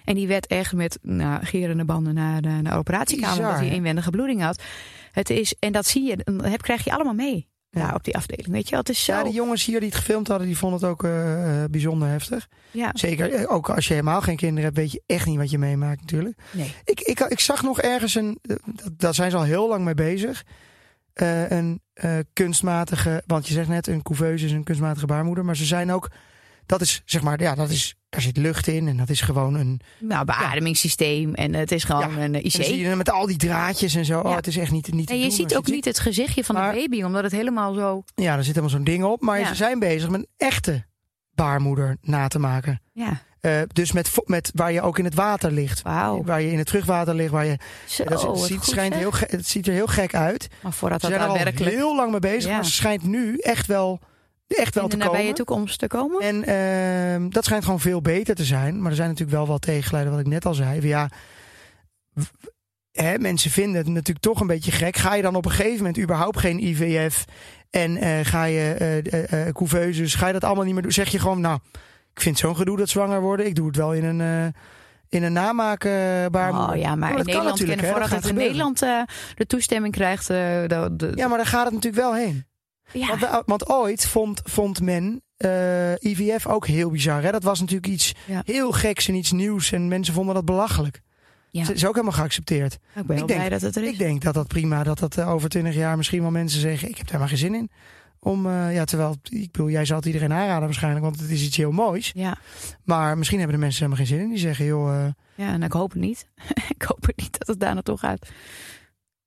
En 0.05 0.15
die 0.15 0.27
werd 0.29 0.47
echt 0.47 0.73
met 0.73 0.99
nou, 1.03 1.45
gerende 1.45 1.85
banden 1.85 2.15
naar 2.15 2.43
de, 2.43 2.49
naar 2.49 2.63
de 2.63 2.79
operatiekamer, 2.79 3.37
Bizar, 3.37 3.51
omdat 3.51 3.67
hij 3.67 3.77
inwendige 3.77 4.11
bloeding 4.11 4.43
had. 4.43 4.63
Het 5.13 5.31
is, 5.31 5.55
en 5.59 5.73
dat 5.73 5.87
zie 5.87 6.03
je, 6.03 6.43
heb, 6.43 6.63
krijg 6.63 6.85
je 6.85 6.93
allemaal 6.93 7.15
mee 7.15 7.49
Ja. 7.71 7.81
ja. 7.81 7.95
op 7.95 8.05
die 8.05 8.17
afdeling. 8.17 8.49
Weet 8.49 8.65
je, 8.65 8.71
wel. 8.71 8.81
het 8.81 8.89
is 8.89 9.05
zo. 9.05 9.13
Ja, 9.13 9.23
die 9.23 9.33
jongens 9.33 9.65
hier 9.65 9.81
die 9.81 9.89
het 9.89 9.99
gefilmd 9.99 10.29
hadden, 10.29 10.47
die 10.47 10.59
vonden 10.59 10.81
het 10.81 10.89
ook 10.89 11.05
eh, 11.05 11.63
eh, 11.63 11.71
bijzonder 11.71 12.09
heftig. 12.09 12.49
ja. 12.71 12.91
Zeker, 12.95 13.33
eh, 13.33 13.53
ook 13.53 13.71
als 13.71 13.87
je 13.87 13.95
helemaal 13.95 14.21
geen 14.21 14.37
kinderen 14.37 14.65
hebt, 14.65 14.77
weet 14.77 14.93
je 14.93 15.03
echt 15.07 15.27
niet 15.27 15.39
wat 15.39 15.51
je 15.51 15.59
meemaakt 15.59 16.01
natuurlijk. 16.01 16.39
Nee. 16.51 16.75
Ik, 16.85 17.01
ik, 17.01 17.21
ik 17.21 17.41
zag 17.41 17.63
nog 17.63 17.81
ergens 17.81 18.15
een, 18.15 18.39
dat, 18.43 18.91
daar 18.97 19.15
zijn 19.15 19.31
ze 19.31 19.37
al 19.37 19.43
heel 19.43 19.69
lang 19.69 19.85
mee 19.85 19.95
bezig. 19.95 20.45
een 21.15 21.83
kunstmatige, 22.33 23.23
want 23.27 23.49
je 23.49 23.55
zegt 23.55 23.69
net, 23.69 23.87
een 23.87 24.03
couveuse 24.03 24.45
is 24.45 24.53
een 24.53 24.65
kunstmatige 24.65 25.07
baarmoeder. 25.07 25.45
Maar 25.45 25.57
ze 25.57 25.65
zijn 25.65 25.93
ook, 25.93 26.11
dat 26.67 26.81
is 26.81 27.03
zeg 27.05 27.23
maar, 27.23 27.41
ja, 27.43 27.55
dat 27.55 27.71
is, 27.71 27.95
daar 28.09 28.21
zit 28.21 28.37
lucht 28.37 28.67
in 28.67 28.89
en 28.89 28.97
dat 28.97 29.09
is 29.09 29.21
gewoon 29.21 29.55
een. 29.55 29.81
Nou, 29.99 30.25
beademingssysteem 30.25 31.35
en 31.35 31.55
het 31.55 31.73
is 31.73 31.85
gewoon 31.85 32.11
Ja. 32.17 32.23
een 32.23 32.35
En 32.35 32.45
IC. 32.47 32.51
zie 32.65 32.79
je 32.79 32.95
met 32.97 33.11
al 33.11 33.27
die 33.27 33.37
draadjes 33.37 33.95
en 33.95 34.05
zo. 34.05 34.21
Oh, 34.21 34.37
het 34.37 34.47
is 34.47 34.57
echt 34.57 34.71
niet, 34.71 34.93
niet 34.93 35.07
te 35.07 35.13
En 35.13 35.19
je 35.19 35.27
doen 35.27 35.37
ziet 35.37 35.57
ook 35.57 35.67
niet 35.67 35.85
het 35.85 35.99
gezichtje 35.99 36.45
van 36.45 36.55
Maar- 36.55 36.73
de 36.73 36.79
baby, 36.79 37.03
omdat 37.03 37.23
het 37.23 37.33
helemaal 37.33 37.75
zo. 37.75 38.05
Ja, 38.15 38.33
er 38.33 38.39
zit 38.45 38.47
helemaal 38.55 38.71
zo'n 38.77 38.85
ding 38.85 39.05
op. 39.05 39.21
Maar 39.21 39.47
ze 39.47 39.55
zijn 39.55 39.79
bezig 39.79 40.09
met 40.11 40.21
een 40.21 40.29
echte 40.37 40.85
baarmoeder 41.35 41.97
na 42.01 42.29
te 42.29 42.39
maken. 42.39 42.81
Ja, 42.93 43.21
Eh, 43.41 43.63
dus 43.73 43.93
met, 43.93 44.11
met 44.25 44.51
waar 44.55 44.73
je 44.73 44.83
ook 44.83 44.99
in 44.99 45.05
het 45.05 45.15
water 45.15 45.53
ligt. 45.53 45.83
Waar 45.83 46.41
je 46.41 46.51
in 46.51 46.59
het 46.59 46.67
terugwater 46.67 47.15
ligt. 47.15 47.31
Waar 47.31 47.45
je, 47.47 47.59
Zo, 47.87 48.05
dat 48.05 48.23
het, 48.23 48.39
ziet, 48.39 48.65
schijnt 48.65 48.93
zeg. 48.95 49.03
heel, 49.03 49.13
het 49.39 49.47
ziet 49.49 49.67
er 49.67 49.73
heel 49.73 49.87
gek 49.87 50.15
uit. 50.15 50.49
Maar 50.63 50.73
voordat 50.73 51.01
Ze 51.01 51.07
dat 51.09 51.17
zijn 51.17 51.29
al 51.29 51.35
daadwerkelijk 51.35 51.75
heel 51.75 51.97
lang 51.97 52.11
mee 52.11 52.21
bezig. 52.21 52.51
Maar 52.51 52.65
ze 52.65 52.73
schijnt 52.73 53.03
nu 53.03 53.37
echt 53.39 53.67
wel, 53.67 54.01
echt 54.57 54.75
wel 54.75 54.85
in 54.85 54.91
te 54.91 54.97
de 54.97 55.05
nabije 55.05 55.21
komen. 55.21 55.35
toekomst 55.35 55.79
te 55.79 55.87
komen. 55.87 56.21
En 56.21 56.45
ehm, 56.45 57.29
dat 57.29 57.45
schijnt 57.45 57.65
gewoon 57.65 57.81
veel 57.81 58.01
beter 58.01 58.35
te 58.35 58.45
zijn. 58.45 58.81
Maar 58.81 58.91
er 58.91 58.97
zijn 58.97 59.09
natuurlijk 59.09 59.37
wel 59.37 59.47
wat 59.47 59.63
tegengeluiden, 59.63 60.13
wat 60.13 60.23
ik 60.23 60.29
net 60.29 60.47
al 60.47 60.55
zei. 60.55 60.87
Ja, 60.87 61.09
hè, 62.93 63.19
mensen 63.19 63.51
vinden 63.51 63.77
het 63.77 63.87
natuurlijk 63.87 64.25
toch 64.25 64.41
een 64.41 64.47
beetje 64.47 64.73
gek. 64.73 64.97
Ga 64.97 65.15
je 65.15 65.23
dan 65.23 65.35
op 65.35 65.45
een 65.45 65.51
gegeven 65.51 65.77
moment 65.77 65.99
überhaupt 65.99 66.39
geen 66.39 66.65
IVF 66.67 67.25
en 67.75 67.97
eh, 67.97 68.19
ga 68.23 68.45
je 68.45 68.75
eh 68.79 68.99
eh, 68.99 69.47
eh, 69.47 69.55
couveuses, 69.55 70.15
ga 70.15 70.27
je 70.27 70.33
dat 70.33 70.45
allemaal 70.45 70.65
niet 70.65 70.73
meer 70.73 70.83
doen? 70.83 70.93
Zeg 70.93 71.09
je 71.09 71.19
gewoon, 71.19 71.41
nou, 71.41 71.59
ik 72.13 72.21
vind 72.21 72.39
zo'n 72.39 72.57
gedoe 72.57 72.77
dat 72.77 72.89
zwanger 72.89 73.21
worden. 73.21 73.47
Ik 73.47 73.55
doe 73.55 73.67
het 73.67 73.77
wel 73.77 73.93
in 73.93 74.05
een, 74.05 74.55
in 75.09 75.23
een 75.23 75.33
namaakbaarmoeder. 75.33 76.75
Oh 76.75 76.81
ja, 76.81 76.95
maar 76.95 77.11
in 77.11 77.25
Nederland 77.25 77.59
kennen 77.59 77.79
hè, 77.79 77.91
voordat 77.91 78.11
dat 78.11 78.19
het 78.19 78.29
in 78.29 78.35
Nederland 78.35 78.79
de 78.79 79.47
toestemming 79.47 79.95
krijgt. 79.95 80.27
de, 80.27 80.91
de, 80.93 81.13
Ja, 81.15 81.29
maar 81.29 81.37
daar 81.37 81.47
gaat 81.47 81.65
het 81.65 81.75
natuurlijk 81.75 82.03
wel 82.03 82.15
heen. 82.15 82.45
Ja. 82.93 83.07
Want, 83.09 83.21
we- 83.21 83.43
want 83.47 83.69
ooit 83.69 84.07
vond, 84.07 84.41
vond 84.45 84.81
men 84.81 85.23
eh, 85.37 85.93
IVF 85.93 86.47
ook 86.47 86.67
heel 86.67 86.91
bizar. 86.91 87.23
Hè? 87.23 87.31
Dat 87.31 87.43
was 87.43 87.61
natuurlijk 87.61 87.87
iets 87.93 88.15
Ja. 88.27 88.43
heel 88.45 88.73
geks 88.73 89.09
en 89.09 89.15
iets 89.15 89.33
nieuws. 89.33 89.73
En 89.73 89.89
mensen 89.89 90.15
vonden 90.15 90.35
dat 90.35 90.45
belachelijk. 90.45 91.03
Ja. 91.51 91.61
Het 91.61 91.71
is 91.77 91.87
ook 91.87 91.95
helemaal 91.95 92.17
geaccepteerd. 92.19 92.73
ik 92.75 92.79
ben 92.95 93.03
ik 93.03 93.27
denk- 93.27 93.27
blij 93.27 93.49
dat 93.49 93.61
het 93.61 93.77
er 93.77 93.83
is. 93.83 93.91
Ik 93.91 93.99
denk 93.99 94.23
dat 94.23 94.35
dat 94.35 94.47
prima, 94.47 94.83
dat 94.83 94.99
dat 94.99 95.17
eh, 95.19 95.31
over 95.31 95.49
twintig 95.49 95.75
jaar 95.75 95.97
misschien 95.97 96.23
wel 96.23 96.31
mensen 96.31 96.61
zeggen... 96.61 96.89
ik 96.89 96.97
heb 96.99 97.09
daar 97.09 97.19
maar 97.19 97.29
geen 97.29 97.39
zin 97.39 97.55
in. 97.55 97.71
Om, 98.19 98.47
eh, 98.47 98.75
ja, 98.75 98.85
terwijl, 98.85 99.17
ik 99.23 99.51
bedoel, 99.53 99.71
jij 99.71 99.85
zal 99.85 99.97
het 99.97 100.07
iedereen 100.07 100.33
aanraden 100.33 100.65
waarschijnlijk, 100.65 101.05
want 101.05 101.21
het 101.21 101.31
is 101.31 101.43
iets 101.45 101.57
heel 101.57 101.71
moois. 101.73 102.11
Ja, 102.15 102.39
Maar 102.85 103.19
misschien 103.19 103.39
hebben 103.39 103.57
de 103.57 103.63
mensen 103.63 103.85
helemaal 103.85 104.07
geen 104.07 104.17
zin 104.17 104.25
in. 104.25 104.31
Die 104.31 104.39
zeggen, 104.39 104.65
joh, 104.65 104.95
eh, 105.05 105.07
ja 105.35 105.53
en 105.53 105.63
ik 105.63 105.73
hoop 105.73 105.91
het 105.93 106.01
niet. 106.01 106.27
ik 106.77 106.83
hoop 106.83 107.07
het 107.07 107.17
niet 107.17 107.39
dat 107.39 107.47
het 107.49 107.61
daar 107.61 107.75
naartoe 107.75 107.99
gaat. 107.99 108.29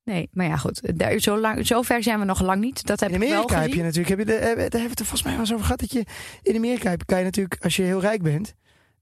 Nee, 0.07 0.29
maar 0.31 0.45
ja, 0.45 0.57
goed. 0.57 0.99
Daar, 0.99 1.19
zo, 1.19 1.39
lang, 1.39 1.67
zo 1.67 1.81
ver 1.81 2.03
zijn 2.03 2.19
we 2.19 2.25
nog 2.25 2.41
lang 2.41 2.61
niet. 2.61 2.85
Dat 2.85 2.99
heb 2.99 3.09
in 3.09 3.15
ik 3.21 3.21
wel 3.21 3.37
Amerika 3.37 3.61
heb 3.61 3.73
je 3.73 3.83
natuurlijk, 3.83 4.09
heb 4.09 4.19
je 4.19 4.25
de, 4.25 4.33
eh, 4.33 4.39
daar 4.45 4.47
hebben 4.57 4.73
we 4.73 4.79
het 4.89 4.99
er 4.99 5.05
volgens 5.05 5.23
mij 5.23 5.31
wel 5.31 5.41
eens 5.41 5.51
over 5.53 5.65
gehad, 5.65 5.79
dat 5.79 5.91
je 5.91 6.03
in 6.41 6.55
Amerika 6.55 6.89
heb- 6.89 7.05
kan 7.05 7.17
je 7.17 7.23
natuurlijk, 7.23 7.63
als 7.63 7.75
je 7.75 7.83
heel 7.83 8.01
rijk 8.01 8.21
bent, 8.21 8.53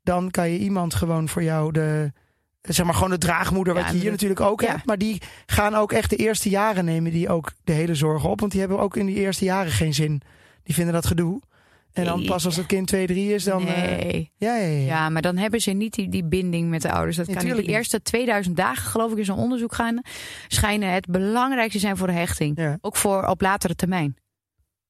dan 0.03 0.31
kan 0.31 0.49
je 0.49 0.57
iemand 0.57 0.93
gewoon 0.93 1.29
voor 1.29 1.43
jou 1.43 1.71
de, 1.71 2.11
zeg 2.61 2.85
maar 2.85 2.93
gewoon 2.95 3.09
de 3.09 3.17
draagmoeder, 3.17 3.75
Ja, 3.75 3.81
wat 3.83 3.91
je 3.91 3.97
hier 3.99 4.11
natuurlijk 4.11 4.39
ook 4.39 4.61
ja. 4.61 4.71
hebt. 4.71 4.85
Maar 4.85 4.97
die 4.97 5.21
gaan 5.45 5.75
ook 5.75 5.91
echt 5.91 6.09
de 6.09 6.15
eerste 6.15 6.49
jaren 6.49 6.85
nemen 6.85 7.11
die 7.11 7.29
ook 7.29 7.51
de 7.63 7.71
hele 7.73 7.95
zorgen 7.95 8.29
op, 8.29 8.39
want 8.39 8.51
die 8.51 8.59
hebben 8.61 8.79
ook 8.79 8.95
in 8.97 9.05
die 9.05 9.15
eerste 9.15 9.45
jaren 9.45 9.71
geen 9.71 9.93
zin. 9.93 10.21
Die 10.63 10.75
vinden 10.75 10.93
dat 10.93 11.05
gedoe. 11.05 11.41
En 11.95 12.05
dan 12.05 12.25
pas 12.25 12.45
als 12.45 12.55
het 12.55 12.65
kind 12.65 12.87
2, 12.87 13.07
3 13.07 13.33
is, 13.33 13.43
dan... 13.43 13.67
eh, 13.67 13.97
Nee. 13.97 14.31
ja, 14.37 14.55
ja, 14.55 14.65
ja. 14.67 14.85
Ja, 14.85 15.09
maar 15.09 15.21
dan 15.21 15.37
hebben 15.37 15.61
ze 15.61 15.71
niet 15.71 15.93
die, 15.93 16.09
die 16.09 16.23
binding 16.25 16.69
met 16.69 16.81
de 16.81 16.91
ouders. 16.91 17.17
Dat 17.17 17.25
kan 17.25 17.45
niet. 17.45 17.55
niet. 17.57 17.67
eerste 17.67 18.01
2000 18.01 18.57
dagen, 18.57 18.89
geloof 18.89 19.11
ik, 19.11 19.17
is 19.17 19.27
een 19.27 19.35
onderzoek 19.35 19.75
gaan. 19.75 20.01
Schijnen 20.47 20.91
het 20.93 21.05
belangrijkste 21.05 21.79
zijn 21.79 21.97
voor 21.97 22.07
de 22.07 22.13
hechting. 22.13 22.77
Ook 22.81 22.95
voor 22.95 23.23
op 23.23 23.41
latere 23.41 23.75
termijn. 23.75 24.15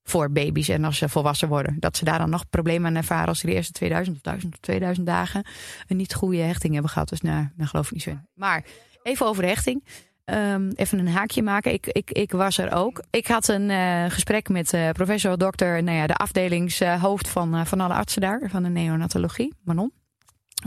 Voor 0.03 0.31
baby's 0.31 0.67
en 0.69 0.83
als 0.83 0.97
ze 0.97 1.09
volwassen 1.09 1.47
worden. 1.47 1.75
Dat 1.79 1.97
ze 1.97 2.05
daar 2.05 2.17
dan 2.19 2.29
nog 2.29 2.49
problemen 2.49 2.87
aan 2.87 2.95
ervaren 2.95 3.27
als 3.27 3.39
ze 3.39 3.45
de 3.45 3.53
eerste 3.53 3.71
2000 3.71 4.15
of 4.15 4.21
1000 4.21 4.53
of 4.53 4.59
2000 4.59 5.05
dagen 5.07 5.45
een 5.87 5.97
niet 5.97 6.13
goede 6.13 6.37
hechting 6.41 6.73
hebben 6.73 6.91
gehad. 6.91 7.09
Dus 7.09 7.21
nou, 7.21 7.47
dan 7.55 7.67
geloof 7.67 7.85
ik 7.85 7.91
niet 7.91 8.01
zo 8.01 8.09
in. 8.09 8.27
Maar 8.33 8.65
even 9.03 9.25
over 9.25 9.41
de 9.41 9.47
hechting. 9.49 9.83
Ehm, 10.25 10.69
even 10.75 10.99
een 10.99 11.07
haakje 11.07 11.43
maken. 11.43 11.73
Ik, 11.73 11.87
ik, 11.87 12.11
ik 12.11 12.31
was 12.31 12.57
er 12.57 12.71
ook. 12.73 13.03
Ik 13.09 13.27
had 13.27 13.47
een 13.47 13.69
eh, 13.69 14.05
gesprek 14.07 14.49
met 14.49 14.73
eh, 14.73 14.89
professor, 14.89 15.37
dokter, 15.37 15.83
nou 15.83 15.97
ja, 15.97 16.07
de 16.07 16.15
afdelingshoofd 16.15 17.27
van, 17.27 17.55
eh, 17.55 17.65
van 17.65 17.79
alle 17.79 17.93
artsen 17.93 18.21
daar, 18.21 18.49
van 18.49 18.63
de 18.63 18.69
neonatologie, 18.69 19.53
Manon. 19.63 19.91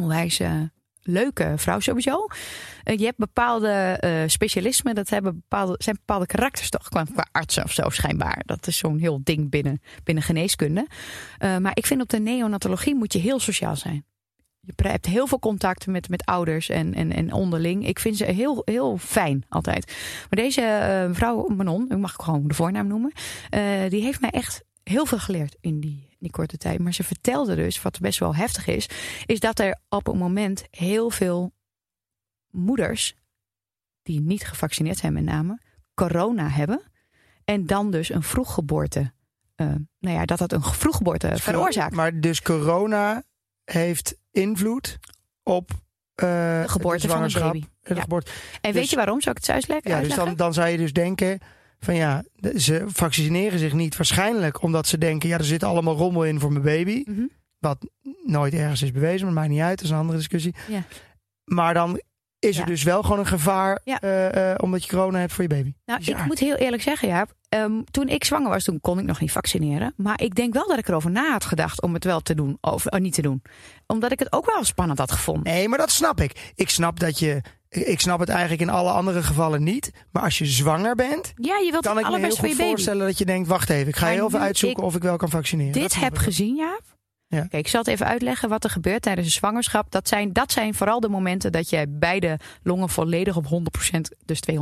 Onwijs 0.00 0.40
eh, 0.40 0.60
leuke 1.02 1.52
vrouw 1.56 1.80
sowieso. 1.80 2.26
Je 2.84 3.04
hebt 3.04 3.18
bepaalde 3.18 3.68
eh, 3.68 4.22
specialismen, 4.26 4.94
dat 4.94 5.08
hebben 5.08 5.34
bepaalde, 5.34 5.74
zijn 5.78 5.96
bepaalde 5.96 6.26
karakters 6.26 6.70
toch, 6.70 6.88
qua, 6.88 7.06
artsen 7.32 7.64
of 7.64 7.72
zo 7.72 7.88
schijnbaar. 7.88 8.42
Dat 8.46 8.66
is 8.66 8.78
zo'n 8.78 8.98
heel 8.98 9.20
ding 9.22 9.50
binnen, 9.50 9.80
binnen 10.04 10.24
geneeskunde. 10.24 10.86
Maar 11.38 11.72
ik 11.74 11.86
vind 11.86 12.00
op 12.00 12.08
de 12.08 12.20
neonatologie 12.20 12.94
moet 12.94 13.12
je 13.12 13.18
heel 13.18 13.40
sociaal 13.40 13.76
zijn. 13.76 14.04
Je 14.76 14.88
hebt 14.88 15.06
heel 15.06 15.26
veel 15.26 15.38
contact 15.38 15.86
met, 15.86 16.08
met 16.08 16.24
ouders 16.24 16.68
en, 16.68 16.94
en, 16.94 17.12
en 17.12 17.32
onderling. 17.32 17.86
Ik 17.86 17.98
vind 17.98 18.16
ze 18.16 18.24
heel, 18.24 18.62
heel 18.64 18.98
fijn 18.98 19.44
altijd. 19.48 19.86
Maar 20.30 20.38
deze 20.44 20.60
eh, 20.60 21.06
mevrouw 21.06 21.48
Manon, 21.48 21.90
ik 21.90 21.98
mag 21.98 22.14
gewoon 22.14 22.48
de 22.48 22.54
voornaam 22.54 22.86
noemen, 22.86 23.12
eh, 23.50 23.88
die 23.88 24.02
heeft 24.02 24.20
mij 24.20 24.30
echt 24.30 24.64
heel 24.82 25.06
veel 25.06 25.18
geleerd 25.18 25.56
in 25.60 25.80
die, 25.80 26.06
in 26.10 26.16
die 26.18 26.30
korte 26.30 26.58
tijd. 26.58 26.78
Maar 26.78 26.94
ze 26.94 27.04
vertelde 27.04 27.54
dus, 27.54 27.82
wat 27.82 28.00
best 28.00 28.18
wel 28.18 28.34
heftig 28.34 28.66
is, 28.66 28.88
is 29.26 29.40
dat 29.40 29.58
er 29.58 29.78
op 29.88 30.06
een 30.06 30.18
moment 30.18 30.64
heel 30.70 31.10
veel 31.10 31.52
moeders, 32.50 33.14
die 34.02 34.20
niet 34.20 34.46
gevaccineerd 34.46 34.98
zijn 34.98 35.12
met 35.12 35.24
name, 35.24 35.60
corona 35.94 36.48
hebben. 36.48 36.82
En 37.44 37.66
dan 37.66 37.90
dus 37.90 38.10
een 38.10 38.22
vroeggeboorte, 38.22 39.12
eh 39.54 39.66
nou 39.98 40.16
ja, 40.16 40.24
dat 40.24 40.38
dat 40.38 40.52
een 40.52 40.62
vroeggeboorte 40.62 41.30
veroorzaakt. 41.36 41.94
Maar 41.94 42.20
dus 42.20 42.42
corona 42.42 43.22
heeft 43.72 44.16
invloed 44.30 44.98
op 45.42 45.70
eh, 46.14 46.26
De 46.62 46.64
geboorte 46.68 47.08
zwangerschap, 47.08 47.52
baby. 47.52 47.64
de 47.80 47.94
Ja. 47.94 48.00
geboorte. 48.00 48.30
En 48.60 48.72
Dus- 48.72 48.80
weet 48.80 48.90
je 48.90 48.96
waarom? 48.96 49.20
Zou 49.20 49.30
ik 49.30 49.36
het 49.36 49.46
zo 49.46 49.52
uitleggen? 49.52 49.90
Ja, 49.90 50.00
dus 50.00 50.14
dan, 50.14 50.36
dan 50.36 50.54
zou 50.54 50.68
je 50.68 50.76
dus 50.76 50.92
denken 50.92 51.38
van 51.80 51.94
ja, 51.94 52.24
ze 52.56 52.84
vaccineren 52.86 53.58
zich 53.58 53.72
niet 53.72 53.96
waarschijnlijk 53.96 54.62
omdat 54.62 54.86
ze 54.86 54.98
denken 54.98 55.28
ja, 55.28 55.38
er 55.38 55.44
zit 55.44 55.62
allemaal 55.62 55.96
rommel 55.96 56.24
in 56.24 56.40
voor 56.40 56.52
mijn 56.52 56.64
baby. 56.64 57.02
Mhm. 57.04 57.26
Wat 57.58 57.78
nooit 58.24 58.54
ergens 58.54 58.82
is 58.82 58.92
bewezen, 58.92 59.26
maar 59.26 59.34
maakt 59.34 59.48
niet 59.48 59.60
uit, 59.60 59.76
dat 59.76 59.84
is 59.84 59.90
een 59.90 59.96
andere 59.98 60.18
discussie. 60.18 60.54
Ja. 60.68 60.82
Maar 61.44 61.74
dan 61.74 62.00
is 62.38 62.54
er 62.56 62.60
Ja. 62.62 62.66
dus 62.66 62.82
wel 62.82 63.02
gewoon 63.02 63.18
een 63.18 63.26
gevaar 63.26 63.80
Ja. 63.84 64.00
eh, 64.00 64.50
eh, 64.52 64.58
omdat 64.62 64.84
je 64.84 64.90
corona 64.90 65.18
hebt 65.18 65.32
voor 65.32 65.42
je 65.42 65.48
baby. 65.48 65.72
Nou, 65.84 66.00
ik 66.04 66.24
moet 66.24 66.38
heel 66.38 66.54
eerlijk 66.54 66.82
zeggen, 66.82 67.08
Jaap. 67.08 67.32
ehm, 67.48 67.72
toen 67.90 68.08
ik 68.08 68.24
zwanger 68.24 68.48
was, 68.50 68.64
toen 68.64 68.80
kon 68.80 68.98
ik 68.98 69.04
nog 69.04 69.20
niet 69.20 69.32
vaccineren. 69.32 69.94
Maar 69.96 70.20
ik 70.22 70.34
denk 70.34 70.54
wel 70.54 70.68
dat 70.68 70.78
ik 70.78 70.88
erover 70.88 71.10
na 71.10 71.30
had 71.30 71.44
gedacht 71.44 71.82
om 71.82 71.94
het 71.94 72.04
wel 72.04 72.20
te 72.20 72.34
doen 72.34 72.58
of 72.60 72.86
eh, 72.86 73.00
niet 73.00 73.14
te 73.14 73.22
doen. 73.22 73.42
Omdat 73.86 74.12
ik 74.12 74.18
het 74.18 74.32
ook 74.32 74.46
wel 74.46 74.64
spannend 74.64 74.98
had 74.98 75.12
gevonden. 75.12 75.52
Nee, 75.52 75.68
maar 75.68 75.78
dat 75.78 75.90
snap 75.90 76.20
ik. 76.20 76.52
Ik 76.54 76.70
snap 76.70 77.00
dat 77.00 77.18
je. 77.18 77.40
Ik 77.68 78.00
snap 78.00 78.20
het 78.20 78.28
eigenlijk 78.28 78.60
in 78.60 78.68
alle 78.70 78.90
andere 78.90 79.22
gevallen 79.22 79.62
niet. 79.62 79.90
Maar 80.12 80.22
als 80.22 80.38
je 80.38 80.46
zwanger 80.46 80.94
bent, 80.94 81.32
Ja, 81.36 81.56
je 81.58 81.70
wilt 81.70 81.84
kan 81.86 81.96
het 81.96 82.06
ik 82.06 82.12
me 82.12 82.18
heel 82.18 82.36
goed 82.36 82.54
voorstellen 82.54 83.06
dat 83.06 83.18
je 83.18 83.24
denkt: 83.24 83.48
wacht 83.48 83.70
even, 83.70 83.88
ik 83.88 83.96
ga 83.96 84.04
Maar 84.04 84.14
heel 84.14 84.26
even 84.26 84.40
uitzoeken 84.40 84.82
of 84.82 84.94
ik 84.94 85.02
wel 85.02 85.16
kan 85.16 85.28
vaccineren. 85.30 85.72
Dit 85.72 85.94
heb 86.00 86.12
ik 86.12 86.18
gezien, 86.18 86.54
Jaap. 86.56 86.82
Ja. 87.30 87.40
Kijk, 87.40 87.52
ik 87.52 87.68
zal 87.68 87.80
het 87.80 87.88
even 87.88 88.06
uitleggen 88.06 88.48
wat 88.48 88.64
er 88.64 88.70
gebeurt 88.70 89.02
tijdens 89.02 89.26
een 89.26 89.32
zwangerschap. 89.32 89.90
Dat 89.90 90.08
zijn, 90.08 90.32
dat 90.32 90.52
zijn 90.52 90.74
vooral 90.74 91.00
de 91.00 91.08
momenten 91.08 91.52
dat 91.52 91.70
jij 91.70 91.86
beide 91.88 92.38
longen 92.62 92.88
volledig 92.88 93.36
op 93.36 93.44
100%, 93.44 94.00
dus 94.24 94.40
200% 94.50 94.54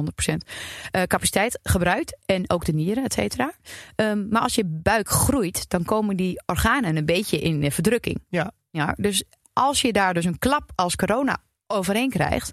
eh, 0.90 1.02
capaciteit 1.02 1.58
gebruikt. 1.62 2.16
En 2.24 2.50
ook 2.50 2.64
de 2.64 2.72
nieren, 2.72 3.04
et 3.04 3.12
cetera. 3.12 3.52
Ehm, 3.94 4.28
maar 4.28 4.42
als 4.42 4.54
je 4.54 4.64
buik 4.64 5.08
groeit, 5.08 5.70
dan 5.70 5.84
komen 5.84 6.16
die 6.16 6.42
organen 6.46 6.96
een 6.96 7.06
beetje 7.06 7.38
in 7.38 7.72
verdrukking. 7.72 8.24
Ja. 8.28 8.52
ja. 8.70 8.94
Dus 8.96 9.24
als 9.52 9.80
je 9.80 9.92
daar 9.92 10.14
dus 10.14 10.24
een 10.24 10.38
klap 10.38 10.70
als 10.74 10.96
corona 10.96 11.38
overheen 11.66 12.10
krijgt, 12.10 12.52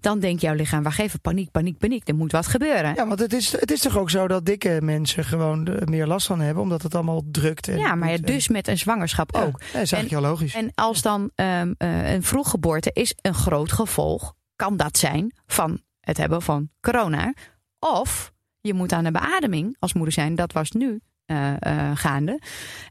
dan 0.00 0.18
denkt 0.20 0.40
jouw 0.40 0.54
lichaam, 0.54 0.82
wacht 0.82 0.98
even, 0.98 1.20
paniek, 1.20 1.50
paniek, 1.50 1.78
paniek. 1.78 2.08
Er 2.08 2.14
moet 2.14 2.32
wat 2.32 2.46
gebeuren. 2.46 2.94
Ja, 2.94 3.06
want 3.06 3.20
het 3.20 3.32
is, 3.32 3.52
het 3.60 3.70
is 3.70 3.80
toch 3.80 3.98
ook 3.98 4.10
zo 4.10 4.28
dat 4.28 4.46
dikke 4.46 4.78
mensen 4.82 5.24
gewoon 5.24 5.66
er 5.66 5.88
meer 5.88 6.06
last 6.06 6.26
van 6.26 6.40
hebben, 6.40 6.62
omdat 6.62 6.82
het 6.82 6.94
allemaal 6.94 7.22
drukt. 7.30 7.68
En 7.68 7.78
Ja, 7.78 7.94
maar 7.94 8.10
ja, 8.10 8.16
doet 8.16 8.26
en- 8.28 8.32
dus 8.34 8.48
met 8.48 8.68
een 8.68 8.78
zwangerschap 8.78 9.34
Ja, 9.34 9.42
ook. 9.42 9.52
dat 9.58 9.62
is 9.66 9.72
eigenlijk 9.74 10.10
heel 10.10 10.20
logisch. 10.20 10.54
En 10.54 10.72
als 10.74 11.02
dan 11.02 11.30
ehm, 11.34 11.72
eh, 11.78 12.12
een 12.12 12.22
vroeggeboorte 12.22 12.90
is 12.92 13.14
een 13.20 13.34
groot 13.34 13.72
gevolg, 13.72 14.34
kan 14.56 14.76
dat 14.76 14.98
zijn 14.98 15.32
van 15.46 15.80
het 16.00 16.16
hebben 16.16 16.42
van 16.42 16.68
corona. 16.80 17.34
Of 17.78 18.32
je 18.60 18.74
moet 18.74 18.92
aan 18.92 19.04
de 19.04 19.10
beademing 19.10 19.76
als 19.78 19.92
moeder 19.94 20.12
zijn. 20.12 20.34
Dat 20.34 20.52
was 20.52 20.70
nu 20.70 21.00
eh, 21.24 21.52
eh, 21.58 21.90
gaande. 21.96 22.40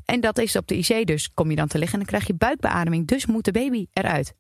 En 0.06 0.20
dat 0.22 0.38
is 0.38 0.56
op 0.56 0.68
de 0.68 0.78
IC 0.78 1.08
dus. 1.08 1.34
Kom 1.34 1.50
je 1.50 1.56
dan 1.56 1.68
te 1.68 1.78
liggen 1.78 2.00
en 2.00 2.06
dan 2.06 2.14
krijg 2.14 2.28
je 2.28 2.34
buikbeademing. 2.46 3.08
Dus 3.08 3.26
moet 3.26 3.46
de 3.46 3.52
baby 3.52 3.86
eruit. 3.94 4.34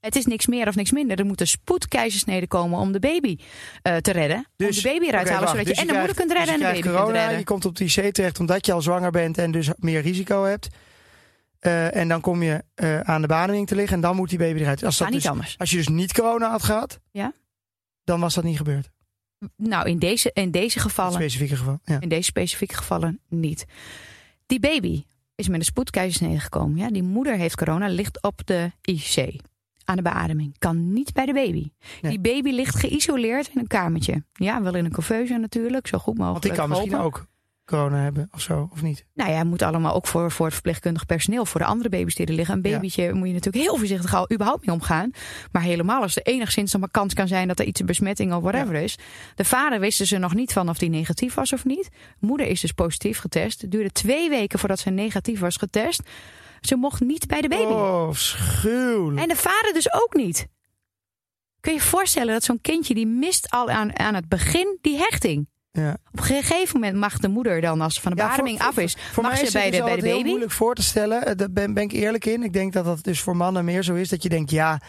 Het 0.00 0.16
is 0.16 0.26
niks 0.26 0.46
meer 0.46 0.68
of 0.68 0.74
niks 0.74 0.92
minder. 0.92 1.18
Er 1.18 1.26
moet 1.26 1.40
een 1.40 1.46
spoedkeizersnede 1.46 2.46
komen 2.46 2.78
om 2.78 2.92
de 2.92 2.98
baby 2.98 3.36
eh, 3.82 3.96
te 3.96 4.10
redden. 4.12 4.36
om 4.36 4.70
de 4.70 4.80
baby 4.82 5.06
eruit 5.06 5.26
te 5.26 5.32
halen, 5.32 5.48
zodat 5.48 5.66
je 5.66 5.68
Dus 5.72 5.78
en 5.80 5.86
de 5.86 5.92
krijgt- 5.92 6.06
moeder 6.06 6.14
kunt 6.16 6.32
redden 6.38 6.46
dus 6.46 6.54
en 6.54 6.58
je 6.58 6.58
de 6.58 6.64
baby 6.64 6.80
krijgt 6.80 6.96
kunt 6.96 7.04
corona, 7.04 7.18
redden. 7.20 7.38
Je 7.38 7.44
komt 7.44 7.64
op 7.64 7.76
de 7.76 7.84
IC 7.84 8.14
terecht 8.14 8.40
omdat 8.40 8.66
je 8.66 8.72
al 8.72 8.82
zwanger 8.82 9.10
bent 9.10 9.38
en 9.38 9.50
dus 9.50 9.68
meer 9.76 10.00
risico 10.00 10.44
hebt. 10.44 10.68
Eh, 11.58 11.96
en 11.96 12.08
dan 12.08 12.20
kom 12.20 12.42
je 12.42 12.64
eh, 12.74 13.00
aan 13.00 13.20
de 13.20 13.26
beademing 13.26 13.66
te 13.66 13.74
liggen 13.74 13.94
en 13.94 14.00
dan 14.02 14.16
moet 14.16 14.28
die 14.28 14.38
baby 14.38 14.60
eruit. 14.60 14.84
Als, 14.84 14.98
dat 14.98 15.08
niet 15.10 15.16
dus, 15.22 15.30
anders. 15.30 15.58
als 15.58 15.70
je 15.70 15.76
dus 15.76 15.88
niet 15.88 16.12
corona 16.12 16.50
had 16.50 16.62
gehad, 16.62 17.00
Ja. 17.10 17.32
dan 18.04 18.20
was 18.20 18.34
dat 18.34 18.44
niet 18.44 18.56
gebeurd. 18.56 18.88
Nou, 19.56 19.88
in 19.88 19.98
deze, 19.98 20.30
in 20.32 20.50
deze 20.50 20.78
gevallen 20.78 21.12
specifieke 21.12 21.56
geval. 21.56 21.80
Ja. 21.84 22.00
In 22.00 22.08
deze 22.08 22.22
specifieke 22.22 22.74
gevallen 22.76 23.20
niet. 23.28 23.64
Die 24.46 24.60
baby 24.60 25.04
is 25.34 25.48
met 25.48 25.58
een 25.58 25.64
spoedkeizersnede 25.64 26.40
gekomen. 26.40 26.76
Ja? 26.78 26.90
Die 26.90 27.02
moeder 27.02 27.36
heeft 27.36 27.56
corona, 27.56 27.88
ligt 27.88 28.22
op 28.22 28.46
de 28.46 28.72
IC. 28.82 29.40
Aan 29.88 29.96
de 29.96 30.02
beademing. 30.02 30.58
Kan 30.58 30.92
niet 30.92 31.12
bij 31.12 31.26
de 31.26 31.32
baby. 31.32 31.70
Nee. 32.02 32.10
Die 32.10 32.20
baby 32.20 32.50
ligt 32.50 32.74
geïsoleerd 32.76 33.48
in 33.48 33.58
een 33.58 33.66
kamertje. 33.66 34.24
Ja, 34.32 34.62
wel 34.62 34.74
in 34.74 34.84
een 34.84 34.90
couveuse 34.90 35.36
natuurlijk. 35.36 35.86
Zo 35.86 35.98
goed 35.98 36.18
mogelijk. 36.18 36.44
Want 36.44 36.56
die 36.56 36.64
kan 36.66 36.68
misschien 36.68 37.00
ook 37.00 37.26
corona 37.64 37.96
hebben 38.02 38.28
of 38.30 38.40
zo, 38.40 38.68
of 38.72 38.82
niet? 38.82 39.04
Nou 39.14 39.30
ja, 39.30 39.44
moet 39.44 39.62
allemaal 39.62 39.94
ook 39.94 40.06
voor, 40.06 40.30
voor 40.30 40.44
het 40.44 40.54
verpleegkundig 40.54 41.06
personeel. 41.06 41.46
Voor 41.46 41.60
de 41.60 41.66
andere 41.66 41.88
baby's 41.88 42.14
die 42.14 42.26
er 42.26 42.32
liggen. 42.32 42.54
Een 42.56 42.70
Ja. 42.70 42.74
babytje 42.76 43.12
moet 43.12 43.26
je 43.26 43.32
natuurlijk 43.34 43.64
heel 43.64 43.76
voorzichtig 43.76 44.14
al 44.14 44.32
überhaupt 44.32 44.66
mee 44.66 44.74
omgaan. 44.74 45.10
Maar 45.52 45.62
helemaal 45.62 46.02
als 46.02 46.16
er 46.16 46.22
enigszins 46.22 46.72
nog 46.72 46.80
maar 46.80 46.90
kans 46.90 47.14
kan 47.14 47.28
zijn 47.28 47.48
dat 47.48 47.58
er 47.58 47.64
iets 47.66 47.80
een 47.80 47.86
besmetting 47.86 48.32
of 48.34 48.42
whatever 48.42 48.74
is. 48.74 48.98
De 49.34 49.44
vader 49.44 49.80
wisten 49.80 50.06
ze 50.06 50.18
nog 50.18 50.34
niet 50.34 50.52
van 50.52 50.68
of 50.68 50.78
die 50.78 50.90
negatief 50.90 51.34
was 51.34 51.52
of 51.52 51.64
niet. 51.64 51.88
Moeder 52.18 52.46
is 52.46 52.60
dus 52.60 52.72
positief 52.72 53.18
getest. 53.18 53.60
Het 53.60 53.70
duurde 53.70 53.90
twee 53.92 54.28
weken 54.28 54.58
voordat 54.58 54.78
ze 54.78 54.90
negatief 54.90 55.40
was 55.40 55.56
getest. 55.56 56.02
Ze 56.60 56.76
mocht 56.76 57.00
niet 57.00 57.26
bij 57.26 57.40
de 57.40 57.48
baby. 57.48 57.72
Oh, 57.72 58.12
schuwelijk. 58.12 59.22
En 59.22 59.28
de 59.28 59.36
vader 59.36 59.72
dus 59.72 59.92
ook 59.92 60.14
niet. 60.14 60.46
Kun 61.60 61.72
je 61.72 61.78
je 61.78 61.84
voorstellen 61.84 62.32
dat 62.32 62.44
zo'n 62.44 62.60
kindje 62.60 62.94
die 62.94 63.06
mist 63.06 63.50
al 63.50 63.68
aan, 63.70 63.98
aan 63.98 64.14
het 64.14 64.28
begin 64.28 64.78
die 64.80 64.96
hechting. 64.98 65.48
Ja. 65.72 65.96
Op 66.12 66.18
een 66.18 66.24
gegeven 66.24 66.80
moment 66.80 66.96
mag 66.98 67.18
de 67.18 67.28
moeder 67.28 67.60
dan, 67.60 67.80
als 67.80 67.94
ze 67.94 68.00
van 68.00 68.12
de 68.12 68.22
Ja, 68.22 68.34
voor- 68.34 68.58
af 68.58 68.76
is, 68.78 68.96
Voor 69.12 69.22
mag 69.22 69.32
mij 69.32 69.46
ze 69.46 69.52
bij 69.52 69.62
het 69.62 69.70
de, 69.72 69.76
dus 69.78 69.86
bij 69.86 69.88
de 69.88 69.90
altijd 69.90 70.04
heel 70.04 70.14
baby. 70.16 70.28
moeilijk 70.28 70.52
voor 70.52 70.74
te 70.74 70.82
stellen. 70.82 71.26
Eh, 71.26 71.36
Daar 71.36 71.50
ben, 71.50 71.74
ben 71.74 71.82
ik 71.82 71.92
eerlijk 71.92 72.24
in. 72.26 72.42
Ik 72.42 72.52
denk 72.52 72.72
dat 72.72 72.84
dat 72.84 73.02
dus 73.02 73.20
voor 73.20 73.36
mannen 73.36 73.64
meer 73.64 73.82
zo 73.82 73.94
is. 73.94 74.08
Dat 74.08 74.22
je 74.22 74.28
denkt, 74.28 74.50
ja, 74.50 74.80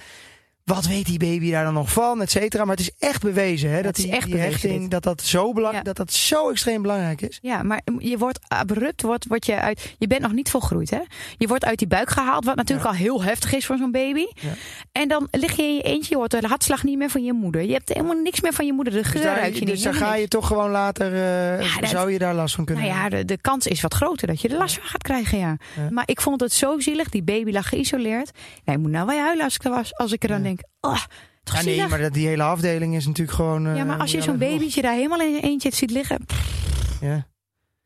wat 0.69 0.85
weet 0.87 1.05
die 1.05 1.19
baby 1.19 1.51
daar 1.51 1.63
dan 1.63 1.73
nog 1.73 1.91
van, 1.91 2.21
et 2.21 2.31
cetera. 2.31 2.65
Maar 2.65 2.75
het 2.75 2.85
is 2.85 2.91
echt 2.99 3.21
bewezen, 3.21 3.69
hè, 3.71 3.81
dat 3.81 3.97
is 3.97 4.03
die, 4.03 4.13
echt 4.13 4.25
die 4.25 4.31
bewezen, 4.35 4.51
hechting, 4.53 4.81
dit. 4.81 4.91
dat 4.91 5.03
dat 5.03 5.21
zo 5.21 5.53
belang, 5.53 5.75
Ja. 5.75 5.81
dat 5.81 5.95
dat 5.97 6.13
zo 6.13 6.49
extreem 6.49 6.81
belangrijk 6.81 7.21
is. 7.21 7.39
Ja, 7.41 7.63
maar 7.63 7.81
je 7.97 8.17
wordt 8.17 8.39
abrupt, 8.47 9.01
wordt, 9.01 9.25
wordt 9.27 9.45
je 9.45 9.59
uit. 9.59 9.95
Je 9.97 10.07
bent 10.07 10.21
nog 10.21 10.31
niet 10.31 10.49
volgroeid, 10.49 10.89
hè? 10.89 10.99
Je 11.37 11.47
wordt 11.47 11.65
uit 11.65 11.77
die 11.79 11.87
buik 11.87 12.09
gehaald, 12.09 12.45
wat 12.45 12.55
natuurlijk 12.55 12.87
al 12.87 12.93
heel 12.93 13.23
heftig 13.23 13.53
is 13.53 13.65
voor 13.65 13.77
zo'n 13.77 13.91
baby. 13.91 14.25
Ja. 14.35 14.49
En 14.91 15.07
dan 15.07 15.27
lig 15.31 15.55
je 15.55 15.63
in 15.63 15.75
je 15.75 15.81
eentje, 15.81 16.09
je 16.09 16.15
hoort 16.15 16.31
de 16.31 16.47
hartslag 16.47 16.83
niet 16.83 16.97
meer 16.97 17.09
van 17.09 17.23
je 17.23 17.33
moeder. 17.33 17.61
Je 17.61 17.73
hebt 17.73 17.89
helemaal 17.89 18.15
niks 18.21 18.41
meer 18.41 18.53
van 18.53 18.65
je 18.65 18.73
moeder. 18.73 18.93
De 18.93 19.03
geur 19.03 19.13
Dus 19.13 19.23
daar, 19.23 19.35
ruik 19.39 19.53
je 19.53 19.59
niet. 19.59 19.69
dus 19.69 19.83
helemaal 19.83 20.09
ga 20.09 20.15
je 20.15 20.27
toch 20.27 20.47
gewoon 20.47 20.69
later, 20.71 21.13
eh, 21.59 21.79
dat- 21.79 21.89
zou 21.89 22.11
je 22.11 22.19
daar 22.19 22.33
last 22.33 22.55
van 22.55 22.65
kunnen 22.65 22.83
Nou 22.83 22.95
ja, 22.95 23.09
de, 23.09 23.25
de 23.25 23.37
kans 23.41 23.67
is 23.67 23.81
wat 23.81 23.93
groter 23.93 24.27
dat 24.27 24.41
je 24.41 24.47
er 24.47 24.57
last 24.57 24.75
van 24.75 24.83
gaat 24.87 25.01
krijgen, 25.03 25.37
ja. 25.37 25.57
Maar 25.89 26.03
ik 26.05 26.21
vond 26.21 26.41
het 26.41 26.53
zo 26.53 26.79
zielig. 26.79 27.09
Die 27.09 27.23
baby 27.23 27.51
lag 27.51 27.69
geïsoleerd. 27.69 28.31
Ik 28.65 28.77
moet 28.77 28.91
nou 28.91 29.05
wel 29.05 29.17
huilen 29.19 29.43
als 29.43 29.55
ik 29.55 29.63
er 29.63 29.69
was. 29.71 29.95
Als 29.95 30.11
ik 30.11 30.23
er 30.23 30.29
dan 30.29 30.43
Ja. 30.43 30.49
Denk, 30.61 30.95
oh, 30.95 31.03
toch 31.43 31.55
Ja, 31.55 31.61
nee, 31.63 31.87
maar 31.87 31.99
dat, 31.99 32.13
die 32.13 32.27
hele 32.27 32.43
afdeling 32.43 32.95
is 32.95 33.05
natuurlijk 33.07 33.37
gewoon... 33.37 33.67
eh, 33.67 33.75
ja, 33.75 33.83
maar 33.83 33.97
als 33.99 34.11
je 34.11 34.21
zo'n 34.21 34.37
babytje 34.37 34.81
daar 34.81 34.93
helemaal 34.93 35.21
in 35.21 35.31
je 35.33 35.41
eentje 35.41 35.75
ziet 35.75 35.91
liggen, 35.91 36.25
pff, 36.25 36.97
Ja, 37.01 37.27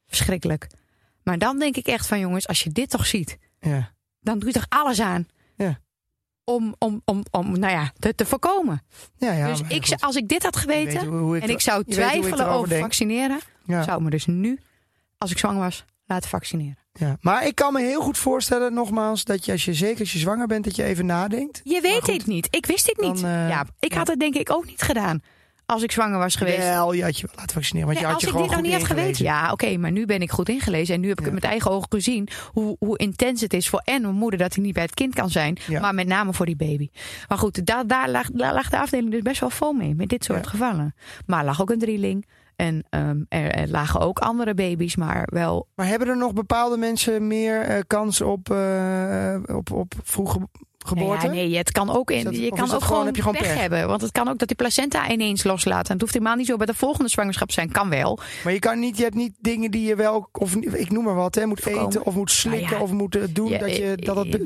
verschrikkelijk. 0.07 0.67
Maar 1.23 1.37
dan 1.37 1.59
denk 1.59 1.75
ik 1.77 1.87
echt 1.87 2.07
van, 2.07 2.19
jongens, 2.19 2.47
als 2.47 2.63
je 2.63 2.69
dit 2.69 2.89
toch 2.89 3.05
ziet, 3.05 3.37
ja. 3.59 3.93
dan 4.19 4.39
doe 4.39 4.47
je 4.47 4.53
toch 4.53 4.65
alles 4.69 4.99
aan. 5.01 5.27
Ja. 5.55 5.79
Om, 6.45 6.75
om, 6.77 7.01
om, 7.05 7.23
om, 7.31 7.59
nou 7.59 7.73
ja, 7.73 7.91
te, 7.99 8.15
te 8.15 8.25
voorkomen. 8.25 8.81
ja, 9.17 9.31
ja 9.31 9.47
dus 9.47 9.61
ik, 9.67 9.85
goed. 9.87 10.01
als 10.01 10.15
ik 10.15 10.27
dit 10.27 10.43
had 10.43 10.55
geweten 10.55 11.05
hoe- 11.07 11.39
en 11.39 11.49
ik 11.49 11.61
zou 11.61 11.81
ik 11.85 11.87
twijfelen 11.93 12.47
over 12.47 12.69
denk. 12.69 12.81
vaccineren, 12.81 13.39
zou 13.67 13.91
ik 13.97 13.99
me 13.99 14.09
dus 14.09 14.25
nu, 14.25 14.59
als 15.17 15.31
ik 15.31 15.37
zwanger 15.37 15.59
was, 15.61 15.85
laten 16.05 16.29
vaccineren. 16.29 16.77
Ja, 16.93 17.17
maar 17.21 17.45
ik 17.47 17.55
kan 17.55 17.73
me 17.73 17.81
heel 17.81 18.01
goed 18.01 18.17
voorstellen, 18.17 18.73
nogmaals, 18.73 19.23
dat 19.23 19.45
je 19.45 19.51
als 19.51 19.65
je 19.65 19.73
zeker 19.73 19.99
als 19.99 20.13
je 20.13 20.19
zwanger 20.19 20.47
bent, 20.47 20.63
dat 20.63 20.75
je 20.75 20.83
even 20.83 21.05
nadenkt. 21.05 21.61
Je 21.63 21.81
weet 21.81 21.93
goed, 22.03 22.05
dit 22.05 22.25
niet. 22.25 22.47
Ik 22.49 22.65
wist 22.65 22.85
dit 22.85 22.95
dan, 22.95 23.11
niet. 23.13 23.23
eh, 23.23 23.49
ja, 23.49 23.65
ik 23.79 23.93
had 23.93 24.07
het 24.07 24.19
denk 24.19 24.35
ik 24.35 24.51
ook 24.51 24.65
niet 24.65 24.81
gedaan 24.81 25.21
als 25.65 25.83
ik 25.83 25.91
zwanger 25.91 26.17
was 26.19 26.35
geweest. 26.35 26.57
Wel, 26.57 26.93
je 26.93 27.03
had 27.03 27.17
je 27.19 27.27
laten 27.35 27.53
vaccineren, 27.53 27.87
want 27.87 27.99
Nee, 27.99 28.07
je 28.07 28.13
had 28.13 28.23
als 28.23 28.31
je 28.33 28.37
ik 28.39 28.43
dit 28.47 28.55
nog 28.55 28.61
niet 28.65 28.73
had 28.73 28.83
geweten. 28.97 29.23
Ja, 29.25 29.51
oké, 29.51 29.77
maar 29.77 29.91
nu 29.91 30.05
ben 30.05 30.21
ik 30.21 30.31
goed 30.31 30.49
ingelezen. 30.49 30.95
En 30.95 31.01
nu 31.01 31.07
heb 31.07 31.19
ik 31.19 31.25
Ja. 31.25 31.31
het 31.31 31.41
met 31.41 31.49
eigen 31.51 31.71
ogen 31.71 31.87
gezien 31.91 32.27
hoe, 32.51 32.75
hoe 32.79 32.97
intens 32.97 33.41
het 33.41 33.53
is 33.53 33.69
voor 33.69 33.81
en 33.83 34.01
mijn 34.01 34.13
moeder 34.15 34.39
dat 34.39 34.53
hij 34.55 34.63
niet 34.63 34.73
bij 34.73 34.83
het 34.83 34.93
kind 34.93 35.15
kan 35.15 35.29
zijn. 35.29 35.57
Ja. 35.67 35.79
Maar 35.79 35.93
met 35.93 36.07
name 36.07 36.33
voor 36.33 36.45
die 36.45 36.55
baby. 36.55 36.89
Maar 37.27 37.37
goed, 37.37 37.65
daar, 37.65 37.87
daar, 37.87 38.09
lag, 38.09 38.29
daar 38.31 38.53
lag 38.53 38.69
de 38.69 38.79
afdeling 38.79 39.11
dus 39.11 39.21
best 39.21 39.39
wel 39.39 39.49
vol 39.49 39.73
mee. 39.73 39.95
Met 39.95 40.09
dit 40.09 40.23
soort 40.23 40.43
Ja. 40.43 40.49
gevallen. 40.49 40.95
Maar 41.25 41.39
er 41.39 41.45
lag 41.45 41.61
ook 41.61 41.69
een 41.69 41.79
drieling. 41.79 42.25
En 42.55 42.83
ehm, 42.89 43.23
er, 43.29 43.51
er 43.51 43.69
lagen 43.69 43.99
ook 43.99 44.19
andere 44.19 44.53
baby's, 44.53 44.95
maar 44.95 45.27
wel. 45.31 45.67
Maar 45.75 45.87
hebben 45.87 46.07
er 46.07 46.17
nog 46.17 46.33
bepaalde 46.33 46.77
mensen 46.77 47.27
meer 47.27 47.61
eh, 47.61 47.79
kans 47.87 48.21
op, 48.21 48.49
eh, 48.49 49.35
op, 49.45 49.71
op 49.71 49.93
vroege 50.03 50.39
geboorte? 50.85 51.27
Nee, 51.27 51.41
ja, 51.43 51.47
nee, 51.47 51.57
het 51.57 51.71
kan 51.71 51.95
ook 51.95 52.11
in. 52.11 52.23
Dat- 52.23 52.35
je 52.35 52.49
kan 52.49 52.59
ook 52.59 52.65
gewoon- 52.67 52.81
gewoon, 52.81 53.05
heb 53.05 53.15
je 53.15 53.21
gewoon 53.21 53.37
pech, 53.37 53.47
pech? 53.51 53.59
hebben. 53.59 53.87
Want 53.87 54.01
het 54.01 54.11
kan 54.11 54.27
ook 54.27 54.37
dat 54.37 54.47
die 54.47 54.57
placenta 54.57 55.09
ineens 55.09 55.43
loslaat. 55.43 55.85
En 55.87 55.91
het 55.91 56.01
hoeft 56.01 56.13
helemaal 56.13 56.35
niet 56.35 56.47
zo 56.47 56.57
bij 56.57 56.65
de 56.65 56.73
volgende 56.73 57.09
zwangerschap 57.09 57.51
zijn. 57.51 57.71
Kan 57.71 57.89
wel. 57.89 58.19
Maar 58.43 58.53
je 58.53 58.59
kan 58.59 58.79
niet, 58.79 58.97
je 58.97 59.03
hebt 59.03 59.15
niet 59.15 59.33
dingen 59.39 59.71
die 59.71 59.87
je 59.87 59.95
wel, 59.95 60.29
of 60.31 60.55
ik 60.55 60.91
noem 60.91 61.03
maar 61.03 61.15
wat, 61.15 61.35
hè, 61.35 61.45
moet 61.45 61.59
Voorkomen. 61.59 61.87
eten 61.87 62.05
of 62.05 62.15
moet 62.15 62.31
slikken 62.31 62.61
Nou 62.63 62.75
ja. 62.75 62.81
of 62.81 62.91
moet 62.91 63.15
eh, 63.15 63.21
doen 63.29 63.49
Ja, 63.49 63.57
dat 63.57 63.75
je 63.75 63.83
eh, 63.95 64.05
dat 64.05 64.15
het. 64.17 64.35
eh, 64.35 64.41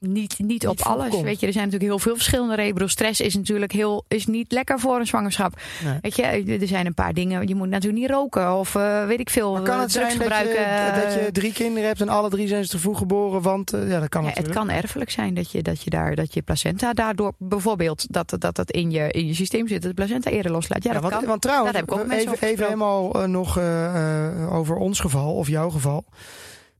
niet, 0.00 0.34
niet 0.38 0.66
op 0.68 0.80
alles. 0.80 1.20
Weet 1.20 1.40
je, 1.40 1.46
er 1.46 1.52
zijn 1.52 1.64
natuurlijk 1.64 1.90
heel 1.90 1.98
veel 1.98 2.14
verschillende 2.14 2.54
redenen. 2.54 2.90
Stress 2.90 3.20
is 3.20 3.34
natuurlijk 3.36 3.72
heel, 3.72 4.04
is 4.08 4.26
niet 4.26 4.52
lekker 4.52 4.80
voor 4.80 4.98
een 4.98 5.06
zwangerschap. 5.06 5.60
Nee. 5.84 5.98
Weet 6.00 6.16
je, 6.16 6.22
er 6.60 6.66
zijn 6.66 6.86
een 6.86 6.94
paar 6.94 7.14
dingen. 7.14 7.48
Je 7.48 7.54
moet 7.54 7.68
natuurlijk 7.68 8.02
niet 8.02 8.10
roken 8.10 8.54
of 8.58 8.74
eh, 8.74 9.06
weet 9.06 9.20
ik 9.20 9.30
veel. 9.30 9.52
Maar 9.52 9.62
kan 9.62 9.74
eh, 9.74 9.80
het 9.80 9.92
zijn 9.92 10.08
drugs 10.08 10.28
dat 10.28 10.38
je, 10.38 10.46
gebruiken. 10.46 11.02
dat 11.04 11.24
je 11.24 11.32
drie 11.32 11.52
kinderen 11.52 11.88
hebt 11.88 12.00
en 12.00 12.08
alle 12.08 12.28
drie 12.30 12.48
zijn 12.48 12.64
ze 12.64 12.70
te 12.70 12.78
vroeg 12.78 12.98
geboren? 12.98 13.42
Want 13.42 13.72
eh, 13.72 13.90
ja, 13.90 14.00
dat 14.00 14.08
kan 14.08 14.22
Ja, 14.22 14.28
het 14.28 14.36
natuurlijk. 14.36 14.66
kan 14.66 14.76
erfelijk 14.76 15.10
zijn 15.10 15.34
dat 15.34 15.50
je, 15.50 15.62
dat 15.62 15.79
je 15.80 15.90
daar 15.90 16.14
dat 16.14 16.34
je 16.34 16.42
placenta 16.42 16.92
daardoor 16.92 17.32
bijvoorbeeld 17.38 18.12
dat 18.12 18.34
dat, 18.38 18.54
dat 18.56 18.70
in, 18.70 18.90
je, 18.90 19.10
in 19.10 19.26
je 19.26 19.34
systeem 19.34 19.68
zit, 19.68 19.82
dat 19.82 19.90
de 19.90 19.96
placenta 19.96 20.30
eerder 20.30 20.52
loslaat. 20.52 20.82
Ja, 20.82 20.92
Ja, 20.92 21.00
dat 21.00 21.02
want, 21.10 21.14
kan. 21.22 21.30
want 21.30 21.42
trouwens, 21.42 21.72
Daar 21.72 21.80
heb 21.80 21.90
ik 21.90 21.98
ook 22.00 22.10
even, 22.12 22.48
even 22.48 22.64
helemaal 22.64 23.22
eh, 23.22 23.28
nog 23.28 23.58
eh, 23.58 24.26
eh, 24.42 24.54
over 24.54 24.76
ons 24.76 25.00
geval 25.00 25.34
of 25.34 25.48
jouw 25.48 25.70
geval. 25.70 26.04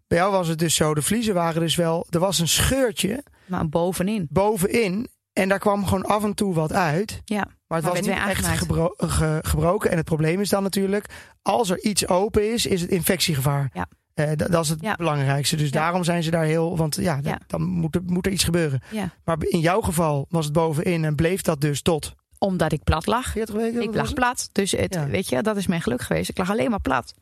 Bij 0.07 0.19
jou 0.19 0.33
was 0.33 0.49
het 0.49 0.59
dus 0.59 0.75
zo, 0.75 0.95
de 0.95 1.03
vliezen 1.03 1.35
waren 1.35 1.61
dus 1.61 1.77
wel, 1.77 2.07
er 2.11 2.19
was 2.21 2.39
een 2.39 2.49
scheurtje 2.49 3.23
Maar 3.47 3.69
bovenin. 3.69 4.27
bovenin 4.31 5.09
en 5.33 5.49
daar 5.49 5.59
kwam 5.59 5.85
gewoon 5.87 6.05
af 6.05 6.25
en 6.25 6.35
toe 6.35 6.55
wat 6.55 6.73
uit. 6.73 7.21
Ja. 7.25 7.37
Maar 7.37 7.47
het 7.47 7.67
Maar 7.67 7.81
was 7.83 7.93
niet 7.95 8.05
weer 8.05 8.15
echt 8.15 8.27
aangemaakt. 8.29 8.59
gebro- 8.59 8.95
ge- 8.97 9.39
gebroken. 9.43 9.91
En 9.91 9.97
het 9.97 10.05
probleem 10.07 10.41
is 10.41 10.49
dan 10.49 10.63
natuurlijk, 10.63 11.07
als 11.43 11.71
er 11.71 11.81
iets 11.83 12.07
open 12.09 12.53
is, 12.53 12.67
is 12.67 12.81
het 12.81 12.91
infectiegevaar. 12.91 13.71
Ja. 13.73 13.87
Eh, 14.29 14.37
dat, 14.37 14.51
dat 14.53 14.65
is 14.65 14.69
het 14.71 14.81
Ja. 14.81 14.95
belangrijkste. 14.97 15.57
Dus 15.57 15.69
Ja. 15.71 15.81
daarom 15.81 16.05
zijn 16.05 16.23
ze 16.23 16.31
daar 16.31 16.45
heel, 16.45 16.77
want 16.77 16.95
ja, 16.97 17.21
dan 17.47 17.63
moet 17.63 17.95
er, 17.95 18.01
moet 18.07 18.27
er 18.27 18.33
iets 18.33 18.45
gebeuren. 18.45 18.81
Maar 19.25 19.37
in 19.41 19.61
jouw 19.61 19.81
geval 19.81 20.27
was 20.29 20.45
het 20.45 20.55
bovenin 20.55 21.05
en 21.05 21.15
bleef 21.15 21.43
dat 21.43 21.61
dus 21.61 21.83
tot 21.83 22.15
Omdat 22.39 22.73
ik 22.73 22.83
plat 22.85 23.07
lag. 23.07 23.27
40 23.31 23.55
weken? 23.55 23.83
Ik 23.83 23.95
lag 23.95 24.13
plat. 24.15 24.49
Dus 24.53 24.71
het, 24.71 25.07
weet 25.09 25.29
je, 25.29 25.43
dat 25.43 25.57
is 25.57 25.67
mijn 25.67 25.83
geluk 25.83 26.01
geweest. 26.03 26.29
Ik 26.31 26.39
lag 26.39 26.51
alleen 26.51 26.71
maar 26.71 26.81
plat. 26.81 27.15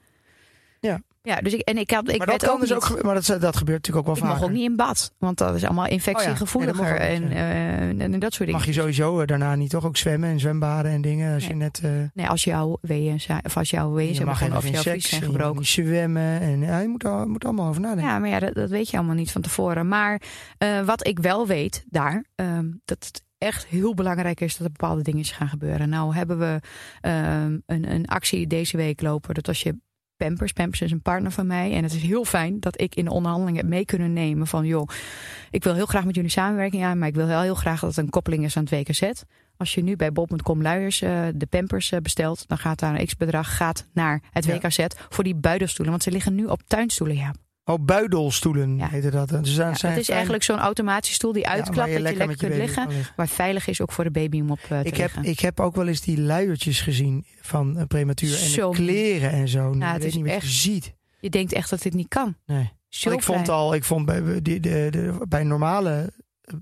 Ja. 0.81 1.01
Ja, 1.29 1.37
dus 1.41 1.53
ik, 1.53 1.61
en 1.61 1.79
ik, 1.79 1.91
had, 1.91 2.09
ik 2.09 2.19
maar 2.19 2.27
dat, 2.27 2.41
werd 2.41 2.43
kan 2.43 2.53
ook 2.55 2.61
dus 2.61 2.73
ook, 2.93 3.03
maar 3.03 3.15
dat, 3.15 3.27
dat 3.41 3.57
gebeurt 3.57 3.79
natuurlijk 3.87 4.09
ook 4.09 4.17
ik 4.17 4.21
wel 4.23 4.31
mag 4.31 4.39
vaker. 4.39 4.45
ook 4.53 4.59
niet 4.59 4.71
in 4.71 4.77
bad. 4.77 5.13
Want 5.19 5.39
dat 5.39 5.55
is 5.55 5.65
allemaal 5.65 5.87
infectiegevoeliger. 5.87 6.81
Oh 6.81 6.99
ja. 6.99 6.99
Dat 6.99 7.21
mag 7.21 7.31
en, 7.31 7.33
eh, 7.33 8.05
en 8.05 8.19
dat 8.19 8.33
soort 8.33 8.39
dingen. 8.39 8.53
Mag 8.53 8.65
je 8.67 8.73
sowieso 8.73 9.21
eh, 9.21 9.27
daarna 9.27 9.55
niet 9.55 9.71
toch 9.71 9.85
ook 9.87 9.97
zwemmen 9.97 10.29
en 10.31 10.41
zwembaden 10.41 10.91
en 10.93 11.01
dingen 11.01 11.35
als 11.35 11.43
Nee. 11.43 11.53
je 11.53 11.57
net... 11.59 11.81
eh, 11.85 11.91
Nee, 12.15 12.29
als 12.29 12.45
jouw 12.45 12.79
weeën 12.81 13.21
zijn, 13.21 13.45
of 13.45 13.57
als 13.57 13.71
jouw 13.71 13.93
weeën 13.93 14.09
je 14.09 14.15
zijn 14.15 14.27
mag 14.27 14.35
begonnen, 14.39 14.59
of 14.59 14.69
jouw 14.69 14.83
seks 14.83 15.09
zijn 15.09 15.23
en 15.23 15.27
je 15.27 15.33
mag 15.33 15.43
gebroken. 15.43 15.67
zwemmen 15.67 16.41
en 16.41 16.61
ja, 16.61 16.79
je 16.79 16.89
moet 16.89 17.05
er 17.05 17.29
moet 17.29 17.45
allemaal 17.45 17.69
over 17.69 17.81
nadenken. 17.81 18.07
Ja, 18.13 18.19
maar 18.19 18.29
ja, 18.29 18.39
dat, 18.39 18.55
dat 18.55 18.71
weet 18.71 18.91
je 18.91 18.97
allemaal 18.97 19.15
niet 19.15 19.33
van 19.33 19.43
tevoren. 19.43 19.89
Maar 19.89 20.23
eh, 20.59 20.81
wat 20.85 21.07
ik 21.07 21.19
wel 21.19 21.47
weet 21.47 21.85
daar, 21.89 22.25
ehm, 22.35 22.67
dat 22.85 23.05
het 23.05 23.23
echt 23.39 23.67
heel 23.67 23.95
belangrijk 23.95 24.41
is 24.41 24.57
dat 24.57 24.67
er 24.67 24.73
bepaalde 24.73 25.03
dingen 25.03 25.25
gaan 25.25 25.49
gebeuren. 25.49 25.89
Nou 25.89 26.15
hebben 26.15 26.39
we 26.39 26.61
ehm, 27.01 27.59
een, 27.67 27.93
een 27.93 28.07
actie 28.07 28.47
deze 28.47 28.77
week 28.77 29.01
lopen. 29.03 29.35
Dat 29.35 29.49
als 29.49 29.63
je 29.63 29.77
Pampers, 30.19 30.53
Pampers 30.53 30.81
is 30.81 30.91
een 30.91 31.03
partner 31.03 31.33
van 31.33 31.47
mij. 31.47 31.73
En 31.73 31.83
het 31.83 31.93
is 31.93 32.03
heel 32.03 32.25
fijn 32.25 32.61
dat 32.61 32.81
ik 32.81 32.95
in 32.95 33.05
de 33.05 33.11
onderhandelingen 33.11 33.61
heb 33.61 33.71
mee 33.71 33.85
kunnen 33.85 34.13
nemen 34.13 34.47
van... 34.47 34.67
joh, 34.67 34.89
ik 35.51 35.65
wil 35.65 35.75
heel 35.75 35.87
graag 35.87 36.05
met 36.05 36.15
jullie 36.15 36.31
samenwerking 36.31 36.85
aan... 36.85 36.99
maar 36.99 37.09
ik 37.09 37.15
wil 37.15 37.27
wel 37.27 37.41
heel 37.41 37.55
graag 37.55 37.81
dat 37.81 37.89
het 37.95 38.05
een 38.05 38.11
koppeling 38.11 38.45
is 38.45 38.57
aan 38.57 38.65
het 38.71 38.73
WKZ. 38.73 39.11
Als 39.57 39.75
je 39.75 39.83
nu 39.83 39.97
bij 39.97 40.13
bol.com 40.13 40.63
luiers 40.63 41.03
eh, 41.03 41.27
de 41.35 41.47
Pampers 41.47 41.93
eh, 41.93 42.01
bestelt... 42.01 42.49
dan 42.49 42.59
gaat 42.59 42.79
daar 42.79 42.99
een 42.99 43.07
x-bedrag 43.07 43.57
gaat 43.57 43.87
naar 43.93 44.23
het 44.31 44.45
Ja. 44.45 44.55
WKZ 44.55 44.87
voor 45.09 45.25
die 45.25 45.35
buidelstoelen. 45.35 45.91
Want 45.91 46.03
ze 46.03 46.11
liggen 46.11 46.35
nu 46.35 46.45
op 46.45 46.63
tuinstoelen, 46.67 47.17
ja. 47.17 47.35
Oh, 47.69 47.79
buidelstoelen 47.85 48.77
Ja. 48.77 48.89
heette 48.89 49.11
dat. 49.11 49.29
Dus 49.29 49.55
Ja, 49.57 49.65
het 49.67 49.75
is 49.75 49.81
fijn- 49.81 50.05
eigenlijk 50.09 50.43
zo'n 50.43 50.59
automatische 50.59 51.15
stoel 51.15 51.33
die 51.33 51.43
Ja, 51.43 51.49
uitklapt, 51.49 51.77
dat 51.77 51.89
je 51.89 52.01
lekker 52.01 52.27
kunt 52.37 52.55
liggen. 52.55 52.89
liggen. 52.89 53.13
Maar 53.17 53.29
veilig 53.29 53.67
is 53.67 53.81
ook 53.81 53.93
voor 53.93 54.05
de 54.05 54.11
baby 54.11 54.41
om 54.41 54.51
op 54.51 54.59
eh, 54.69 54.81
te 54.81 54.87
Ik 54.87 54.97
heb, 54.97 55.11
ik 55.23 55.41
heb 55.41 55.61
ook 55.61 55.75
wel 55.77 55.87
eens 55.89 56.01
die 56.01 56.21
luiertjes 56.21 56.81
gezien 56.81 57.25
van 57.41 57.77
een 57.77 57.87
prematuur 57.87 58.31
en 58.41 58.49
Zo. 58.49 58.71
de 58.71 58.77
kleren 58.77 59.31
en 59.31 59.49
zo. 59.49 59.73
Nou, 59.75 59.93
het 59.93 60.05
is 60.05 60.15
niet 60.15 60.27
echt 60.27 60.43
je 60.43 60.49
ziet. 60.49 60.95
Je 61.21 61.31
denkt 61.31 61.53
echt 61.53 61.71
dat 61.71 61.83
dit 61.83 61.95
niet 61.95 62.09
kan. 62.09 62.37
Nee. 62.47 62.71
Zo 62.89 63.11
ik 63.11 63.23
vond 63.23 63.49
al, 63.49 63.75
ik 63.75 63.85
vond 63.85 64.07
bij, 64.07 64.23
de, 64.23 64.43
de, 64.43 64.61
de, 64.61 65.25
bij 65.29 65.43
normale, 65.45 66.13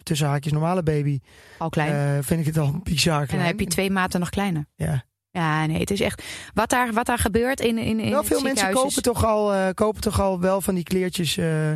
tussen 0.03 0.27
haakjes 0.29 0.53
normale 0.53 0.83
baby, 0.83 1.21
al 1.59 1.69
klein. 1.69 1.93
eh, 2.17 2.23
vind 2.25 2.41
ik 2.41 2.47
het 2.47 2.59
al 2.59 2.81
bizar 2.83 3.21
en 3.21 3.27
klein. 3.27 3.41
dan 3.41 3.51
heb 3.51 3.61
je 3.61 3.67
twee 3.67 3.91
maten 3.91 4.21
nog 4.21 4.31
kleiner. 4.31 4.67
Ja. 4.75 5.05
Ja, 5.37 5.67
nee, 5.67 5.81
het 5.81 5.91
is 5.91 6.01
echt... 6.01 6.23
Wat 6.55 6.71
daar, 6.71 6.93
wat 6.93 7.07
daar 7.07 7.19
gebeurt 7.19 7.61
in, 7.61 7.79
in, 7.79 8.01
in 8.01 8.11
Wel 8.11 8.19
het 8.19 8.27
veel 8.27 8.41
mensen 8.41 8.73
kopen 8.73 9.03
toch, 9.03 9.25
al, 9.25 9.53
eh, 9.53 9.69
kopen 9.75 10.01
toch 10.01 10.21
al 10.21 10.41
wel 10.41 10.61
van 10.61 10.75
die 10.75 10.85
kleertjes. 10.85 11.37
eh, 11.37 11.73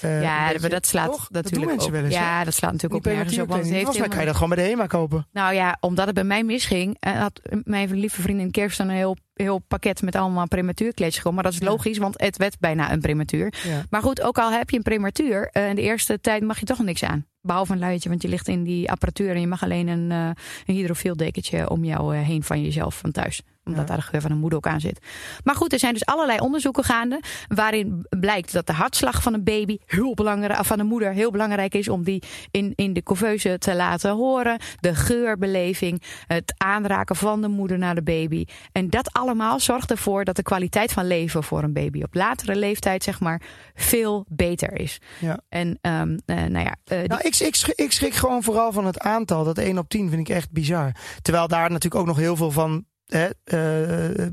eh, 0.00 0.22
Ja, 0.22 0.44
beetje- 0.44 0.60
maar 0.60 0.70
dat 0.70 0.86
slaat 0.86 1.06
toch? 1.06 1.28
Dat 1.30 1.30
doen 1.30 1.42
natuurlijk 1.42 1.70
mensen 1.70 1.88
ook. 1.88 1.96
wel 1.96 2.04
eens, 2.04 2.14
hè? 2.14 2.20
ja, 2.20 2.44
dat 2.44 2.54
slaat 2.54 2.72
natuurlijk 2.72 3.06
ook 3.06 3.12
nergens 3.14 3.38
op. 3.38 3.48
Want 3.48 3.64
het 3.64 3.72
heeft 3.72 4.08
kan 4.08 4.20
je 4.20 4.26
dat 4.26 4.34
gewoon 4.34 4.54
bij 4.54 4.64
de 4.64 4.70
HEMA 4.70 4.86
kopen. 4.86 5.26
Nou 5.32 5.54
ja, 5.54 5.76
omdat 5.80 6.06
het 6.06 6.14
bij 6.14 6.24
mij 6.24 6.44
misging, 6.44 6.96
eh, 7.00 7.12
had 7.12 7.40
mijn 7.64 7.94
lieve 7.94 8.22
vriendin 8.22 8.50
Kirsten 8.50 8.88
een 8.88 8.94
heel, 8.94 9.16
heel 9.34 9.58
pakket 9.58 10.02
met 10.02 10.16
allemaal 10.16 10.48
prematuurkleedjes 10.48 11.18
gewoon. 11.20 11.34
Maar 11.34 11.44
dat 11.44 11.52
is 11.52 11.60
logisch, 11.62 11.98
want 11.98 12.20
het 12.20 12.36
werd 12.36 12.58
bijna 12.58 12.92
een 12.92 13.00
prematuur. 13.00 13.52
Ja. 13.66 13.82
Maar 13.90 14.02
goed, 14.02 14.22
ook 14.22 14.38
al 14.38 14.52
heb 14.52 14.70
je 14.70 14.76
een 14.76 14.82
prematuur, 14.82 15.48
eh, 15.52 15.68
in 15.68 15.74
de 15.74 15.82
eerste 15.82 16.20
tijd 16.20 16.42
mag 16.42 16.58
je 16.60 16.66
toch 16.66 16.78
niks 16.78 17.02
aan. 17.04 17.26
Behalve 17.40 17.72
een 17.72 17.78
luiertje, 17.78 18.08
want 18.08 18.22
je 18.22 18.28
ligt 18.28 18.48
in 18.48 18.62
die 18.64 18.90
apparatuur 18.90 19.30
en 19.34 19.40
je 19.40 19.46
mag 19.46 19.62
alleen 19.62 19.88
een, 19.88 20.10
een 20.10 20.34
hydrofiel 20.66 21.16
dekentje 21.16 21.70
om 21.70 21.84
jou 21.84 22.16
heen 22.16 22.42
van 22.42 22.62
jezelf 22.62 22.98
van 22.98 23.10
thuis. 23.12 23.42
Omdat 23.64 23.80
Ja. 23.80 23.86
daar 23.86 23.96
de 23.96 24.02
geur 24.02 24.20
van 24.20 24.30
de 24.30 24.36
moeder 24.36 24.58
ook 24.58 24.66
aan 24.66 24.80
zit. 24.80 24.98
Maar 25.44 25.54
goed, 25.54 25.72
er 25.72 25.78
zijn 25.78 25.92
dus 25.92 26.04
allerlei 26.06 26.38
onderzoeken 26.38 26.84
gaande. 26.84 27.20
Waarin 27.48 28.06
blijkt 28.20 28.52
dat 28.52 28.66
de 28.66 28.72
hartslag 28.72 29.22
van 29.22 29.34
een 29.34 29.44
baby 29.44 29.78
heel 29.86 30.14
belangrijk, 30.14 30.64
van 30.64 30.78
de 30.78 30.84
moeder 30.84 31.12
heel 31.12 31.30
belangrijk 31.30 31.74
is 31.74 31.88
om 31.88 32.02
die 32.04 32.22
in, 32.50 32.72
in 32.74 32.92
de 32.92 33.02
couveuse 33.02 33.58
te 33.58 33.74
laten 33.74 34.10
horen. 34.10 34.58
De 34.80 34.94
geurbeleving, 34.94 36.02
het 36.26 36.54
aanraken 36.56 37.16
van 37.16 37.40
de 37.40 37.48
moeder 37.48 37.78
naar 37.78 37.94
de 37.94 38.02
baby. 38.02 38.44
En 38.72 38.90
dat 38.90 39.12
allemaal 39.12 39.60
zorgt 39.60 39.90
ervoor 39.90 40.24
dat 40.24 40.36
de 40.36 40.42
kwaliteit 40.42 40.92
van 40.92 41.06
leven 41.06 41.42
voor 41.42 41.62
een 41.62 41.72
baby 41.72 42.02
op 42.02 42.14
latere 42.14 42.56
leeftijd, 42.56 43.02
zeg 43.02 43.20
maar, 43.20 43.42
veel 43.74 44.26
beter 44.28 44.80
is. 44.80 44.98
Ja. 45.18 45.38
En 45.48 45.78
um, 45.80 46.18
uh, 46.26 46.36
nou 46.36 46.64
ja. 46.64 46.74
Uh, 46.92 47.02
Nou, 47.06 47.20
ik, 47.22 47.36
ik, 47.36 47.54
schrik, 47.54 47.76
ik 47.76 47.92
schrik 47.92 48.14
gewoon 48.14 48.42
vooral 48.42 48.72
van 48.72 48.86
het 48.86 48.98
aantal. 48.98 49.44
Dat 49.44 49.58
1 49.58 49.78
op 49.78 49.88
10 49.88 50.08
vind 50.10 50.28
ik 50.28 50.34
echt 50.34 50.50
bizar. 50.50 50.92
Terwijl 51.22 51.48
daar 51.48 51.70
natuurlijk 51.70 52.00
ook 52.00 52.06
nog 52.06 52.16
heel 52.16 52.36
veel 52.36 52.50
van. 52.50 52.84
Hè, 53.12 53.28
uh, 53.44 54.26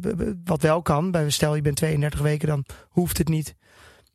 wat 0.44 0.62
wel 0.62 0.82
kan. 0.82 1.12
Bij, 1.12 1.30
stel 1.30 1.56
je 1.56 1.62
bent 1.62 1.76
32 1.76 2.20
weken, 2.20 2.48
dan 2.48 2.66
hoeft 2.90 3.18
het 3.18 3.28
niet. 3.28 3.56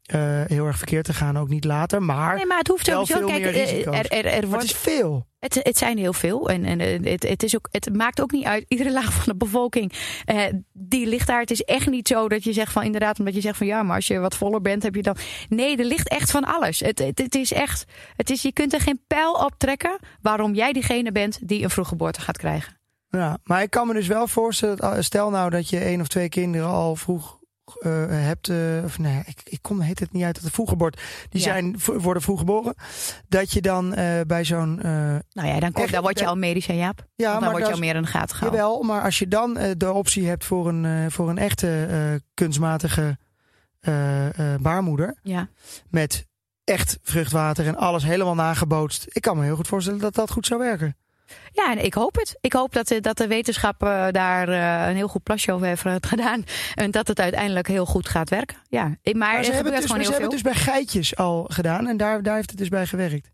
eh, 0.04 0.20
heel 0.46 0.66
erg 0.66 0.76
verkeerd 0.78 1.04
te 1.04 1.12
gaan, 1.14 1.38
ook 1.38 1.48
niet 1.48 1.64
later. 1.64 2.02
Maar, 2.02 2.36
Nee, 2.36 2.46
maar 2.46 2.58
het 2.58 2.68
hoeft 2.68 2.86
wel 2.86 3.06
sowieso. 3.06 3.28
veel 3.28 3.38
Kijk, 3.40 3.54
meer 3.54 3.62
eh, 3.68 3.98
er, 3.98 4.10
er, 4.10 4.24
er 4.24 4.24
maar 4.24 4.32
het 4.34 4.48
wordt 4.48 4.64
is 4.64 4.72
veel. 4.72 5.26
Het, 5.38 5.54
het 5.62 5.78
zijn 5.78 5.98
heel 5.98 6.12
veel. 6.12 6.48
En, 6.48 6.64
en 6.64 6.80
eh, 6.80 7.12
het, 7.12 7.22
het, 7.28 7.42
is 7.42 7.56
ook, 7.56 7.68
het 7.70 7.94
maakt 7.94 8.20
ook 8.20 8.30
niet 8.32 8.44
uit. 8.44 8.64
Iedere 8.68 8.92
laag 8.92 9.12
van 9.12 9.22
de 9.24 9.36
bevolking. 9.36 9.92
eh, 10.24 10.42
die 10.72 11.06
ligt 11.06 11.26
daar. 11.26 11.40
Het 11.40 11.50
is 11.50 11.62
echt 11.62 11.88
niet 11.90 12.08
zo 12.08 12.28
dat 12.28 12.44
je 12.44 12.52
zegt 12.52 12.72
van 12.72 12.82
inderdaad, 12.82 13.18
omdat 13.18 13.34
je 13.34 13.40
zegt 13.40 13.56
van 13.58 13.66
ja, 13.66 13.82
maar 13.82 13.96
als 13.96 14.06
je 14.06 14.18
wat 14.18 14.36
voller 14.36 14.60
bent, 14.60 14.82
heb 14.82 14.94
je 14.94 15.02
dan. 15.02 15.16
Nee, 15.48 15.76
er 15.76 15.84
ligt 15.84 16.08
echt 16.08 16.30
van 16.30 16.44
alles. 16.44 16.80
Het, 16.80 16.98
het, 16.98 17.18
het 17.18 17.34
is 17.34 17.52
echt. 17.52 17.84
Het 18.16 18.30
is, 18.30 18.42
je 18.42 18.52
kunt 18.52 18.72
er 18.72 18.80
geen 18.80 19.00
pijl 19.06 19.32
op 19.32 19.52
trekken 19.56 19.98
waarom 20.22 20.54
jij 20.54 20.72
diegene 20.72 21.12
bent 21.12 21.38
die 21.48 21.62
een 21.62 21.70
vroeggeboorte 21.70 22.20
gaat 22.20 22.36
krijgen. 22.38 22.82
Ja, 23.18 23.38
maar 23.44 23.62
ik 23.62 23.70
kan 23.70 23.86
me 23.86 23.92
dus 23.92 24.06
wel 24.06 24.28
voorstellen, 24.28 24.76
dat, 24.76 25.04
stel 25.04 25.30
nou 25.30 25.50
dat 25.50 25.68
je 25.68 25.78
één 25.78 26.00
of 26.00 26.08
twee 26.08 26.28
kinderen 26.28 26.68
al 26.68 26.96
vroeg 26.96 27.38
eh, 27.80 28.06
hebt, 28.08 28.48
eh, 28.48 28.56
of 28.84 28.98
nee, 28.98 29.22
ik, 29.26 29.40
ik 29.44 29.58
kom 29.62 29.80
heet 29.80 29.98
het 29.98 30.12
niet 30.12 30.24
uit 30.24 30.34
dat 30.34 30.44
het 30.44 30.52
vroeggeboorte, 30.52 30.98
die 31.28 31.40
Ja. 31.40 31.46
zijn, 31.46 31.76
worden 31.84 32.22
vroeg 32.22 32.38
geboren, 32.38 32.74
dat 33.28 33.52
je 33.52 33.60
dan 33.60 33.94
eh, 33.94 34.20
bij 34.26 34.44
zo'n, 34.44 34.74
Nou 34.74 35.48
ja, 35.48 35.60
dan, 35.60 35.72
kom, 35.72 35.90
dan 35.90 36.02
word 36.02 36.18
je 36.18 36.26
al 36.26 36.36
medisch, 36.36 36.66
hè, 36.66 36.74
Jaap. 36.74 37.06
ja, 37.14 37.32
dan 37.32 37.40
maar 37.40 37.50
word 37.50 37.66
je 37.66 37.72
al 37.72 37.78
meer 37.78 37.94
in 37.94 38.02
de 38.02 38.08
gaten 38.08 38.36
gehouden. 38.36 38.60
Jawel, 38.60 38.82
maar 38.82 39.02
als 39.02 39.18
je 39.18 39.28
dan 39.28 39.58
de 39.76 39.92
optie 39.92 40.28
hebt 40.28 40.44
voor 40.44 40.68
een, 40.68 41.10
voor 41.10 41.28
een 41.28 41.38
echte 41.38 42.20
kunstmatige 42.34 43.18
baarmoeder. 44.60 45.18
Ja. 45.22 45.48
Met 45.90 46.26
echt 46.64 46.98
vruchtwater 47.02 47.66
en 47.66 47.76
alles 47.76 48.04
helemaal 48.04 48.34
nagebootst. 48.34 49.06
Ik 49.08 49.22
kan 49.22 49.36
me 49.36 49.44
heel 49.44 49.56
goed 49.56 49.68
voorstellen 49.68 50.00
dat 50.00 50.14
dat 50.14 50.30
goed 50.30 50.46
zou 50.46 50.60
werken. 50.60 50.96
Ja, 51.52 51.70
en 51.70 51.84
ik 51.84 51.94
hoop 51.94 52.14
het. 52.14 52.36
Ik 52.40 52.52
hoop 52.52 52.72
dat 52.72 52.88
de, 52.88 53.00
dat 53.00 53.16
de 53.16 53.26
wetenschap 53.26 53.82
eh, 53.82 54.06
daar 54.10 54.48
eh, 54.48 54.88
een 54.88 54.96
heel 54.96 55.08
goed 55.08 55.22
plasje 55.22 55.52
over 55.52 55.66
heeft 55.66 55.82
gedaan. 56.06 56.44
En 56.74 56.90
dat 56.90 57.08
het 57.08 57.20
uiteindelijk 57.20 57.66
heel 57.68 57.86
goed 57.86 58.08
gaat 58.08 58.28
werken. 58.30 58.56
Ja, 58.68 58.82
maar, 58.82 58.96
Maar 59.14 59.44
ze 59.44 59.52
hebben 59.52 59.54
gebeurt 59.56 59.64
het 59.72 59.74
dus, 59.82 59.90
gewoon 59.90 60.04
ze 60.04 60.10
hebben 60.10 60.30
het 60.36 60.42
dus 60.42 60.52
bij 60.52 60.62
geitjes 60.62 61.16
al 61.16 61.44
gedaan. 61.48 61.86
En 61.88 61.96
daar, 61.96 62.22
daar 62.22 62.36
heeft 62.36 62.50
het 62.50 62.58
dus 62.58 62.68
bij 62.68 62.86
gewerkt. 62.86 63.30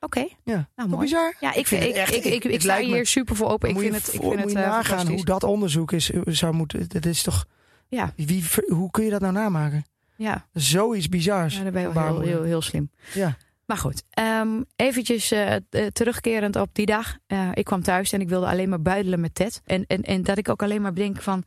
Oké, 0.00 0.26
Ja, 0.44 0.68
nou 0.76 0.88
mooi. 0.88 1.02
bizar? 1.02 1.34
Ja, 1.40 1.54
ik, 1.54 1.66
vind 1.66 1.82
ik, 1.82 1.94
echt- 1.94 2.24
ik, 2.24 2.44
ik, 2.44 2.60
sta 2.60 2.78
hier 2.78 3.06
super 3.06 3.36
voor 3.36 3.48
open. 3.50 3.68
Ik 3.68 3.78
vind 3.78 3.94
het, 3.94 4.14
ik 4.14 4.20
vind 4.20 4.38
het 4.40 4.48
eh, 4.48 4.66
nagaan 4.66 5.06
hoe 5.08 5.24
dat 5.24 5.42
onderzoek 5.44 5.92
is, 5.92 6.10
zou 6.24 6.54
moeten. 6.54 6.88
Dat 6.88 7.06
is 7.06 7.22
toch. 7.22 7.44
Ja, 7.88 8.12
Wie, 8.16 8.44
hoe 8.68 8.90
kun 8.90 9.04
je 9.04 9.10
dat 9.10 9.20
nou 9.20 9.32
namaken? 9.32 9.84
ja. 10.16 10.46
Zoiets 10.52 11.08
bizars. 11.08 11.56
ja, 11.56 11.62
daar 11.62 11.72
ben 11.72 11.82
je 11.82 12.00
heel, 12.00 12.20
heel, 12.20 12.42
heel 12.42 12.62
slim. 12.62 12.90
Ja. 13.14 13.36
Maar 13.66 13.76
goed, 13.76 14.02
ehm, 14.10 14.62
eventjes 14.76 15.30
eh, 15.30 15.54
eh, 15.54 15.60
terugkerend 15.92 16.56
op 16.56 16.68
die 16.72 16.86
dag. 16.86 17.18
Eh, 17.26 17.48
ik 17.54 17.64
kwam 17.64 17.82
thuis 17.82 18.12
en 18.12 18.20
ik 18.20 18.28
wilde 18.28 18.46
alleen 18.46 18.68
maar 18.68 18.82
buidelen 18.82 19.20
met 19.20 19.34
Ted. 19.34 19.60
En, 19.64 19.86
en, 19.86 20.02
en 20.02 20.22
dat 20.22 20.38
ik 20.38 20.48
ook 20.48 20.62
alleen 20.62 20.82
maar 20.82 20.94
denk 20.94 21.22
van... 21.22 21.44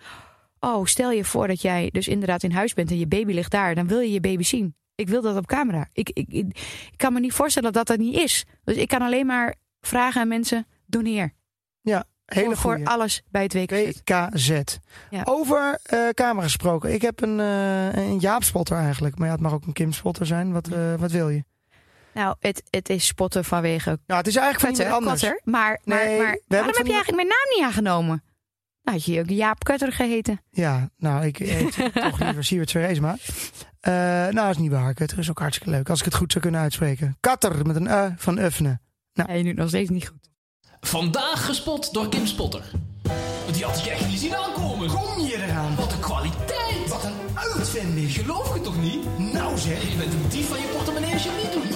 Oh, 0.60 0.86
stel 0.86 1.12
je 1.12 1.24
voor 1.24 1.48
dat 1.48 1.62
jij 1.62 1.90
dus 1.92 2.08
inderdaad 2.08 2.44
in 2.44 2.52
huis 2.52 2.74
bent 2.74 2.90
en 2.90 3.00
je 3.00 3.08
baby 3.08 3.34
ligt 3.34 3.52
daar. 3.52 3.76
Dan 3.76 3.88
wil 3.88 4.00
je 4.00 4.12
je 4.12 4.20
baby 4.20 4.44
zien. 4.44 4.76
Ik 4.96 5.10
wil 5.10 5.22
dat 5.22 5.38
op 5.38 5.46
camera. 5.46 5.88
Ik, 5.94 6.10
ik, 6.10 6.28
ik, 6.28 6.46
ik 6.92 6.98
kan 6.98 7.14
me 7.14 7.20
niet 7.20 7.34
voorstellen 7.34 7.74
dat 7.74 7.88
dat 7.88 7.98
niet 7.98 8.16
is. 8.16 8.46
Dus 8.64 8.76
ik 8.76 8.88
kan 8.88 9.02
alleen 9.02 9.26
maar 9.26 9.56
vragen 9.82 10.22
aan 10.22 10.28
mensen, 10.28 10.68
doneer. 10.86 11.34
Hele 12.26 12.56
voor, 12.56 12.82
alles 12.84 13.24
bij 13.30 13.44
het. 13.44 13.54
WKZ. 13.54 14.62
Ja. 15.10 15.22
Over 15.24 15.80
camera 16.14 16.44
gesproken. 16.44 16.94
Ik 16.94 17.02
heb 17.02 17.22
een, 17.22 17.40
eh 17.40 17.94
een 17.94 18.20
Jaap 18.20 18.44
spotter 18.44 18.78
eigenlijk. 18.78 19.18
Maar 19.18 19.28
ja, 19.28 19.34
het 19.34 19.42
mag 19.42 19.54
ook 19.54 19.66
een 19.66 19.74
Kim 19.74 19.92
spotter 19.92 20.26
zijn. 20.26 20.52
Wat, 20.52 20.68
wat 20.98 21.12
wil 21.12 21.30
je? 21.30 21.44
Nou, 22.18 22.36
het, 22.40 22.64
het 22.70 22.90
is 22.90 23.08
spotten 23.08 23.46
vanwege 23.46 24.00
Nou, 24.06 24.20
het 24.20 24.28
is 24.28 24.36
eigenlijk 24.36 24.66
Kutter, 24.66 24.86
iemand 24.86 25.04
anders. 25.04 25.22
Kutter. 25.22 25.42
Maar, 25.44 25.82
maar, 25.84 26.06
Nee, 26.06 26.18
maar 26.18 26.40
waarom 26.48 26.74
heb 26.76 26.86
je 26.86 26.94
eigenlijk 26.94 27.16
mijn 27.16 27.28
naam 27.28 27.56
niet 27.56 27.66
aangenomen? 27.66 28.24
Nou, 28.84 28.98
had 28.98 29.06
je 29.06 29.20
ook 29.20 29.30
Jaap 29.30 29.64
Kutter 29.64 29.92
geheten. 29.92 30.42
Ja, 30.50 30.90
nou, 30.98 31.26
ik 31.26 31.38
heet 31.38 31.76
toch 31.94 32.20
liever 32.20 32.44
Siewert 32.44 32.70
Seresma. 32.70 33.16
Eh 33.80 33.94
nou, 34.28 34.50
is 34.50 34.58
niet 34.58 34.72
waar. 34.72 34.94
Kutter 34.94 35.18
is 35.18 35.30
ook 35.30 35.40
hartstikke 35.40 35.72
leuk. 35.74 35.90
Als 35.90 36.00
ik 36.00 36.06
het 36.06 36.16
goed 36.16 36.32
zou 36.32 36.44
kunnen 36.44 36.62
uitspreken. 36.62 37.18
Katter 37.20 37.66
met 37.66 37.76
een 37.76 37.88
E 37.88 38.14
van 38.18 38.38
Uffne. 38.38 38.80
Ja, 39.14 39.34
je 39.34 39.44
nu 39.44 39.54
nog 39.54 39.68
steeds 39.68 39.90
niet 39.90 40.08
goed. 40.08 40.30
Vandaag 40.80 41.46
gespot 41.46 41.94
door 41.94 42.10
Kim 42.10 42.26
Spotter. 42.26 42.72
Die 43.58 43.66
had 43.66 43.78
ik 43.78 43.86
echt 43.86 44.08
niet 44.08 44.20
zien 44.20 44.36
aankomen. 44.36 44.88
Kom 44.88 45.26
je 45.26 45.44
eraan? 45.44 45.76
Wat 45.76 45.92
een 45.92 46.00
kwaliteit. 46.00 46.88
Wat 46.88 47.04
een 47.04 47.18
uitvinding. 47.34 48.12
Geloof 48.12 48.54
je 48.56 48.62
toch 48.62 48.82
niet? 48.82 49.18
Nou 49.34 49.58
zeg, 49.58 49.92
Je 49.92 49.98
bent 49.98 50.14
een 50.14 50.30
dief 50.30 50.48
van 50.48 50.60
je 50.60 50.68
portemonnee 50.68 51.14
als 51.14 51.24
je 51.24 51.30
het 51.30 51.44
niet 51.44 51.76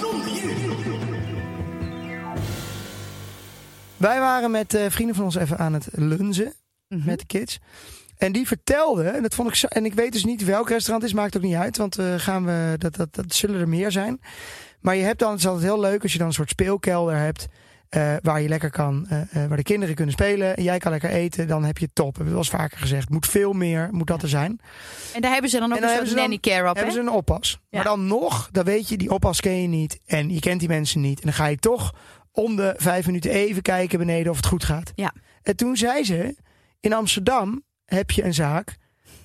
Wij 3.96 4.20
waren 4.20 4.50
met 4.50 4.74
eh, 4.74 4.90
vrienden 4.90 5.16
van 5.16 5.24
ons 5.24 5.34
even 5.34 5.58
aan 5.58 5.72
het 5.72 5.88
lunzen. 5.92 6.54
Mhm. 6.88 7.06
met 7.06 7.18
de 7.18 7.26
kids. 7.26 7.58
En 8.16 8.32
die 8.32 8.46
vertelde, 8.46 9.08
en 9.08 9.22
dat 9.22 9.34
vond 9.34 9.48
ik 9.48 9.54
zo, 9.54 9.66
en 9.66 9.84
ik 9.84 9.94
weet 9.94 10.12
dus 10.12 10.24
niet 10.24 10.44
welk 10.44 10.68
restaurant 10.68 11.02
het 11.02 11.12
is, 11.12 11.18
maakt 11.18 11.36
ook 11.36 11.42
niet 11.42 11.54
uit, 11.54 11.76
want 11.76 11.98
eh, 11.98 12.14
gaan 12.16 12.44
we, 12.44 12.74
dat, 12.78 12.96
dat, 12.96 13.14
dat 13.14 13.34
zullen 13.34 13.60
er 13.60 13.68
meer 13.68 13.90
zijn. 13.90 14.20
Maar 14.80 14.96
je 14.96 15.02
hebt 15.02 15.18
dan, 15.18 15.30
het 15.30 15.38
is 15.38 15.46
altijd 15.46 15.64
heel 15.64 15.80
leuk 15.80 16.02
als 16.02 16.12
je 16.12 16.18
dan 16.18 16.26
een 16.26 16.32
soort 16.32 16.50
speelkelder 16.50 17.16
hebt, 17.16 17.48
eh, 17.92 18.14
waar 18.22 18.40
je 18.40 18.48
lekker 18.48 18.70
kan, 18.70 19.06
eh, 19.08 19.20
eh, 19.20 19.48
waar 19.48 19.56
de 19.56 19.62
kinderen 19.62 19.94
kunnen 19.94 20.14
spelen, 20.14 20.56
en 20.56 20.62
jij 20.62 20.78
kan 20.78 20.90
lekker 20.90 21.10
eten, 21.10 21.48
dan 21.48 21.64
heb 21.64 21.78
je 21.78 21.88
top. 21.92 22.14
Heb 22.14 22.22
ik 22.24 22.28
wel 22.28 22.38
eens 22.38 22.50
vaker 22.50 22.78
gezegd. 22.78 23.10
Moet 23.10 23.26
veel 23.26 23.52
meer, 23.52 23.88
moet 23.90 24.06
dat 24.06 24.22
er 24.22 24.28
zijn. 24.28 24.60
En 25.14 25.20
daar 25.20 25.32
hebben 25.32 25.50
ze 25.50 25.58
dan 25.58 25.72
ook 25.72 25.74
dan 25.74 25.82
een 25.82 25.88
hebben 25.88 26.08
soort 26.08 26.20
nanny 26.20 26.38
care 26.38 26.68
op, 26.68 26.76
hebben 26.76 26.94
ze 26.94 27.00
een 27.00 27.10
oppas. 27.10 27.50
Ja. 27.50 27.58
Maar 27.70 27.84
dan 27.84 28.06
nog, 28.06 28.48
dan 28.52 28.64
weet 28.64 28.88
je, 28.88 28.96
die 28.96 29.10
oppas 29.10 29.40
ken 29.40 29.62
je 29.62 29.68
niet 29.68 30.00
en 30.06 30.30
je 30.30 30.40
kent 30.40 30.60
die 30.60 30.68
mensen 30.68 31.00
niet. 31.00 31.20
En 31.20 31.24
dan 31.24 31.32
ga 31.32 31.46
je 31.46 31.56
toch 31.56 31.94
om 32.30 32.56
de 32.56 32.74
vijf 32.76 33.06
minuten 33.06 33.30
even 33.30 33.62
kijken 33.62 33.98
beneden 33.98 34.30
of 34.30 34.36
het 34.36 34.46
goed 34.46 34.64
gaat. 34.64 34.92
Ja. 34.94 35.12
En 35.42 35.56
toen 35.56 35.76
zei 35.76 36.04
ze, 36.04 36.36
in 36.80 36.92
Amsterdam 36.92 37.62
heb 37.84 38.10
je 38.10 38.24
een 38.24 38.34
zaak. 38.34 38.76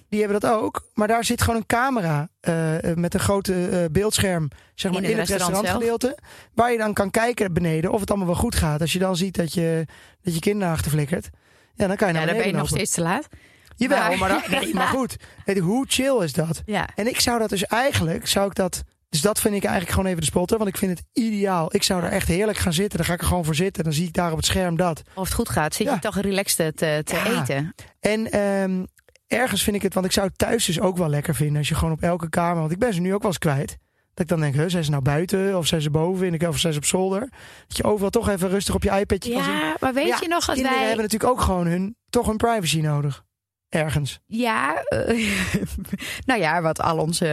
Die 0.10 0.20
hebben 0.22 0.40
dat 0.40 0.52
ook. 0.52 0.88
Maar 0.94 1.08
daar 1.08 1.24
zit 1.24 1.42
gewoon 1.42 1.56
een 1.56 1.66
camera 1.66 2.30
eh, 2.40 2.90
eh, 2.92 2.98
met 2.98 3.14
een 3.14 3.20
grote 3.20 3.68
eh, 3.68 3.86
beeldscherm 3.92 4.48
zeg 4.76 4.92
maar, 4.92 5.04
In 5.04 5.10
in 5.10 5.18
het 5.18 5.28
het, 5.28 5.38
restaurant 5.38 5.66
restaurantgedeelte. 5.66 6.18
Waar 6.54 6.72
je 6.72 6.78
dan 6.78 6.94
kan 6.94 7.12
kijken 7.12 7.54
beneden 7.54 7.92
of 7.92 8.00
het 8.00 8.10
allemaal 8.10 8.28
wel 8.28 8.36
goed 8.36 8.56
gaat. 8.56 8.82
Als 8.82 8.94
je 8.94 9.00
dan 9.00 9.16
ziet 9.16 9.36
dat 9.36 9.54
je, 9.54 9.86
dat 10.22 10.34
je 10.34 10.40
kinderen 10.40 10.74
achterflikkert. 10.74 11.30
Ja, 11.74 11.88
dan 11.88 11.96
kan 11.96 12.08
je 12.08 12.14
Ja, 12.14 12.20
naar 12.20 12.28
dan 12.28 12.38
ben 12.38 12.48
je 12.48 12.54
nog 12.58 12.68
steeds 12.68 12.92
te 12.92 13.02
laat. 13.02 13.28
Jawel, 13.76 14.16
maar- 14.16 14.18
maar, 14.18 14.46
nee, 14.62 14.74
maar 14.74 14.88
goed. 14.88 15.16
Weet 15.46 15.56
je, 15.56 15.62
hoe 15.62 15.86
chill 15.88 16.24
is 16.24 16.34
dat? 16.34 16.62
Ja. 16.66 16.88
En 16.96 17.08
ik 17.08 17.20
zou 17.20 17.40
dat 17.40 17.50
dus 17.50 17.64
eigenlijk, 17.66 18.28
zou 18.28 18.48
ik 18.48 18.56
dat. 18.56 18.84
Dus 19.10 19.22
dat 19.22 19.40
vind 19.40 19.56
ik 19.56 19.64
eigenlijk 19.64 19.94
gewoon 19.94 20.08
even 20.10 20.22
de 20.22 20.28
spotter. 20.28 20.58
Want 20.58 20.70
ik 20.70 20.78
vind 20.78 20.98
het 21.00 21.08
ideaal. 21.14 21.76
Ik 21.76 21.84
zou 21.84 22.02
daar 22.02 22.12
echt 22.12 22.28
heerlijk 22.28 22.58
gaan 22.58 22.74
zitten. 22.74 22.98
Dan 22.98 23.08
ga 23.08 23.14
ik 23.14 23.22
er 23.22 23.28
gewoon 23.28 23.46
voor 23.46 23.56
zitten. 23.56 23.84
Dan 23.84 23.94
zie 23.94 24.08
ik 24.08 24.14
daar 24.14 24.32
op 24.32 24.38
het 24.38 24.46
scherm 24.46 24.76
dat. 24.78 25.02
Of 25.16 25.24
het 25.24 25.34
goed 25.34 25.50
gaat, 25.50 25.76
zit 25.76 25.88
Ja. 25.88 25.94
je 25.94 26.00
toch 26.00 26.18
relaxed 26.20 26.78
te, 26.78 27.02
te 27.04 27.16
Ja. 27.16 27.42
eten. 27.42 27.74
En 28.00 28.32
ehm, 28.32 28.84
ergens 29.28 29.64
vind 29.64 29.76
ik 29.76 29.82
het, 29.82 29.94
want 29.94 30.06
ik 30.06 30.12
zou 30.12 30.28
het 30.28 30.38
thuis 30.38 30.66
dus 30.66 30.80
ook 30.80 30.98
wel 30.98 31.10
lekker 31.10 31.36
vinden. 31.36 31.58
Als 31.58 31.70
je 31.70 31.76
gewoon 31.76 31.94
op 31.94 32.02
elke 32.02 32.30
kamer, 32.30 32.60
want 32.60 32.72
ik 32.72 32.80
ben 32.80 32.94
ze 32.94 33.02
nu 33.02 33.14
ook 33.14 33.22
wel 33.22 33.32
eens 33.32 33.40
kwijt. 33.40 33.78
Dat 34.14 34.26
ik 34.26 34.28
dan 34.28 34.40
denk, 34.40 34.56
huh, 34.56 34.64
zijn 34.68 34.84
ze 34.84 34.90
nou 34.92 35.02
buiten? 35.04 35.58
Of 35.58 35.68
zijn 35.68 35.82
ze 35.82 35.90
boven? 35.90 36.26
In 36.32 36.38
de- 36.38 36.48
Of 36.48 36.58
zijn 36.60 36.74
ze 36.74 36.80
op 36.80 36.86
zolder? 36.86 37.20
Dat 37.68 37.78
je 37.78 37.84
overal 37.84 38.10
toch 38.10 38.30
even 38.30 38.50
rustig 38.50 38.76
op 38.76 38.84
je 38.84 38.90
iPadje 39.00 39.34
kan 39.34 39.44
zien. 39.44 39.54
Ja, 39.54 39.76
maar 39.80 39.94
weet 39.94 40.08
Ja, 40.08 40.18
je 40.22 40.28
nog 40.28 40.46
dat 40.46 40.56
Kinderen 40.56 40.78
wij... 40.80 40.88
hebben 40.88 41.04
natuurlijk 41.06 41.32
ook 41.32 41.42
gewoon 41.42 41.68
hun, 41.68 41.96
toch 42.10 42.26
hun 42.28 42.38
privacy 42.38 42.80
nodig. 42.82 43.24
Ergens. 43.70 44.20
Ja, 44.26 44.84
eh, 44.84 45.30
nou 46.26 46.40
ja, 46.40 46.62
wat 46.62 46.82
al 46.82 46.98
onze, 46.98 47.28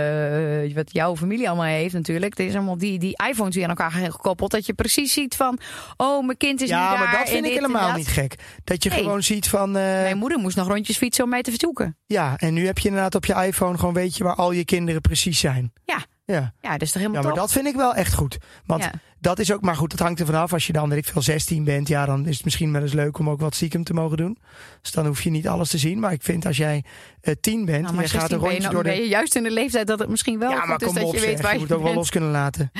eh, 0.68 0.74
wat 0.74 0.93
jouw 0.93 1.16
familie 1.16 1.49
allemaal 1.49 1.66
heeft 1.66 1.95
natuurlijk. 1.95 2.39
Het 2.39 2.47
is 2.49 2.55
allemaal 2.55 2.78
die, 2.78 2.99
die 2.99 3.22
iPhones 3.28 3.55
die 3.55 3.62
aan 3.62 3.68
elkaar 3.68 3.91
gekoppeld. 3.91 4.51
Dat 4.51 4.66
je 4.66 4.74
precies 4.74 5.12
ziet 5.12 5.37
van, 5.37 5.59
oh, 5.97 6.24
mijn 6.26 6.37
kind 6.39 6.61
is 6.61 6.68
nu 6.70 6.74
ja, 6.76 6.91
daar. 6.91 6.99
maar 6.99 7.18
dat 7.18 7.28
vind 7.28 7.47
ik 7.47 7.53
helemaal 7.53 7.87
dat. 7.89 7.97
niet 7.97 8.09
gek. 8.09 8.35
Dat 8.64 8.82
je 8.82 8.91
Nee. 8.91 8.99
gewoon 8.99 9.22
ziet 9.22 9.49
van... 9.49 9.68
eh, 9.76 9.82
Mijn 9.82 10.18
moeder 10.18 10.39
moest 10.39 10.57
nog 10.57 10.68
rondjes 10.68 10.97
fietsen 10.97 11.24
om 11.24 11.30
mij 11.30 11.43
te 11.43 11.51
verzoeken. 11.51 11.99
Ja, 12.07 12.35
en 12.37 12.55
nu 12.55 12.66
heb 12.66 12.78
je 12.78 12.89
inderdaad 12.89 13.14
op 13.14 13.24
je 13.24 13.35
iPhone 13.47 13.78
gewoon 13.78 13.95
weet 13.95 14.16
je 14.16 14.24
waar 14.24 14.35
al 14.35 14.53
je 14.53 14.64
kinderen 14.64 15.01
precies 15.01 15.41
zijn. 15.41 15.72
Ja. 15.85 15.99
Ja, 16.27 16.53
Ja, 16.61 16.70
dat 16.72 16.83
is 16.83 16.93
toch 16.93 17.03
helemaal 17.03 17.20
ja 17.22 17.27
maar 17.29 17.37
top? 17.37 17.47
dat 17.47 17.53
vind 17.53 17.66
ik 17.66 17.75
wel 17.75 17.95
echt 17.95 18.14
goed. 18.14 18.39
Want 18.66 18.83
Ja. 18.83 18.91
dat 19.20 19.39
is 19.39 19.53
ook, 19.53 19.61
maar 19.61 19.77
goed, 19.77 19.91
dat 19.91 19.99
hangt 19.99 20.20
er 20.20 20.27
vanaf. 20.27 20.53
Als 20.53 20.66
je 20.66 20.72
dan, 20.72 20.89
weet 20.89 20.99
ik 20.99 21.05
veel, 21.12 21.22
16 21.22 21.64
bent, 21.64 21.89
ja, 21.89 22.07
dan 22.07 22.27
is 22.27 22.35
het 22.37 22.45
misschien 22.45 22.72
wel 22.72 22.83
eens 22.83 22.93
leuk 22.93 23.18
om 23.18 23.31
ook 23.31 23.41
wat 23.41 23.55
stiekem 23.55 23.85
te 23.85 23.95
mogen 23.95 24.16
doen. 24.16 24.39
Dus 24.83 24.93
dan 24.93 25.07
hoef 25.07 25.22
je 25.22 25.31
niet 25.31 25.49
alles 25.49 25.68
te 25.70 25.79
zien. 25.79 25.99
Maar 26.01 26.12
ik 26.12 26.22
vind 26.22 26.47
als 26.47 26.57
jij 26.57 26.85
eh 27.20 27.35
10 27.41 27.64
bent, 27.64 27.83
Nou, 27.83 27.95
en 27.97 28.03
je 28.03 28.09
gaat 28.09 28.20
16 28.20 28.35
een 28.37 28.43
ben 28.43 28.49
je, 28.51 28.55
rondje 28.57 28.75
door 28.75 28.83
ben 28.83 28.97
je 28.97 29.09
juist 29.09 29.35
in 29.37 29.43
de 29.43 29.51
leeftijd 29.51 29.87
dat 29.87 29.99
het 29.99 30.09
misschien 30.09 30.39
wel 30.39 30.51
Ja, 30.51 30.59
goed 30.61 30.68
maar 30.68 30.81
is 30.81 30.87
kom 30.87 30.95
dat 30.95 31.05
op 31.05 31.12
je 31.14 31.18
zeg, 31.20 31.29
weet 31.29 31.41
waar 31.41 31.53
je 31.53 31.59
je, 31.59 31.64
moet 31.66 31.72
ook 31.77 31.83
wel 31.83 31.95
los 31.95 32.11
kunnen 32.11 32.31
laten. 32.31 32.70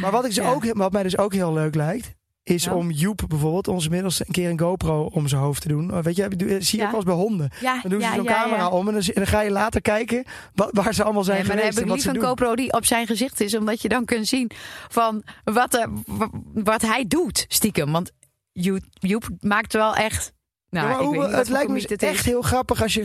Maar 0.00 0.10
wat, 0.10 0.24
ik 0.24 0.34
dus 0.34 0.44
Ja. 0.44 0.50
ook, 0.50 0.64
wat 0.72 0.92
mij 0.92 1.02
dus 1.02 1.18
ook 1.18 1.32
heel 1.32 1.52
leuk 1.52 1.74
lijkt, 1.74 2.14
is 2.48 2.66
om 2.68 2.90
Joep 2.90 3.22
bijvoorbeeld, 3.28 3.68
onze 3.68 3.90
middelste, 3.90 4.24
een 4.26 4.32
keer 4.32 4.50
een 4.50 4.58
GoPro 4.60 5.04
om 5.12 5.28
zijn 5.28 5.40
hoofd 5.40 5.62
te 5.62 5.68
doen. 5.68 5.92
Oh, 5.94 6.02
Weet 6.02 6.16
je, 6.16 6.28
zie 6.60 6.78
je 6.78 6.84
Ja. 6.84 6.84
ook 6.84 6.90
wel 6.90 6.94
eens 7.00 7.04
bij 7.04 7.14
honden. 7.14 7.50
Ja, 7.60 7.80
Dan 7.82 7.90
doen 7.90 8.00
ze 8.00 8.12
zo'n 8.14 8.24
camera 8.24 8.68
om 8.68 8.88
en 8.88 8.94
dan, 8.94 9.02
en 9.02 9.26
ga 9.26 9.40
je 9.40 9.50
later 9.50 9.80
kijken 9.80 10.24
wat, 10.54 10.68
waar 10.72 10.94
ze 10.94 11.02
allemaal 11.04 11.24
zijn 11.24 11.36
Nee, 11.38 11.46
maar 11.46 11.56
dan 11.56 11.64
geweest 11.64 11.78
heb 11.78 11.86
ik 11.86 11.90
en 11.90 12.10
liever 12.12 12.22
een. 12.22 12.28
GoPro 12.38 12.54
die 12.56 12.72
op 12.72 12.84
zijn 12.84 13.06
gezicht 13.06 13.40
is. 13.40 13.54
Omdat 13.56 13.82
je 13.82 13.88
dan 13.88 14.04
kunt 14.04 14.26
zien 14.28 14.50
van 14.88 15.22
wat, 15.44 15.74
eh, 15.74 15.86
wa- 16.06 16.30
wat 16.54 16.82
hij 16.82 17.04
doet 17.08 17.44
stiekem. 17.48 17.92
Want 17.92 18.10
Joep, 18.52 18.82
Joep 18.92 19.28
maakt 19.40 19.72
wel 19.72 19.94
echt... 19.94 20.32
Nou, 20.70 20.86
maar 20.88 20.96
ik 21.00 21.04
hoe- 21.06 21.18
weet 21.18 21.26
niet 21.28 21.36
het 21.36 21.48
lijkt 21.48 21.70
me 21.70 21.80
dit 21.86 22.02
echt 22.02 22.18
is. 22.18 22.24
heel 22.24 22.42
grappig 22.42 22.82
als 22.82 22.94
je... 22.94 23.04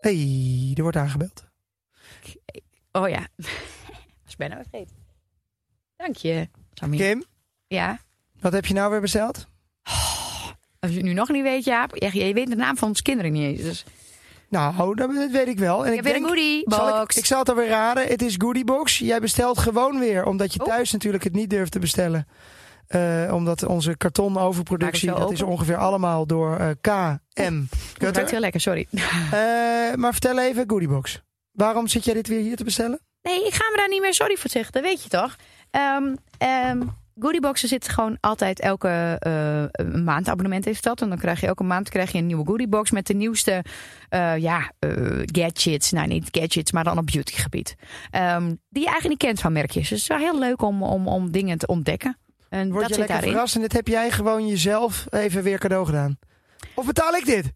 hey, 0.00 0.72
er 0.74 0.82
wordt 0.82 0.96
aangebeld. 0.96 1.44
Oh 2.92 3.08
ja. 3.08 3.26
Was 4.24 4.36
bijna 4.36 4.56
vergeten. 4.56 4.96
Dank 5.96 6.16
je, 6.16 6.48
Sammy. 6.72 6.96
Kim, 6.96 7.24
Ja. 7.66 7.98
Wat 8.40 8.52
heb 8.52 8.66
je 8.66 8.74
nou 8.74 8.90
weer 8.90 9.00
besteld? 9.00 9.46
Als 10.80 10.90
je 10.90 10.96
het 10.96 11.06
nu 11.06 11.12
nog 11.12 11.28
niet 11.28 11.42
weet, 11.42 11.64
Jaap. 11.64 11.96
Ja, 11.96 12.08
je 12.12 12.34
weet 12.34 12.48
de 12.48 12.56
naam 12.56 12.76
van 12.76 12.88
onze 12.88 13.02
kinderen 13.02 13.32
niet 13.32 13.42
eens. 13.42 13.62
Dus 13.62 13.84
Nou, 14.48 14.94
dat, 14.94 15.10
weet 15.30 15.48
ik 15.48 15.58
wel. 15.58 15.84
En 15.86 15.90
Ik 15.90 15.96
heb 15.96 16.04
weer 16.04 16.14
een 16.14 16.58
ik, 16.58 16.68
box. 16.68 17.16
ik 17.16 17.26
zal 17.26 17.38
het 17.38 17.48
alweer 17.48 17.68
raden. 17.68 18.06
Het 18.06 18.22
is 18.22 18.34
Goodiebox. 18.38 18.98
Jij 18.98 19.20
bestelt 19.20 19.58
gewoon 19.58 19.98
weer, 19.98 20.24
omdat 20.24 20.52
je 20.52 20.60
Oh. 20.60 20.66
thuis 20.66 20.92
natuurlijk 20.92 21.24
het 21.24 21.32
niet 21.32 21.50
durft 21.50 21.72
te 21.72 21.78
bestellen. 21.78 22.26
Eh, 22.86 23.30
omdat 23.34 23.64
onze 23.66 23.96
karton 23.96 24.38
overproductie, 24.38 25.10
dat 25.12 25.32
is 25.32 25.42
ongeveer 25.42 25.76
allemaal 25.76 26.26
door 26.26 26.56
eh, 26.56 26.68
KM. 26.80 27.62
Dat 27.98 28.14
ruikt 28.14 28.30
heel 28.30 28.40
lekker, 28.40 28.60
sorry. 28.60 28.86
Eh, 29.30 29.94
maar 29.94 30.12
vertel 30.12 30.38
even, 30.38 30.64
Goodiebox. 30.66 31.22
Waarom 31.50 31.88
zit 31.88 32.04
jij 32.04 32.14
dit 32.14 32.28
weer 32.28 32.40
hier 32.40 32.56
te 32.56 32.64
bestellen? 32.64 33.00
Nee, 33.22 33.46
ik 33.46 33.54
ga 33.54 33.70
me 33.70 33.76
daar 33.76 33.88
niet 33.88 34.00
meer 34.00 34.14
sorry 34.14 34.36
voor 34.36 34.50
zeggen. 34.50 34.72
Dat 34.72 34.82
weet 34.82 35.02
je 35.02 35.08
toch? 35.08 35.36
Ehm 35.70 36.14
Goodieboxen 37.20 37.68
zitten 37.68 37.92
gewoon 37.92 38.16
altijd 38.20 38.60
elke 38.60 39.16
eh, 39.18 39.62
een 39.72 40.04
maandabonnement 40.04 40.64
heeft 40.64 40.82
dat. 40.84 41.00
En 41.02 41.08
dan 41.08 41.18
krijg 41.18 41.40
je 41.40 41.46
elke 41.46 41.62
maand 41.62 41.88
krijg 41.88 42.12
je 42.12 42.18
een 42.18 42.26
nieuwe 42.26 42.46
goodiebox 42.46 42.90
met 42.90 43.06
de 43.06 43.14
nieuwste 43.14 43.64
eh, 44.08 44.36
ja, 44.36 44.72
eh, 44.78 44.90
gadgets. 45.24 45.90
Nou, 45.90 46.06
niet 46.06 46.28
gadgets, 46.30 46.72
maar 46.72 46.84
dan 46.84 46.98
op 46.98 47.06
beautygebied. 47.06 47.74
Ehm 48.10 48.48
die 48.68 48.82
je 48.82 48.88
eigenlijk 48.88 49.08
niet 49.08 49.30
kent 49.30 49.40
van 49.40 49.52
merkjes. 49.52 49.88
Dus 49.88 50.02
het 50.02 50.10
is 50.10 50.16
wel 50.16 50.30
heel 50.30 50.38
leuk 50.38 50.62
om, 50.62 50.82
om, 50.82 51.08
om 51.08 51.30
dingen 51.30 51.58
te 51.58 51.66
ontdekken. 51.66 52.18
En 52.48 52.70
Word 52.70 52.80
dat 52.80 52.88
je 52.88 52.88
zit 52.88 52.96
lekker 52.96 53.14
daarin. 53.14 53.32
verrast 53.32 53.54
en 53.54 53.60
dit 53.60 53.72
heb 53.72 53.86
jij 53.86 54.10
gewoon 54.10 54.48
jezelf 54.48 55.06
even 55.10 55.42
weer 55.42 55.58
cadeau 55.58 55.86
gedaan? 55.86 56.18
Of 56.74 56.86
betaal 56.86 57.14
ik 57.14 57.24
dit? 57.24 57.52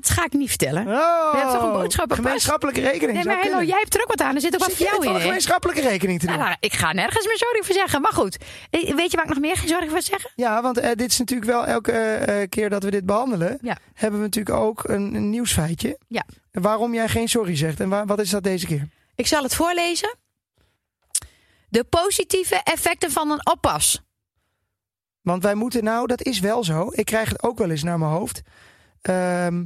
Dat 0.00 0.10
ga 0.10 0.24
ik 0.24 0.32
niet 0.32 0.48
vertellen. 0.48 0.86
Oh, 0.86 1.32
hebt 1.34 1.50
toch 1.52 1.62
een 1.62 1.72
boodschappenpas? 1.72 2.24
Gemeenschappelijke 2.26 2.80
rekening. 2.80 3.12
Nee, 3.16 3.24
maar 3.24 3.40
kunnen. 3.40 3.66
jij 3.66 3.78
hebt 3.80 3.94
er 3.94 4.00
ook 4.02 4.08
wat 4.08 4.20
aan. 4.20 4.34
Er 4.34 4.40
zit 4.40 4.54
ook 4.54 4.60
wat 4.60 4.72
voor 4.72 4.86
jou 4.86 5.06
in. 5.14 5.20
gemeenschappelijke 5.20 5.80
rekening 5.80 6.20
te 6.20 6.26
doen? 6.26 6.38
Nou, 6.38 6.56
ik 6.60 6.72
ga 6.72 6.92
nergens 6.92 7.26
meer 7.26 7.36
sorry 7.36 7.62
voor 7.62 7.74
zeggen. 7.74 8.00
Maar 8.00 8.12
goed, 8.12 8.36
Eh, 8.70 8.94
weet 8.94 9.10
je 9.10 9.16
waar 9.16 9.24
ik 9.26 9.32
nog 9.32 9.40
meer 9.40 9.56
geen 9.56 9.68
sorry 9.68 9.88
voor 9.88 10.02
zeggen? 10.02 10.30
Ja, 10.34 10.62
want 10.62 10.78
eh, 10.78 10.90
dit 10.94 11.10
is 11.10 11.18
natuurlijk 11.18 11.50
wel 11.50 11.66
elke 11.66 11.92
eh, 11.92 12.48
keer 12.48 12.70
dat 12.70 12.82
we 12.82 12.90
dit 12.90 13.06
behandelen, 13.06 13.58
Ja. 13.62 13.76
hebben 13.94 14.20
we 14.20 14.26
natuurlijk 14.26 14.56
ook 14.56 14.88
een, 14.88 15.14
een 15.14 15.30
nieuwsfeitje. 15.30 15.98
Ja. 16.08 16.24
Waarom 16.52 16.94
jij 16.94 17.08
geen 17.08 17.28
sorry 17.28 17.56
zegt 17.56 17.80
en 17.80 17.88
wa- 17.88 18.04
wat 18.06 18.20
is 18.20 18.30
dat 18.30 18.42
deze 18.42 18.66
keer? 18.66 18.88
Ik 19.14 19.26
zal 19.26 19.42
het 19.42 19.54
voorlezen. 19.54 20.16
De 21.68 21.84
positieve 21.84 22.60
effecten 22.64 23.10
van 23.10 23.30
een 23.30 23.46
oppas. 23.46 24.02
Want 25.22 25.42
wij 25.42 25.54
moeten 25.54 25.84
nou, 25.84 26.06
dat 26.06 26.22
is 26.22 26.40
wel 26.40 26.64
zo. 26.64 26.88
Ik 26.92 27.04
krijg 27.04 27.28
het 27.28 27.42
ook 27.42 27.58
wel 27.58 27.70
eens 27.70 27.82
naar 27.82 27.98
mijn 27.98 28.10
hoofd. 28.10 28.40
ehm, 29.02 29.64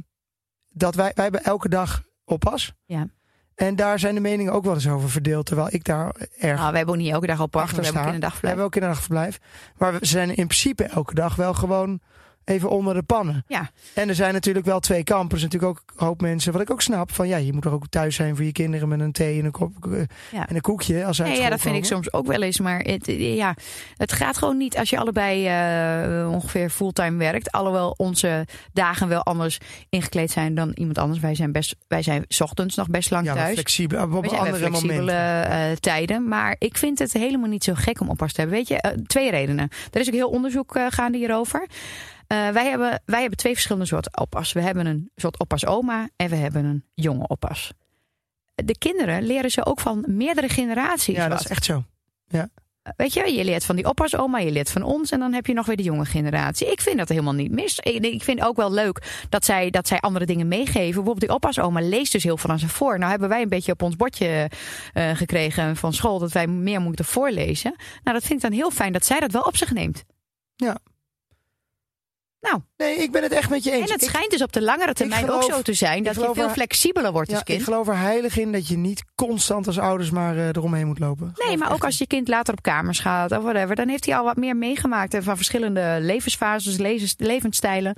dat 0.77 0.95
wij, 0.95 1.11
wij 1.15 1.23
hebben 1.23 1.43
elke 1.43 1.69
dag 1.69 2.03
oppas. 2.25 2.73
Ja. 2.85 3.07
En 3.55 3.75
daar 3.75 3.99
zijn 3.99 4.15
de 4.15 4.21
meningen 4.21 4.53
ook 4.53 4.63
wel 4.63 4.73
eens 4.73 4.87
over 4.87 5.09
verdeeld. 5.09 5.45
Terwijl 5.45 5.67
ik 5.71 5.83
daar 5.83 6.15
erg 6.37 6.59
Nou, 6.59 6.71
we 6.71 6.77
hebben 6.77 6.95
ook 6.95 7.01
niet 7.01 7.11
elke 7.11 7.27
dag 7.27 7.41
oppas. 7.41 7.61
achter 7.61 7.77
We 7.79 7.85
hebben 7.85 8.01
ook 8.01 8.13
in 8.13 8.19
We 8.41 8.47
hebben 8.47 8.65
ook 8.65 8.75
in 8.75 8.81
een 8.81 8.87
nachtverblijf. 8.87 9.39
Maar 9.77 9.93
we 9.93 10.05
zijn 10.05 10.29
in 10.29 10.47
principe 10.47 10.83
elke 10.83 11.13
dag 11.13 11.35
wel 11.35 11.53
gewoon 11.53 12.01
even 12.47 12.69
onder 12.69 12.93
de 12.93 13.03
pannen. 13.03 13.43
Ja. 13.47 13.69
En 13.93 14.09
er 14.09 14.15
zijn 14.15 14.33
natuurlijk 14.33 14.65
wel 14.65 14.79
twee 14.79 15.03
kampen. 15.03 15.31
Er 15.31 15.39
zijn 15.39 15.51
natuurlijk 15.51 15.79
ook 15.79 15.99
een 15.99 16.05
hoop 16.07 16.21
mensen, 16.21 16.51
wat 16.51 16.61
ik 16.61 16.71
ook 16.71 16.81
snap, 16.81 17.11
van 17.13 17.27
ja, 17.27 17.37
je 17.37 17.53
moet 17.53 17.61
toch 17.61 17.73
ook 17.73 17.87
thuis 17.89 18.15
zijn 18.15 18.35
voor 18.35 18.45
je 18.45 18.51
kinderen 18.51 18.87
met 18.87 18.99
een 18.99 19.11
thee 19.11 19.39
en 19.39 19.45
een, 19.45 19.51
kop, 19.51 19.85
eh, 19.85 19.99
Ja. 20.31 20.47
en 20.47 20.55
een 20.55 20.61
koekje. 20.61 21.05
Als 21.05 21.17
Nee, 21.17 21.39
ja, 21.39 21.49
dat 21.49 21.61
vind 21.61 21.75
ik 21.75 21.85
soms 21.85 22.13
ook 22.13 22.27
wel 22.27 22.41
eens. 22.41 22.59
Maar 22.59 22.79
het, 22.79 23.07
eh, 23.07 23.35
ja, 23.35 23.55
het 23.97 24.11
gaat 24.11 24.37
gewoon 24.37 24.57
niet 24.57 24.77
als 24.77 24.89
je 24.89 24.97
allebei 24.99 25.47
eh, 25.47 26.31
ongeveer 26.31 26.69
fulltime 26.69 27.17
werkt. 27.17 27.51
Alhoewel 27.51 27.93
onze 27.97 28.45
dagen 28.73 29.07
wel 29.07 29.23
anders 29.23 29.57
ingekleed 29.89 30.31
zijn 30.31 30.55
dan 30.55 30.71
iemand 30.73 30.97
anders. 30.97 31.19
Wij 31.19 31.35
zijn, 31.35 31.51
best, 31.51 31.75
wij 31.87 32.01
zijn 32.01 32.25
's 32.27 32.41
ochtends 32.41 32.75
nog 32.75 32.89
best 32.89 33.11
lang 33.11 33.25
Ja, 33.25 33.33
thuis. 33.33 33.53
flexibel. 33.53 34.03
Op 34.03 34.09
We 34.23 34.29
zijn 34.29 34.41
bij 34.41 34.51
andere 34.51 34.65
flexibele 34.65 35.11
momenten. 35.11 35.81
tijden. 35.81 36.27
Maar 36.27 36.55
ik 36.59 36.77
vind 36.77 36.99
het 36.99 37.13
helemaal 37.13 37.49
niet 37.49 37.63
zo 37.63 37.73
gek 37.75 38.01
om 38.01 38.09
oppas 38.09 38.33
te 38.33 38.39
hebben. 38.41 38.57
Weet 38.57 38.67
je, 38.67 39.03
twee 39.07 39.31
redenen. 39.31 39.69
Er 39.91 39.99
is 39.99 40.07
ook 40.07 40.13
heel 40.13 40.29
onderzoek 40.29 40.79
gaande 40.89 41.17
hierover. 41.17 41.67
Eh, 42.27 42.49
wij, 42.49 42.69
hebben, 42.69 43.01
wij 43.05 43.19
hebben 43.19 43.37
twee 43.37 43.53
verschillende 43.53 43.85
soorten 43.87 44.19
oppas. 44.19 44.53
We 44.53 44.61
hebben 44.61 44.85
een 44.85 45.11
soort 45.15 45.39
oppas 45.39 45.65
oma 45.65 46.09
en 46.15 46.29
we 46.29 46.35
hebben 46.35 46.65
een 46.65 46.83
jonge 46.93 47.27
oppas. 47.27 47.71
De 48.55 48.77
kinderen 48.77 49.23
leren 49.23 49.51
ze 49.51 49.65
ook 49.65 49.79
van 49.79 50.03
meerdere 50.07 50.49
generaties. 50.49 51.15
Ja, 51.15 51.27
dat 51.27 51.39
is 51.39 51.47
echt 51.47 51.65
zo. 51.65 51.83
Weet 52.95 53.13
je, 53.13 53.33
je 53.33 53.43
leert 53.43 53.65
van 53.65 53.75
die 53.75 53.85
oppas 53.85 54.15
oma, 54.15 54.37
je 54.37 54.51
leert 54.51 54.71
van 54.71 54.83
ons 54.83 55.11
en 55.11 55.19
dan 55.19 55.33
heb 55.33 55.45
je 55.45 55.53
nog 55.53 55.65
weer 55.65 55.75
de 55.75 55.83
jonge 55.83 56.05
generatie. 56.05 56.71
Ik 56.71 56.81
vind 56.81 56.97
dat 56.97 57.09
helemaal 57.09 57.33
niet 57.33 57.51
mis. 57.51 57.79
Ik, 57.79 58.23
vind 58.23 58.41
ook 58.41 58.55
wel 58.55 58.71
leuk 58.71 59.25
dat 59.29 59.45
zij, 59.45 59.69
dat 59.69 59.87
zij 59.87 59.99
andere 59.99 60.25
dingen 60.25 60.47
meegeven. 60.47 60.83
Bijvoorbeeld 60.83 61.19
die 61.19 61.33
oppas 61.33 61.59
oma 61.59 61.81
leest 61.81 62.11
dus 62.11 62.23
heel 62.23 62.37
veel 62.37 62.49
aan 62.49 62.59
ze 62.59 62.69
voor. 62.69 62.97
Nou 62.99 63.11
hebben 63.11 63.29
wij 63.29 63.41
een 63.41 63.49
beetje 63.49 63.71
op 63.71 63.81
ons 63.81 63.95
bordje 63.95 64.49
eh, 64.93 65.15
gekregen 65.15 65.75
van 65.75 65.93
school 65.93 66.19
dat 66.19 66.31
wij 66.31 66.47
meer 66.47 66.81
moeten 66.81 67.05
voorlezen. 67.05 67.75
Nou, 68.03 68.17
dat 68.17 68.25
vind 68.25 68.43
ik 68.43 68.49
dan 68.49 68.59
heel 68.59 68.71
fijn 68.71 68.93
dat 68.93 69.05
zij 69.05 69.19
dat 69.19 69.31
wel 69.31 69.41
op 69.41 69.57
zich 69.57 69.73
neemt. 69.73 70.03
Ja. 70.55 70.77
Nou, 72.39 72.61
Nee, 72.77 72.95
ik 72.97 73.11
ben 73.11 73.23
het 73.23 73.31
echt 73.31 73.49
met 73.49 73.63
je 73.63 73.71
eens. 73.71 73.85
en 73.87 73.91
het 73.93 74.01
Ik- 74.01 74.09
schijnt 74.09 74.31
dus 74.31 74.41
op 74.41 74.51
de 74.53 74.61
langere 74.61 74.93
termijn 74.93 75.23
geloof- 75.25 75.43
ook 75.43 75.51
zo 75.51 75.61
te 75.61 75.73
zijn 75.73 76.03
dat 76.03 76.15
je 76.15 76.29
veel 76.33 76.43
er- 76.43 76.49
flexibeler 76.49 77.11
wordt 77.11 77.29
ja, 77.29 77.35
als 77.35 77.43
kind. 77.43 77.57
ik 77.59 77.63
geloof 77.65 77.87
er 77.87 77.97
heilig 77.97 78.37
in 78.37 78.51
dat 78.51 78.67
je 78.67 78.77
niet 78.77 79.03
constant 79.15 79.67
als 79.67 79.79
ouders 79.79 80.09
maar 80.09 80.35
eh, 80.37 80.47
eromheen 80.47 80.87
moet 80.87 80.99
lopen. 80.99 81.31
Geloof 81.33 81.47
Nee, 81.49 81.57
maar 81.57 81.71
ook 81.73 81.83
als 81.83 81.97
je 81.97 82.07
kind 82.07 82.27
later 82.27 82.53
op 82.53 82.61
kamers 82.61 82.99
gaat 82.99 83.31
of 83.31 83.43
whatever, 83.43 83.75
dan 83.75 83.87
heeft 83.89 84.05
hij 84.05 84.17
al 84.17 84.23
wat 84.23 84.35
meer 84.35 84.55
meegemaakt 84.55 85.13
en 85.13 85.23
van 85.23 85.35
verschillende 85.35 85.97
levensfases, 86.01 86.77
levensstijlen. 87.17 87.95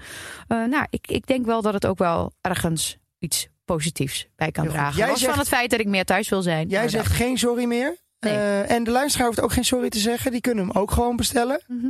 Eh, 0.47 0.63
nou, 0.65 0.85
ik, 0.89 1.07
ik 1.07 1.27
denk 1.27 1.45
wel 1.45 1.61
dat 1.61 1.73
het 1.73 1.85
ook 1.85 1.97
wel 1.97 2.31
ergens 2.41 2.97
iets 3.19 3.47
positiefs 3.65 4.27
bij 4.35 4.51
kan 4.51 4.67
dragen. 4.67 4.97
Jij 4.97 5.07
Los 5.07 5.19
zegt- 5.19 5.31
van 5.31 5.39
het 5.39 5.49
feit 5.49 5.69
dat 5.69 5.79
ik 5.79 5.87
meer 5.87 6.05
thuis 6.05 6.29
wil 6.29 6.41
zijn. 6.41 6.67
Jij 6.67 6.77
Nou, 6.79 6.89
zegt 6.89 7.11
geen 7.11 7.37
sorry 7.37 7.63
meer. 7.65 7.97
Nee. 8.20 8.34
Eh, 8.34 8.72
en 8.72 8.84
de 8.84 8.91
luisteraar 8.91 9.28
hoeft 9.28 9.41
ook 9.41 9.51
geen 9.53 9.65
sorry 9.65 9.89
te 9.89 9.99
zeggen. 9.99 10.32
Die 10.32 10.41
kunnen 10.41 10.67
hem 10.67 10.76
ook 10.78 10.91
gewoon 10.91 11.15
bestellen. 11.15 11.61
Mhm. 11.67 11.88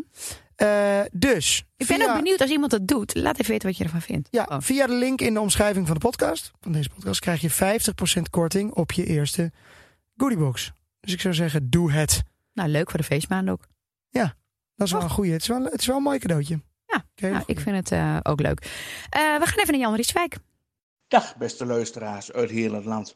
Eh, 0.56 1.02
dus. 1.12 1.64
Ik 1.78 1.88
ben 1.88 1.98
via- 1.98 2.10
ook 2.10 2.16
benieuwd 2.16 2.42
als 2.42 2.50
iemand 2.50 2.72
dat 2.72 2.88
doet. 2.88 3.16
Laat 3.16 3.40
even 3.40 3.52
weten 3.52 3.68
wat 3.68 3.78
je 3.78 3.84
ervan 3.84 4.02
vindt. 4.02 4.28
Ja, 4.32 4.46
Oh. 4.50 4.58
via 4.60 4.88
de 4.88 4.94
link 4.94 5.22
in 5.22 5.34
de 5.34 5.40
omschrijving 5.40 5.86
van 5.86 5.96
de 5.96 6.02
podcast. 6.02 6.52
Van 6.62 6.72
deze 6.72 6.90
podcast 6.90 7.20
krijg 7.20 7.42
je 7.42 7.50
50% 7.50 8.30
korting 8.30 8.72
op 8.74 8.92
je 8.92 9.06
eerste 9.06 9.52
goodiebox. 10.18 10.72
Dus 11.00 11.14
ik 11.14 11.22
zou 11.22 11.34
zeggen, 11.34 11.70
doe 11.70 11.92
het. 11.92 12.22
Nou, 12.54 12.70
leuk 12.70 12.90
voor 12.90 13.00
de 13.00 13.06
feestmaand 13.06 13.50
ook. 13.50 13.68
Dat 14.76 14.88
is 14.88 14.94
wel 14.94 15.04
een 15.04 15.10
goeie. 15.10 15.32
Het 15.32 15.42
is 15.42 15.48
wel, 15.48 15.64
het 15.64 15.80
is 15.80 15.86
wel 15.86 15.98
een 15.98 16.04
mooi 16.04 16.20
cadeautje. 16.20 16.62
Ja, 16.86 17.06
nou, 17.16 17.44
ik 17.46 17.60
vind 17.60 17.76
het 17.76 17.92
eh, 17.92 18.18
ook 18.24 18.40
leuk. 18.42 18.60
Eh, 19.10 19.20
we 19.38 19.46
gaan 19.46 19.58
even 19.60 19.72
naar 19.72 19.80
Jan 19.80 19.96
Rietswijk. 19.96 20.38
Dag 21.08 21.38
beste 21.38 21.66
luisteraars 21.66 22.32
uit 22.32 22.50
heel 22.50 22.74
het 22.74 22.86
land. 22.86 23.16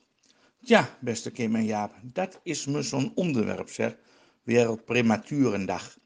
Ja, 0.66 0.98
beste 1.02 1.32
Kim 1.32 1.56
en 1.56 1.66
Jaap, 1.66 1.94
dat 2.02 2.40
is 2.44 2.66
me 2.66 2.82
zo'n 2.82 3.12
onderwerp 3.16 3.70
zeg. 3.70 3.98
Wereldprematurendag. 4.44 5.98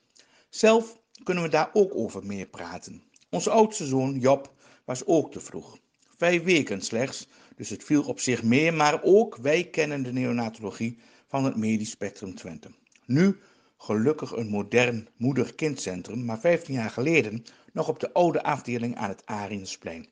Zelf 0.49 0.99
kunnen 1.23 1.43
we 1.43 1.49
daar 1.49 1.69
ook 1.73 1.95
over 1.95 2.25
meer 2.25 2.47
praten. 2.47 3.03
Onze 3.29 3.49
oudste 3.49 3.85
zoon 3.85 4.19
Job 4.19 4.53
was 4.85 5.05
ook 5.05 5.31
te 5.31 5.39
vroeg. 5.39 5.77
Vijf 6.17 6.43
weken 6.43 6.81
slechts, 6.81 7.27
dus 7.55 7.69
het 7.69 7.83
viel 7.83 8.03
op 8.03 8.19
zich 8.19 8.43
mee, 8.43 8.71
maar 8.71 9.03
ook 9.03 9.35
wij 9.35 9.63
kennen 9.63 10.03
de 10.03 10.13
neonatologie 10.13 10.99
van 11.27 11.45
het 11.45 11.55
Medisch 11.55 11.91
Spectrum 11.91 12.35
Twente. 12.35 12.69
Nu 13.05 13.39
gelukkig 13.77 14.31
een 14.31 14.49
modern 14.49 15.07
moeder-kindcentrum, 15.17 16.25
maar 16.25 16.39
15 16.39 16.73
jaar 16.73 16.89
geleden 16.89 17.43
nog 17.73 17.87
op 17.87 17.99
de 17.99 18.13
oude 18.13 18.43
afdeling 18.43 18.95
aan 18.95 19.09
het 19.09 19.25
Ariensplein. 19.25 20.07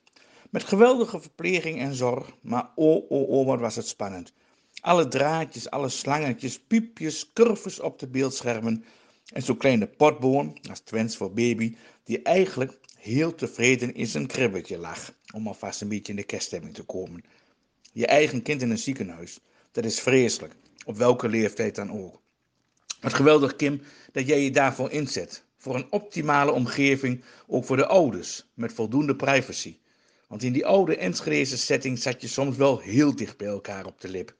Met 0.56 0.64
geweldige 0.64 1.22
verpleging 1.22 1.80
en 1.80 1.96
zorg, 1.96 2.30
maar 2.42 2.70
oh, 2.76 3.12
oh, 3.12 3.30
oh, 3.30 3.46
wat 3.46 3.60
was 3.60 3.76
het 3.76 3.88
spannend. 3.88 4.34
Alle 4.82 5.08
draadjes, 5.08 5.70
alle 5.70 5.90
slangetjes, 5.90 6.60
piepjes, 6.60 7.32
curves 7.34 7.80
op 7.80 8.00
de 8.00 8.08
beeldschermen. 8.08 8.86
En 9.34 9.42
zo'n 9.42 9.58
kleine 9.58 9.88
potboon, 9.88 10.58
als 10.70 10.80
Twents 10.80 11.18
voor 11.18 11.34
baby, 11.34 11.76
die 12.04 12.22
eigenlijk 12.22 12.78
heel 12.98 13.36
tevreden 13.36 13.94
in 13.94 14.08
zijn 14.08 14.28
kribbetje 14.28 14.78
lag. 14.78 15.14
Om 15.34 15.48
alvast 15.48 15.82
een 15.82 15.88
beetje 15.88 16.12
in 16.12 16.18
de 16.18 16.24
kerststemming 16.24 16.74
te 16.74 16.84
komen. 16.84 17.24
Je 17.92 18.06
eigen 18.06 18.42
kind 18.42 18.62
in 18.62 18.70
een 18.70 18.78
ziekenhuis, 18.78 19.40
dat 19.72 19.86
is 19.86 20.00
vreselijk. 20.00 20.56
Op 20.86 20.98
welke 20.98 21.28
leeftijd 21.28 21.76
dan 21.76 21.92
ook. 21.92 22.22
Wat 23.02 23.14
geweldig, 23.14 23.56
Kim, 23.56 23.82
dat 24.12 24.28
jij 24.28 24.44
je 24.44 24.52
daarvoor 24.52 24.92
inzet. 24.92 25.44
Voor 25.58 25.76
een 25.76 25.92
optimale 25.92 26.52
omgeving, 26.52 27.24
ook 27.48 27.66
voor 27.66 27.78
de 27.78 27.88
ouders, 27.88 28.46
met 28.54 28.74
voldoende 28.74 29.16
privacy. 29.16 29.78
Want 30.28 30.44
in 30.44 30.54
die 30.54 30.66
oude 30.66 30.98
Enschedeze 30.98 31.58
setting 31.58 32.00
zat 32.00 32.22
je 32.22 32.28
soms 32.28 32.58
wel 32.58 32.80
heel 32.80 33.16
dicht 33.16 33.38
bij 33.38 33.48
elkaar 33.48 33.86
op 33.86 34.02
de 34.02 34.08
lip. 34.08 34.36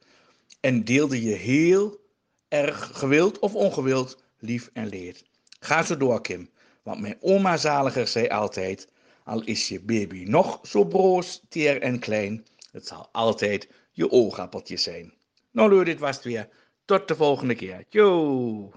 En 0.60 0.84
deelde 0.84 1.24
je 1.24 1.34
heel 1.34 2.00
erg 2.48 2.90
gewild 2.94 3.40
of 3.40 3.56
ongewild 3.56 4.24
lief 4.40 4.70
en 4.74 4.88
leed. 4.88 5.24
Ga 5.60 5.84
zo 5.84 5.98
door, 5.98 6.22
Kim. 6.22 6.50
Want 6.84 7.00
mijn 7.02 7.18
oma 7.22 7.58
zaliger 7.58 8.08
zei 8.08 8.28
altijd: 8.28 8.88
al 9.24 9.44
is 9.44 9.68
je 9.68 9.82
baby 9.82 10.24
nog 10.24 10.60
zo 10.64 10.86
broos, 10.86 11.42
teer 11.50 11.82
en 11.82 12.00
klein, 12.00 12.46
het 12.72 12.88
zal 12.88 13.10
altijd 13.12 13.70
je 13.92 14.12
oogappeltje 14.12 14.78
zijn. 14.78 15.14
Nou, 15.52 15.70
Leur, 15.70 15.86
dit 15.86 16.00
was 16.00 16.16
het 16.16 16.26
weer. 16.26 16.50
Tot 16.86 17.08
de 17.08 17.16
volgende 17.16 17.56
keer. 17.56 17.86
Yo! 17.90 18.72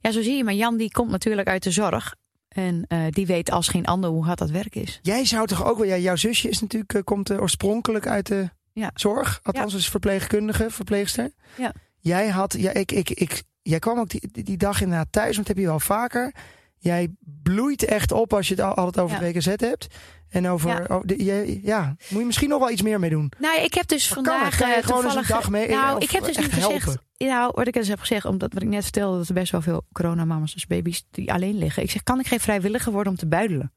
Ja, 0.00 0.10
zo 0.10 0.22
zie 0.22 0.36
je. 0.36 0.44
Maar 0.44 0.54
Jan 0.54 0.76
die 0.76 0.92
komt 0.92 1.10
natuurlijk 1.10 1.48
uit 1.48 1.62
de 1.62 1.70
zorg. 1.70 2.16
En 2.52 2.84
eh, 2.88 2.98
die 3.10 3.26
weet 3.26 3.50
als 3.50 3.68
geen 3.68 3.84
ander 3.86 4.10
hoe 4.10 4.24
hard 4.24 4.38
dat 4.38 4.50
werk 4.50 4.74
is. 4.74 4.98
Jij 5.02 5.24
zou 5.24 5.46
toch 5.46 5.64
ook 5.64 5.78
wel... 5.78 5.86
Ja, 5.86 5.96
jouw 5.96 6.16
zusje 6.16 6.48
is 6.48 6.60
natuurlijk, 6.60 6.92
eh, 6.94 7.02
komt 7.04 7.30
eh, 7.30 7.40
oorspronkelijk 7.40 8.06
uit 8.06 8.26
de 8.26 8.50
Ja. 8.72 8.90
zorg. 8.94 9.40
Althans, 9.42 9.74
is 9.74 9.88
verpleegkundige, 9.88 10.66
verpleegster. 10.70 11.30
Ja. 11.56 11.72
Jij 11.98 12.28
had... 12.28 12.54
Ja, 12.58 12.72
ik, 12.72 12.92
ik, 12.92 13.10
ik, 13.10 13.42
jij 13.62 13.78
kwam 13.78 13.98
ook 13.98 14.08
die, 14.10 14.28
die- 14.32 14.44
die 14.44 14.56
dag 14.56 14.80
inderdaad 14.80 15.08
thuis, 15.12 15.34
want 15.34 15.46
dat 15.46 15.56
heb 15.56 15.64
je 15.64 15.70
wel 15.70 15.80
vaker. 15.80 16.34
Jij 16.82 17.08
bloeit 17.42 17.84
echt 17.84 18.12
op 18.12 18.32
als 18.32 18.48
je 18.48 18.54
het 18.54 18.62
al- 18.64 18.74
altijd 18.74 19.04
over 19.04 19.32
Ja. 19.32 19.56
hebt. 19.56 19.86
En 20.28 20.48
over, 20.48 20.68
Ja. 20.70 20.84
oh, 20.96 21.02
de- 21.04 21.24
je- 21.24 21.60
ja, 21.62 21.96
moet 22.08 22.20
je 22.20 22.26
misschien 22.26 22.48
nog 22.48 22.58
wel 22.58 22.70
iets 22.70 22.82
meer 22.82 22.98
mee 22.98 23.10
doen. 23.10 23.32
Nou, 23.38 23.60
ik 23.62 23.74
heb 23.74 23.88
dus 23.88 24.04
Maar 24.08 24.14
vandaag? 24.24 24.56
Kan 24.56 24.70
eh, 24.70 24.82
gewoon 24.82 25.04
eens 25.04 25.14
een 25.14 25.24
dag 25.28 25.50
mee- 25.50 25.68
nou, 25.68 25.96
of 25.96 26.02
ik 26.02 26.10
heb 26.10 26.24
dus 26.24 26.36
niet 26.36 26.52
gezegd... 26.52 26.84
helpen? 26.84 27.02
Nou, 27.18 27.52
wat 27.54 27.66
ik 27.66 27.72
dus 27.74 27.88
heb 27.88 27.98
gezegd, 27.98 28.24
omdat 28.24 28.52
wat 28.52 28.62
ik 28.62 28.68
net 28.68 28.82
vertelde... 28.82 29.18
dat 29.18 29.28
er 29.28 29.34
best 29.34 29.52
wel 29.52 29.62
veel 29.62 29.82
coronamama's, 29.92 30.52
dus 30.52 30.66
baby's, 30.66 31.06
die 31.10 31.32
alleen 31.32 31.58
liggen. 31.58 31.82
Ik 31.82 31.90
zeg, 31.90 32.02
kan 32.02 32.20
ik 32.20 32.26
geen 32.26 32.40
vrijwilliger 32.40 32.92
worden 32.92 33.12
om 33.12 33.18
te 33.18 33.26
buidelen? 33.26 33.72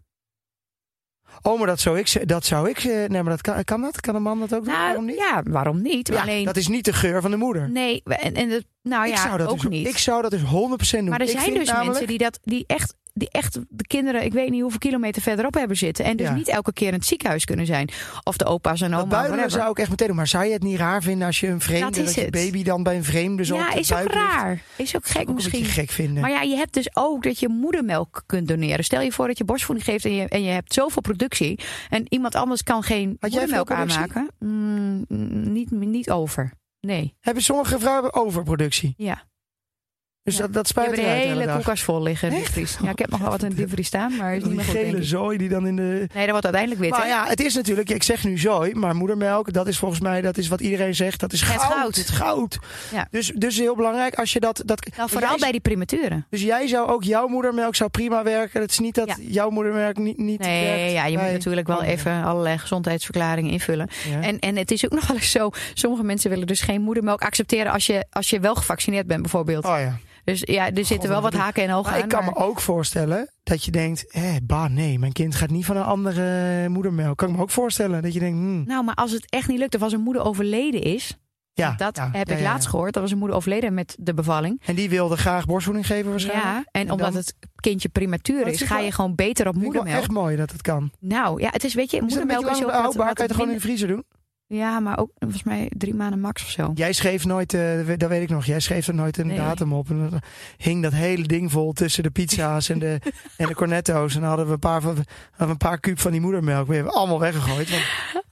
Oh, 1.41 1.57
maar 1.57 1.67
dat 1.67 1.79
zou 1.79 1.99
ik, 1.99 2.27
dat 2.27 2.45
zou 2.45 2.69
ik, 2.69 2.79
ze- 2.79 3.05
nee, 3.09 3.21
maar 3.23 3.31
dat 3.31 3.41
kan, 3.41 3.63
kan 3.63 3.81
dat? 3.81 4.01
Kan 4.01 4.15
een 4.15 4.21
man 4.21 4.39
dat 4.39 4.53
ook 4.55 4.63
doen? 4.65 4.73
Nou, 4.73 4.85
Waarom 4.85 5.05
niet? 5.05 5.15
ja, 5.17 5.41
waarom 5.49 5.81
niet? 5.81 6.07
Ja, 6.07 6.21
alleen, 6.21 6.45
dat 6.45 6.57
is 6.57 6.67
niet 6.67 6.85
de 6.85 6.93
geur 6.93 7.21
van 7.21 7.31
de 7.31 7.37
moeder. 7.37 7.69
Nee, 7.69 8.01
en, 8.05 8.33
en 8.33 8.49
dat, 8.49 8.63
nou 8.83 9.07
ik 9.07 9.15
ja, 9.15 9.21
zou 9.21 9.37
dat 9.37 9.47
ook 9.47 9.61
dus, 9.61 9.69
niet. 9.69 9.87
Ik 9.87 9.97
zou 9.97 10.21
dat 10.21 10.31
dus 10.31 10.41
100% 10.41 10.45
doen. 10.45 11.09
maar 11.09 11.19
er 11.21 11.29
Ik 11.29 11.39
zijn 11.39 11.53
dus 11.53 11.67
namelijk- 11.67 11.85
mensen 11.89 12.07
die 12.07 12.17
dat 12.17 12.39
die 12.43 12.63
echt, 12.67 12.95
die 13.17 13.29
echt 13.31 13.59
de 13.69 13.87
kinderen, 13.87 14.23
ik 14.23 14.33
weet 14.33 14.49
niet 14.49 14.61
hoeveel 14.61 14.79
kilometer 14.79 15.21
verderop 15.21 15.53
hebben 15.53 15.77
zitten. 15.77 16.05
En 16.05 16.17
dus 16.17 16.27
Ja. 16.27 16.33
niet 16.33 16.47
elke 16.47 16.73
keer 16.73 16.87
in 16.87 16.93
het 16.93 17.05
ziekenhuis 17.05 17.45
kunnen 17.45 17.65
zijn. 17.65 17.89
Of 18.23 18.37
de 18.37 18.45
opa's 18.45 18.81
en 18.81 18.93
oma's. 18.93 19.07
buidelen 19.09 19.51
zou 19.51 19.69
ik 19.71 19.77
echt 19.79 19.89
meteen 19.89 20.07
doen. 20.07 20.15
Maar 20.15 20.27
zou 20.27 20.45
je 20.45 20.51
het 20.53 20.63
niet 20.63 20.77
raar 20.77 21.01
vinden 21.03 21.27
als 21.27 21.39
je 21.39 21.47
een 21.47 21.61
vreemde, 21.61 21.85
Dat 21.85 21.93
dat, 21.95 22.05
is 22.07 22.15
je 22.15 22.21
het. 22.21 22.31
baby 22.31 22.63
dan 22.63 22.83
bij 22.83 22.95
een 22.95 23.03
vreemde 23.03 23.45
zo 23.45 23.55
ja, 23.55 23.73
is 23.73 23.93
ook 23.93 23.99
ligt? 23.99 24.13
raar. 24.13 24.61
Is 24.75 24.95
ook 24.95 25.05
gek 25.05 25.29
ook 25.29 25.35
misschien. 25.35 25.59
een 25.59 25.65
gek 25.65 25.89
vinden. 25.89 26.21
Maar 26.21 26.31
ja, 26.31 26.41
je 26.41 26.55
hebt 26.55 26.73
dus 26.73 26.89
ook 26.95 27.23
dat 27.23 27.39
je 27.39 27.49
moedermelk 27.49 28.23
kunt 28.25 28.47
doneren. 28.47 28.83
Stel 28.83 29.01
je 29.01 29.11
voor 29.11 29.27
dat 29.27 29.37
je 29.37 29.43
borstvoeding 29.43 29.87
geeft 29.87 30.05
en 30.05 30.13
je, 30.15 30.27
en 30.27 30.43
je 30.43 30.49
hebt 30.51 30.73
zoveel 30.73 31.01
productie. 31.01 31.59
En 31.89 32.05
iemand 32.09 32.35
anders 32.35 32.63
kan 32.63 32.83
geen 32.83 33.17
Had 33.19 33.31
moedermelk 33.31 33.71
aanmaken. 33.71 34.29
Mm, 34.39 35.05
niet, 35.53 35.71
niet 35.71 36.09
over. 36.11 36.51
Nee, 36.79 37.15
Hebben 37.19 37.43
sommige 37.43 37.79
vrouwen 37.79 38.13
overproductie? 38.13 38.93
ja. 38.97 39.23
Dus 40.25 40.35
Ja. 40.35 40.41
dat, 40.41 40.53
dat 40.53 40.67
spuit 40.67 40.87
hebt 40.87 40.97
een 40.99 41.03
eruit 41.05 41.21
de 41.23 41.27
hele 41.39 41.51
koelkast 41.51 41.83
vol 41.83 42.01
liggen. 42.01 42.31
Ja, 42.83 42.89
ik 42.89 42.99
heb 42.99 43.09
nog 43.09 43.19
wel 43.19 43.29
wat 43.29 43.43
in 43.43 43.49
de 43.49 43.55
diepvries 43.55 43.87
staan, 43.87 44.15
maar 44.15 44.29
is 44.35 44.37
niet 44.37 44.45
Die 44.47 44.55
meer 44.55 44.65
goed, 44.65 44.73
denk 44.73 44.85
gele 44.87 45.03
zooi 45.03 45.37
die 45.37 45.49
dan 45.49 45.67
in 45.67 45.75
de... 45.75 45.83
Nee, 45.83 46.07
dat 46.23 46.29
wordt 46.29 46.43
uiteindelijk 46.43 46.81
wit, 46.81 46.89
Maar 46.91 47.01
hè? 47.01 47.07
ja, 47.07 47.25
het 47.27 47.39
is 47.41 47.55
natuurlijk, 47.55 47.89
ik 47.89 48.03
zeg 48.03 48.23
nu 48.23 48.37
zooi, 48.37 48.73
maar 48.75 48.95
moedermelk, 48.95 49.53
dat 49.53 49.67
is 49.67 49.77
volgens 49.77 49.99
mij, 50.01 50.21
dat 50.21 50.37
is 50.37 50.47
wat 50.47 50.61
iedereen 50.61 50.95
zegt, 50.95 51.19
dat 51.19 51.33
is 51.33 51.41
Het 51.41 51.49
goud. 51.61 51.73
goud. 51.73 51.95
Het 51.95 52.09
goud. 52.09 52.57
Ja. 52.93 53.07
Dus, 53.11 53.31
dus 53.35 53.57
heel 53.57 53.75
belangrijk, 53.75 54.15
als 54.15 54.33
je 54.33 54.39
dat... 54.39 54.61
dat 54.65 54.87
Nou, 54.97 55.09
vooral 55.09 55.29
jij- 55.29 55.37
bij 55.39 55.51
die 55.51 55.59
prematuren. 55.59 56.25
Dus 56.29 56.41
jij 56.41 56.67
zou 56.67 56.89
ook, 56.89 57.03
jouw 57.03 57.27
moedermelk 57.27 57.75
zou 57.75 57.89
prima 57.89 58.23
werken. 58.23 58.61
Het 58.61 58.71
is 58.71 58.79
niet 58.79 58.95
dat 58.95 59.07
Ja. 59.07 59.15
jouw 59.19 59.49
moedermelk 59.49 59.97
niet, 59.97 60.17
niet 60.17 60.39
Nee, 60.39 60.63
werkt 60.65 60.91
ja, 60.91 61.05
je 61.05 61.17
moet 61.17 61.31
natuurlijk 61.31 61.67
wel 61.67 61.83
even 61.83 62.23
allerlei 62.23 62.57
gezondheidsverklaringen 62.57 63.51
invullen. 63.51 63.87
En, 64.21 64.39
en 64.39 64.55
het 64.57 64.71
is 64.71 64.85
ook 64.85 64.91
nog 64.91 65.07
wel 65.07 65.17
eens 65.17 65.31
zo, 65.31 65.49
sommige 65.73 66.03
mensen 66.03 66.29
willen 66.29 66.47
dus 66.47 66.61
geen 66.61 66.81
moedermelk 66.81 67.21
accepteren 67.21 67.71
als 67.71 67.85
je, 67.85 68.05
als 68.11 68.29
je 68.29 68.39
wel 68.39 68.55
gevaccineerd 68.55 69.07
bent 69.07 69.21
bijvoorbeeld. 69.21 69.65
Oh 69.65 69.77
ja. 69.79 69.97
Dus 70.25 70.41
ja, 70.45 70.71
er 70.71 70.85
zitten 70.85 71.09
wel 71.09 71.21
wat 71.21 71.33
haken 71.33 71.63
en 71.63 71.73
ogen 71.73 71.91
aan. 71.93 71.99
ik 71.99 72.07
kan 72.07 72.25
maar- 72.25 72.33
me 72.33 72.39
ook 72.39 72.59
voorstellen 72.59 73.31
dat 73.43 73.63
je 73.63 73.71
denkt, 73.71 74.05
hé, 74.07 74.37
bah, 74.43 74.69
nee, 74.69 74.99
mijn 74.99 75.11
kind 75.13 75.35
gaat 75.35 75.49
niet 75.49 75.65
van 75.65 75.77
een 75.77 75.83
andere 75.83 76.69
moedermelk. 76.69 77.17
Kan 77.17 77.29
ik 77.29 77.35
me 77.35 77.41
ook 77.41 77.49
voorstellen 77.49 78.01
dat 78.01 78.13
je 78.13 78.19
denkt, 78.19 78.37
hmm, 78.37 78.63
Nou, 78.65 78.83
maar 78.83 78.95
als 78.95 79.11
het 79.11 79.29
echt 79.31 79.47
niet 79.47 79.59
lukt 79.59 79.75
of 79.75 79.81
als 79.81 79.93
een 79.93 80.01
moeder 80.01 80.23
overleden 80.23 80.81
is, 80.81 81.17
ja. 81.53 81.73
dat 81.77 81.95
ja, 81.97 82.09
heb 82.11 82.27
ja, 82.27 82.33
ik 82.33 82.39
ja, 82.41 82.45
laatst 82.51 82.69
gehoord, 82.69 82.93
dat 82.93 83.01
was 83.01 83.11
een 83.11 83.17
moeder 83.17 83.37
overleden 83.37 83.73
met 83.73 83.95
de 83.99 84.13
bevalling. 84.13 84.61
En 84.65 84.75
die 84.75 84.89
wilde 84.89 85.17
graag 85.17 85.45
borstvoeding 85.45 85.85
geven 85.87 86.09
waarschijnlijk. 86.09 86.47
Ja, 86.49 86.57
en 86.57 86.65
En 86.85 86.91
omdat 86.91 87.07
dan- 87.07 87.15
het 87.17 87.35
kindje 87.55 87.89
prematuur 87.89 88.47
is, 88.47 88.61
ga 88.61 88.79
je 88.79 88.91
gewoon 88.91 89.15
beter 89.15 89.47
op 89.47 89.55
moedermelk. 89.55 89.97
echt 89.97 90.11
mooi 90.11 90.35
dat 90.35 90.51
het 90.51 90.61
kan. 90.61 90.91
Nou, 90.99 91.41
ja, 91.41 91.49
het 91.51 91.63
is, 91.63 91.73
weet 91.73 91.91
je, 91.91 91.97
Is 91.97 92.01
moedermelk 92.03 92.39
is 92.45 92.59
lang 92.59 92.63
ook 92.63 92.71
houdbaar? 92.71 93.13
Kan 93.13 93.15
je 93.15 93.21
het 93.23 93.31
gewoon 93.31 93.47
in 93.49 93.55
de 93.55 93.61
vriezer 93.61 93.87
doen? 93.87 94.03
Ja, 94.47 94.79
maar 94.79 94.97
ook 94.99 95.11
volgens 95.19 95.43
mij 95.43 95.71
drie 95.77 95.93
maanden 95.95 96.19
max 96.19 96.43
of 96.43 96.49
zo. 96.49 96.71
Jij 96.75 96.93
schreef 96.93 97.25
nooit, 97.25 97.53
eh, 97.53 97.61
dat 97.97 98.09
weet 98.09 98.21
ik 98.21 98.29
nog, 98.29 98.45
jij 98.45 98.59
schreef 98.59 98.87
er 98.87 98.93
nooit 98.93 99.17
een 99.17 99.27
Nee. 99.27 99.37
datum 99.37 99.73
op. 99.73 99.89
En 99.89 100.09
dan 100.09 100.21
hing 100.57 100.83
dat 100.83 100.91
hele 100.93 101.27
ding 101.27 101.51
vol 101.51 101.73
tussen 101.73 102.03
de 102.03 102.09
pizza's 102.09 102.69
en 102.69 102.79
de, 102.79 102.99
en 103.37 103.47
de 103.47 103.55
cornetto's. 103.55 104.13
En 104.15 104.19
dan 104.19 104.29
hadden 104.29 104.47
we 104.47 104.53
een 104.53 104.59
paar, 104.59 104.81
van, 104.81 104.97
een 105.37 105.57
paar 105.57 105.79
kuub 105.79 105.99
van 105.99 106.11
die 106.11 106.21
moedermelk. 106.21 106.67
We 106.67 106.75
hebben 106.75 106.93
allemaal 106.93 107.19
weggegooid. 107.19 107.69
Want, 107.69 107.83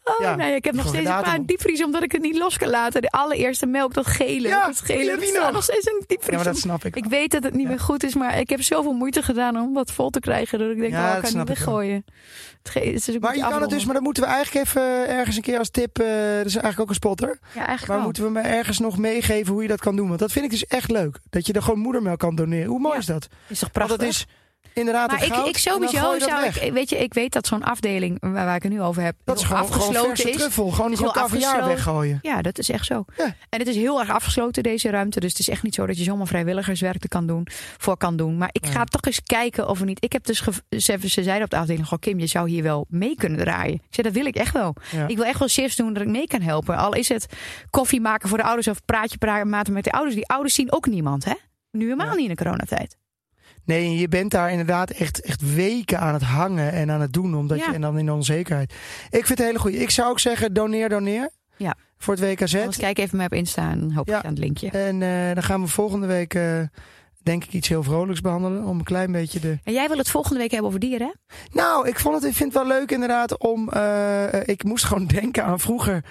Oh 0.03 0.13
Ja, 0.19 0.35
nee, 0.35 0.55
ik 0.55 0.63
heb 0.65 0.73
nog 0.75 0.87
steeds 0.87 1.09
een 1.09 1.21
paar 1.21 1.45
diepvries 1.45 1.83
omdat 1.83 2.03
ik 2.03 2.11
het 2.11 2.21
niet 2.21 2.37
los 2.37 2.57
kan 2.57 2.69
laten. 2.69 3.01
De 3.01 3.09
allereerste 3.09 3.65
melk, 3.65 3.93
dat 3.93 4.07
gele. 4.07 4.47
Ja, 4.47 4.65
dat 4.65 4.79
gele, 4.81 5.17
dat 5.17 5.41
nog. 5.43 5.51
nog 5.51 5.63
steeds 5.63 5.85
in 5.85 5.93
de 5.93 5.99
ja, 5.99 6.05
diepvries. 6.07 6.35
maar 6.35 6.45
dat 6.45 6.57
snap 6.57 6.85
ik. 6.85 6.95
Ik 6.95 7.05
weet 7.05 7.31
dat 7.31 7.43
het 7.43 7.53
niet 7.53 7.61
Ja. 7.63 7.67
meer 7.69 7.79
goed 7.79 8.03
is, 8.03 8.15
maar 8.15 8.39
ik 8.39 8.49
heb 8.49 8.61
zoveel 8.61 8.93
moeite 8.93 9.21
gedaan 9.21 9.57
om 9.57 9.73
dat 9.73 9.91
vol 9.91 10.09
te 10.09 10.19
krijgen. 10.19 10.59
Dat 10.59 10.69
ik 10.71 10.77
denk, 10.79 10.91
Ja, 10.93 11.11
oh, 11.11 11.17
ik 11.17 11.23
kan 11.23 11.37
niet 11.37 11.47
weggooien. 11.47 12.05
Het, 12.63 12.75
is 13.07 13.19
Maar 13.19 13.31
een 13.31 13.37
je 13.37 13.47
kan 13.49 13.61
het 13.61 13.69
dus, 13.69 13.85
maar 13.85 13.93
dat 13.93 14.03
moeten 14.03 14.23
we 14.23 14.29
eigenlijk 14.29 14.65
even 14.65 14.81
eh, 14.81 15.17
ergens 15.17 15.35
een 15.35 15.41
keer 15.41 15.57
als 15.57 15.69
tip. 15.69 15.99
eh 15.99 16.05
dat 16.37 16.45
is 16.45 16.53
eigenlijk 16.53 16.79
ook 16.79 16.89
een 16.89 16.95
spotter. 16.95 17.39
Ja, 17.41 17.55
eigenlijk 17.55 17.87
Maar 17.87 17.95
wel. 17.97 18.05
moeten 18.05 18.23
we 18.23 18.29
me 18.29 18.39
ergens 18.41 18.79
nog 18.79 18.97
meegeven 18.97 19.53
hoe 19.53 19.61
je 19.61 19.67
dat 19.67 19.79
kan 19.79 19.95
doen? 19.95 20.07
Want 20.07 20.19
dat 20.19 20.31
vind 20.31 20.45
ik 20.45 20.51
dus 20.51 20.65
echt 20.65 20.91
leuk. 20.91 21.19
Dat 21.29 21.47
je 21.47 21.53
er 21.53 21.61
gewoon 21.61 21.79
moedermelk 21.79 22.19
kan 22.19 22.35
doneren. 22.35 22.67
Hoe 22.69 22.79
mooi 22.79 22.97
is 22.97 23.05
dat? 23.05 23.27
is 23.47 23.59
toch 23.59 23.69
Want 23.73 23.87
prachtig? 23.87 24.07
is 24.07 24.25
inderdaad 24.73 25.11
maar 25.11 25.47
ik, 25.47 25.57
sowieso 25.57 26.19
zou 26.19 26.45
ik, 26.45 26.73
weet 26.73 26.89
je, 26.89 26.97
ik 26.97 27.13
weet 27.13 27.31
dat 27.33 27.47
zo'n 27.47 27.63
afdeling 27.63 28.17
waar, 28.19 28.31
waar 28.33 28.55
ik 28.55 28.63
het 28.63 28.71
nu 28.71 28.81
over 28.81 29.01
heb, 29.03 29.15
Dat 29.23 29.39
is 29.39 29.43
gewoon, 29.43 29.63
gewoon 29.65 29.77
afgesloten 29.79 30.09
verse 30.15 30.29
is. 30.29 30.35
truffel. 30.37 30.69
Gewoon, 30.71 30.95
gewoon 30.97 31.13
afgesloten. 31.13 31.67
weggooien. 31.67 32.19
Ja, 32.21 32.41
dat 32.41 32.57
is 32.57 32.69
echt 32.69 32.85
zo. 32.85 33.05
Ja. 33.17 33.35
En 33.49 33.59
het 33.59 33.67
is 33.67 33.75
heel 33.75 33.99
erg 33.99 34.09
afgesloten, 34.09 34.63
deze 34.63 34.89
ruimte. 34.89 35.19
Dus 35.19 35.29
het 35.29 35.39
is 35.39 35.49
echt 35.49 35.63
niet 35.63 35.75
zo 35.75 35.85
dat 35.85 35.97
je 35.97 36.03
zomaar 36.03 36.27
vrijwilligerswerk 36.27 37.03
er 37.03 37.09
kan 37.09 37.27
doen, 37.27 37.47
voor 37.77 37.97
kan 37.97 38.15
doen. 38.15 38.37
Maar 38.37 38.49
ik 38.51 38.65
ga 38.65 38.79
Ja. 38.79 38.83
toch 38.83 39.01
eens 39.01 39.21
kijken 39.23 39.67
of 39.69 39.79
er 39.79 39.85
niet... 39.85 40.03
Ik 40.03 40.11
heb 40.13 40.25
dus... 40.25 40.43
Ze, 40.69 40.97
ze 41.07 41.23
zeiden 41.23 41.43
op 41.43 41.49
de 41.49 41.57
afdeling, 41.57 41.87
goh 41.87 41.99
Kim, 41.99 42.19
je 42.19 42.27
zou 42.27 42.49
hier 42.49 42.63
wel 42.63 42.85
mee 42.89 43.15
kunnen 43.15 43.39
draaien. 43.39 43.73
Ik 43.73 43.81
zei, 43.89 44.07
dat 44.07 44.15
wil 44.15 44.25
ik 44.25 44.35
echt 44.35 44.53
wel. 44.53 44.75
Ja. 44.91 45.07
Ik 45.07 45.15
wil 45.15 45.25
echt 45.25 45.39
wel 45.39 45.47
shifts 45.47 45.75
doen 45.75 45.93
dat 45.93 46.03
ik 46.03 46.09
mee 46.09 46.27
kan 46.27 46.41
helpen. 46.41 46.77
Al 46.77 46.93
is 46.95 47.09
het 47.09 47.25
koffie 47.69 48.01
maken 48.01 48.29
voor 48.29 48.37
de 48.37 48.43
ouders 48.43 48.67
of 48.67 48.85
praatje 48.85 49.17
praten 49.17 49.73
met 49.73 49.83
de 49.83 49.91
ouders. 49.91 50.15
Die 50.15 50.27
ouders 50.27 50.53
zien 50.53 50.71
ook 50.71 50.85
niemand, 50.87 51.25
hè? 51.25 51.33
Nu 51.71 51.83
helemaal 51.83 52.15
niet 52.15 52.29
in 52.29 52.35
de 52.35 52.43
coronatijd. 52.43 52.97
Nee, 53.65 53.97
je 53.97 54.07
bent 54.07 54.31
daar 54.31 54.51
inderdaad 54.51 54.89
echt, 54.89 55.21
echt 55.21 55.53
weken 55.55 55.99
aan 55.99 56.13
het 56.13 56.23
hangen 56.23 56.71
en 56.71 56.91
aan 56.91 57.01
het 57.01 57.13
doen. 57.13 57.35
Omdat 57.35 57.57
Ja. 57.57 57.65
je, 57.67 57.73
en 57.73 57.81
dan 57.81 57.97
in 57.97 58.05
de 58.05 58.13
onzekerheid. 58.13 58.73
Ik 59.09 59.09
vind 59.09 59.27
het 59.27 59.39
een 59.39 59.45
hele 59.45 59.59
goede. 59.59 59.77
Ik 59.77 59.89
zou 59.89 60.09
ook 60.09 60.19
zeggen, 60.19 60.53
doneer, 60.53 60.89
doneer. 60.89 61.29
Ja. 61.57 61.75
Voor 61.97 62.13
het 62.15 62.23
WKZ. 62.23 62.55
Anders 62.55 62.77
kijk 62.77 62.97
even 62.97 63.17
maar 63.17 63.25
op 63.25 63.33
Insta 63.33 63.71
en 63.71 63.91
hoop 63.93 64.07
Ja. 64.07 64.17
je 64.17 64.23
aan 64.23 64.29
het 64.29 64.39
linkje. 64.39 64.69
En 64.69 65.01
eh, 65.01 65.33
dan 65.33 65.43
gaan 65.43 65.61
we 65.61 65.67
volgende 65.67 66.07
week, 66.07 66.33
eh, 66.33 66.59
denk 67.23 67.43
ik, 67.43 67.53
iets 67.53 67.67
heel 67.67 67.83
vrolijks 67.83 68.21
behandelen. 68.21 68.63
Om 68.65 68.77
een 68.77 68.83
klein 68.83 69.11
beetje 69.11 69.39
de... 69.39 69.57
En 69.63 69.73
jij 69.73 69.87
wil 69.87 69.97
het 69.97 70.09
volgende 70.09 70.39
week 70.39 70.51
hebben 70.51 70.67
over 70.67 70.79
dieren, 70.79 71.07
hè? 71.07 71.35
Nou, 71.51 71.87
ik, 71.87 71.99
vond 71.99 72.15
het, 72.15 72.23
ik 72.23 72.35
vind 72.35 72.53
het 72.53 72.63
wel 72.67 72.77
leuk 72.77 72.91
inderdaad 72.91 73.37
om... 73.37 73.69
eh, 73.69 74.47
ik 74.47 74.63
moest 74.63 74.85
gewoon 74.85 75.05
denken 75.19 75.43
aan 75.43 75.59
vroeger... 75.59 76.03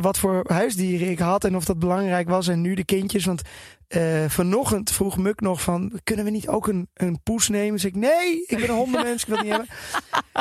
wat 0.00 0.18
voor 0.18 0.44
huisdieren 0.48 1.10
ik 1.10 1.18
had 1.18 1.44
en 1.44 1.56
of 1.56 1.64
dat 1.64 1.78
belangrijk 1.78 2.28
was. 2.28 2.48
En 2.48 2.60
nu 2.60 2.74
de 2.74 2.84
kindjes. 2.84 3.24
Want 3.24 3.42
eh, 3.94 4.28
vanochtend 4.28 4.90
vroeg 4.90 5.16
Muk 5.16 5.40
nog 5.40 5.62
van... 5.62 6.00
Kunnen 6.04 6.24
we 6.24 6.30
niet 6.30 6.48
ook 6.48 6.66
een, 6.66 6.88
een 6.94 7.20
poes 7.22 7.48
nemen? 7.48 7.72
Dus 7.72 7.84
ik, 7.84 7.94
nee, 7.94 8.44
ik 8.46 8.56
ben 8.58 8.68
een 8.68 8.74
hondenmens. 8.74 9.22
Ik 9.22 9.28
wil 9.28 9.36
het 9.36 9.46
niet 9.46 9.56
hebben. 9.56 9.74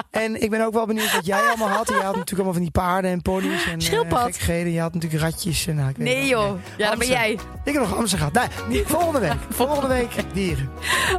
En 0.10 0.42
ik 0.42 0.50
ben 0.50 0.66
ook 0.66 0.74
wel 0.74 0.86
benieuwd 0.86 1.14
wat 1.14 1.26
jij 1.26 1.48
allemaal 1.48 1.68
had. 1.68 1.88
Je 1.88 1.94
had 1.94 2.04
natuurlijk 2.04 2.32
allemaal 2.32 2.54
van 2.54 2.62
die 2.62 2.72
paarden 2.72 3.12
en 3.12 3.22
ponies. 3.22 3.66
En, 3.66 3.82
Schildpad. 3.82 4.24
gekkigheden. 4.24 4.72
Je 4.72 4.80
had 4.80 4.94
natuurlijk 4.94 5.24
ratjes. 5.24 5.68
En, 5.68 5.76
nou, 5.76 5.90
ik 5.90 5.98
weet 5.98 6.08
Nee 6.08 6.28
joh, 6.28 6.60
ja 6.78 6.90
dat 6.90 7.00
ben 7.00 7.08
jij. 7.08 7.32
Ik 7.64 7.74
heb 7.74 7.82
nog 7.82 7.98
Amsterdam 7.98 8.32
gehad. 8.32 8.68
Nee, 8.70 8.84
volgende 8.98 9.20
week. 9.20 9.38
Volgende 9.50 9.88
week 9.88 10.10
dieren. 10.34 10.70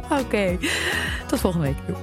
Oké, 0.09 0.57
tot 1.27 1.39
volgende 1.39 1.67
week. 1.67 1.95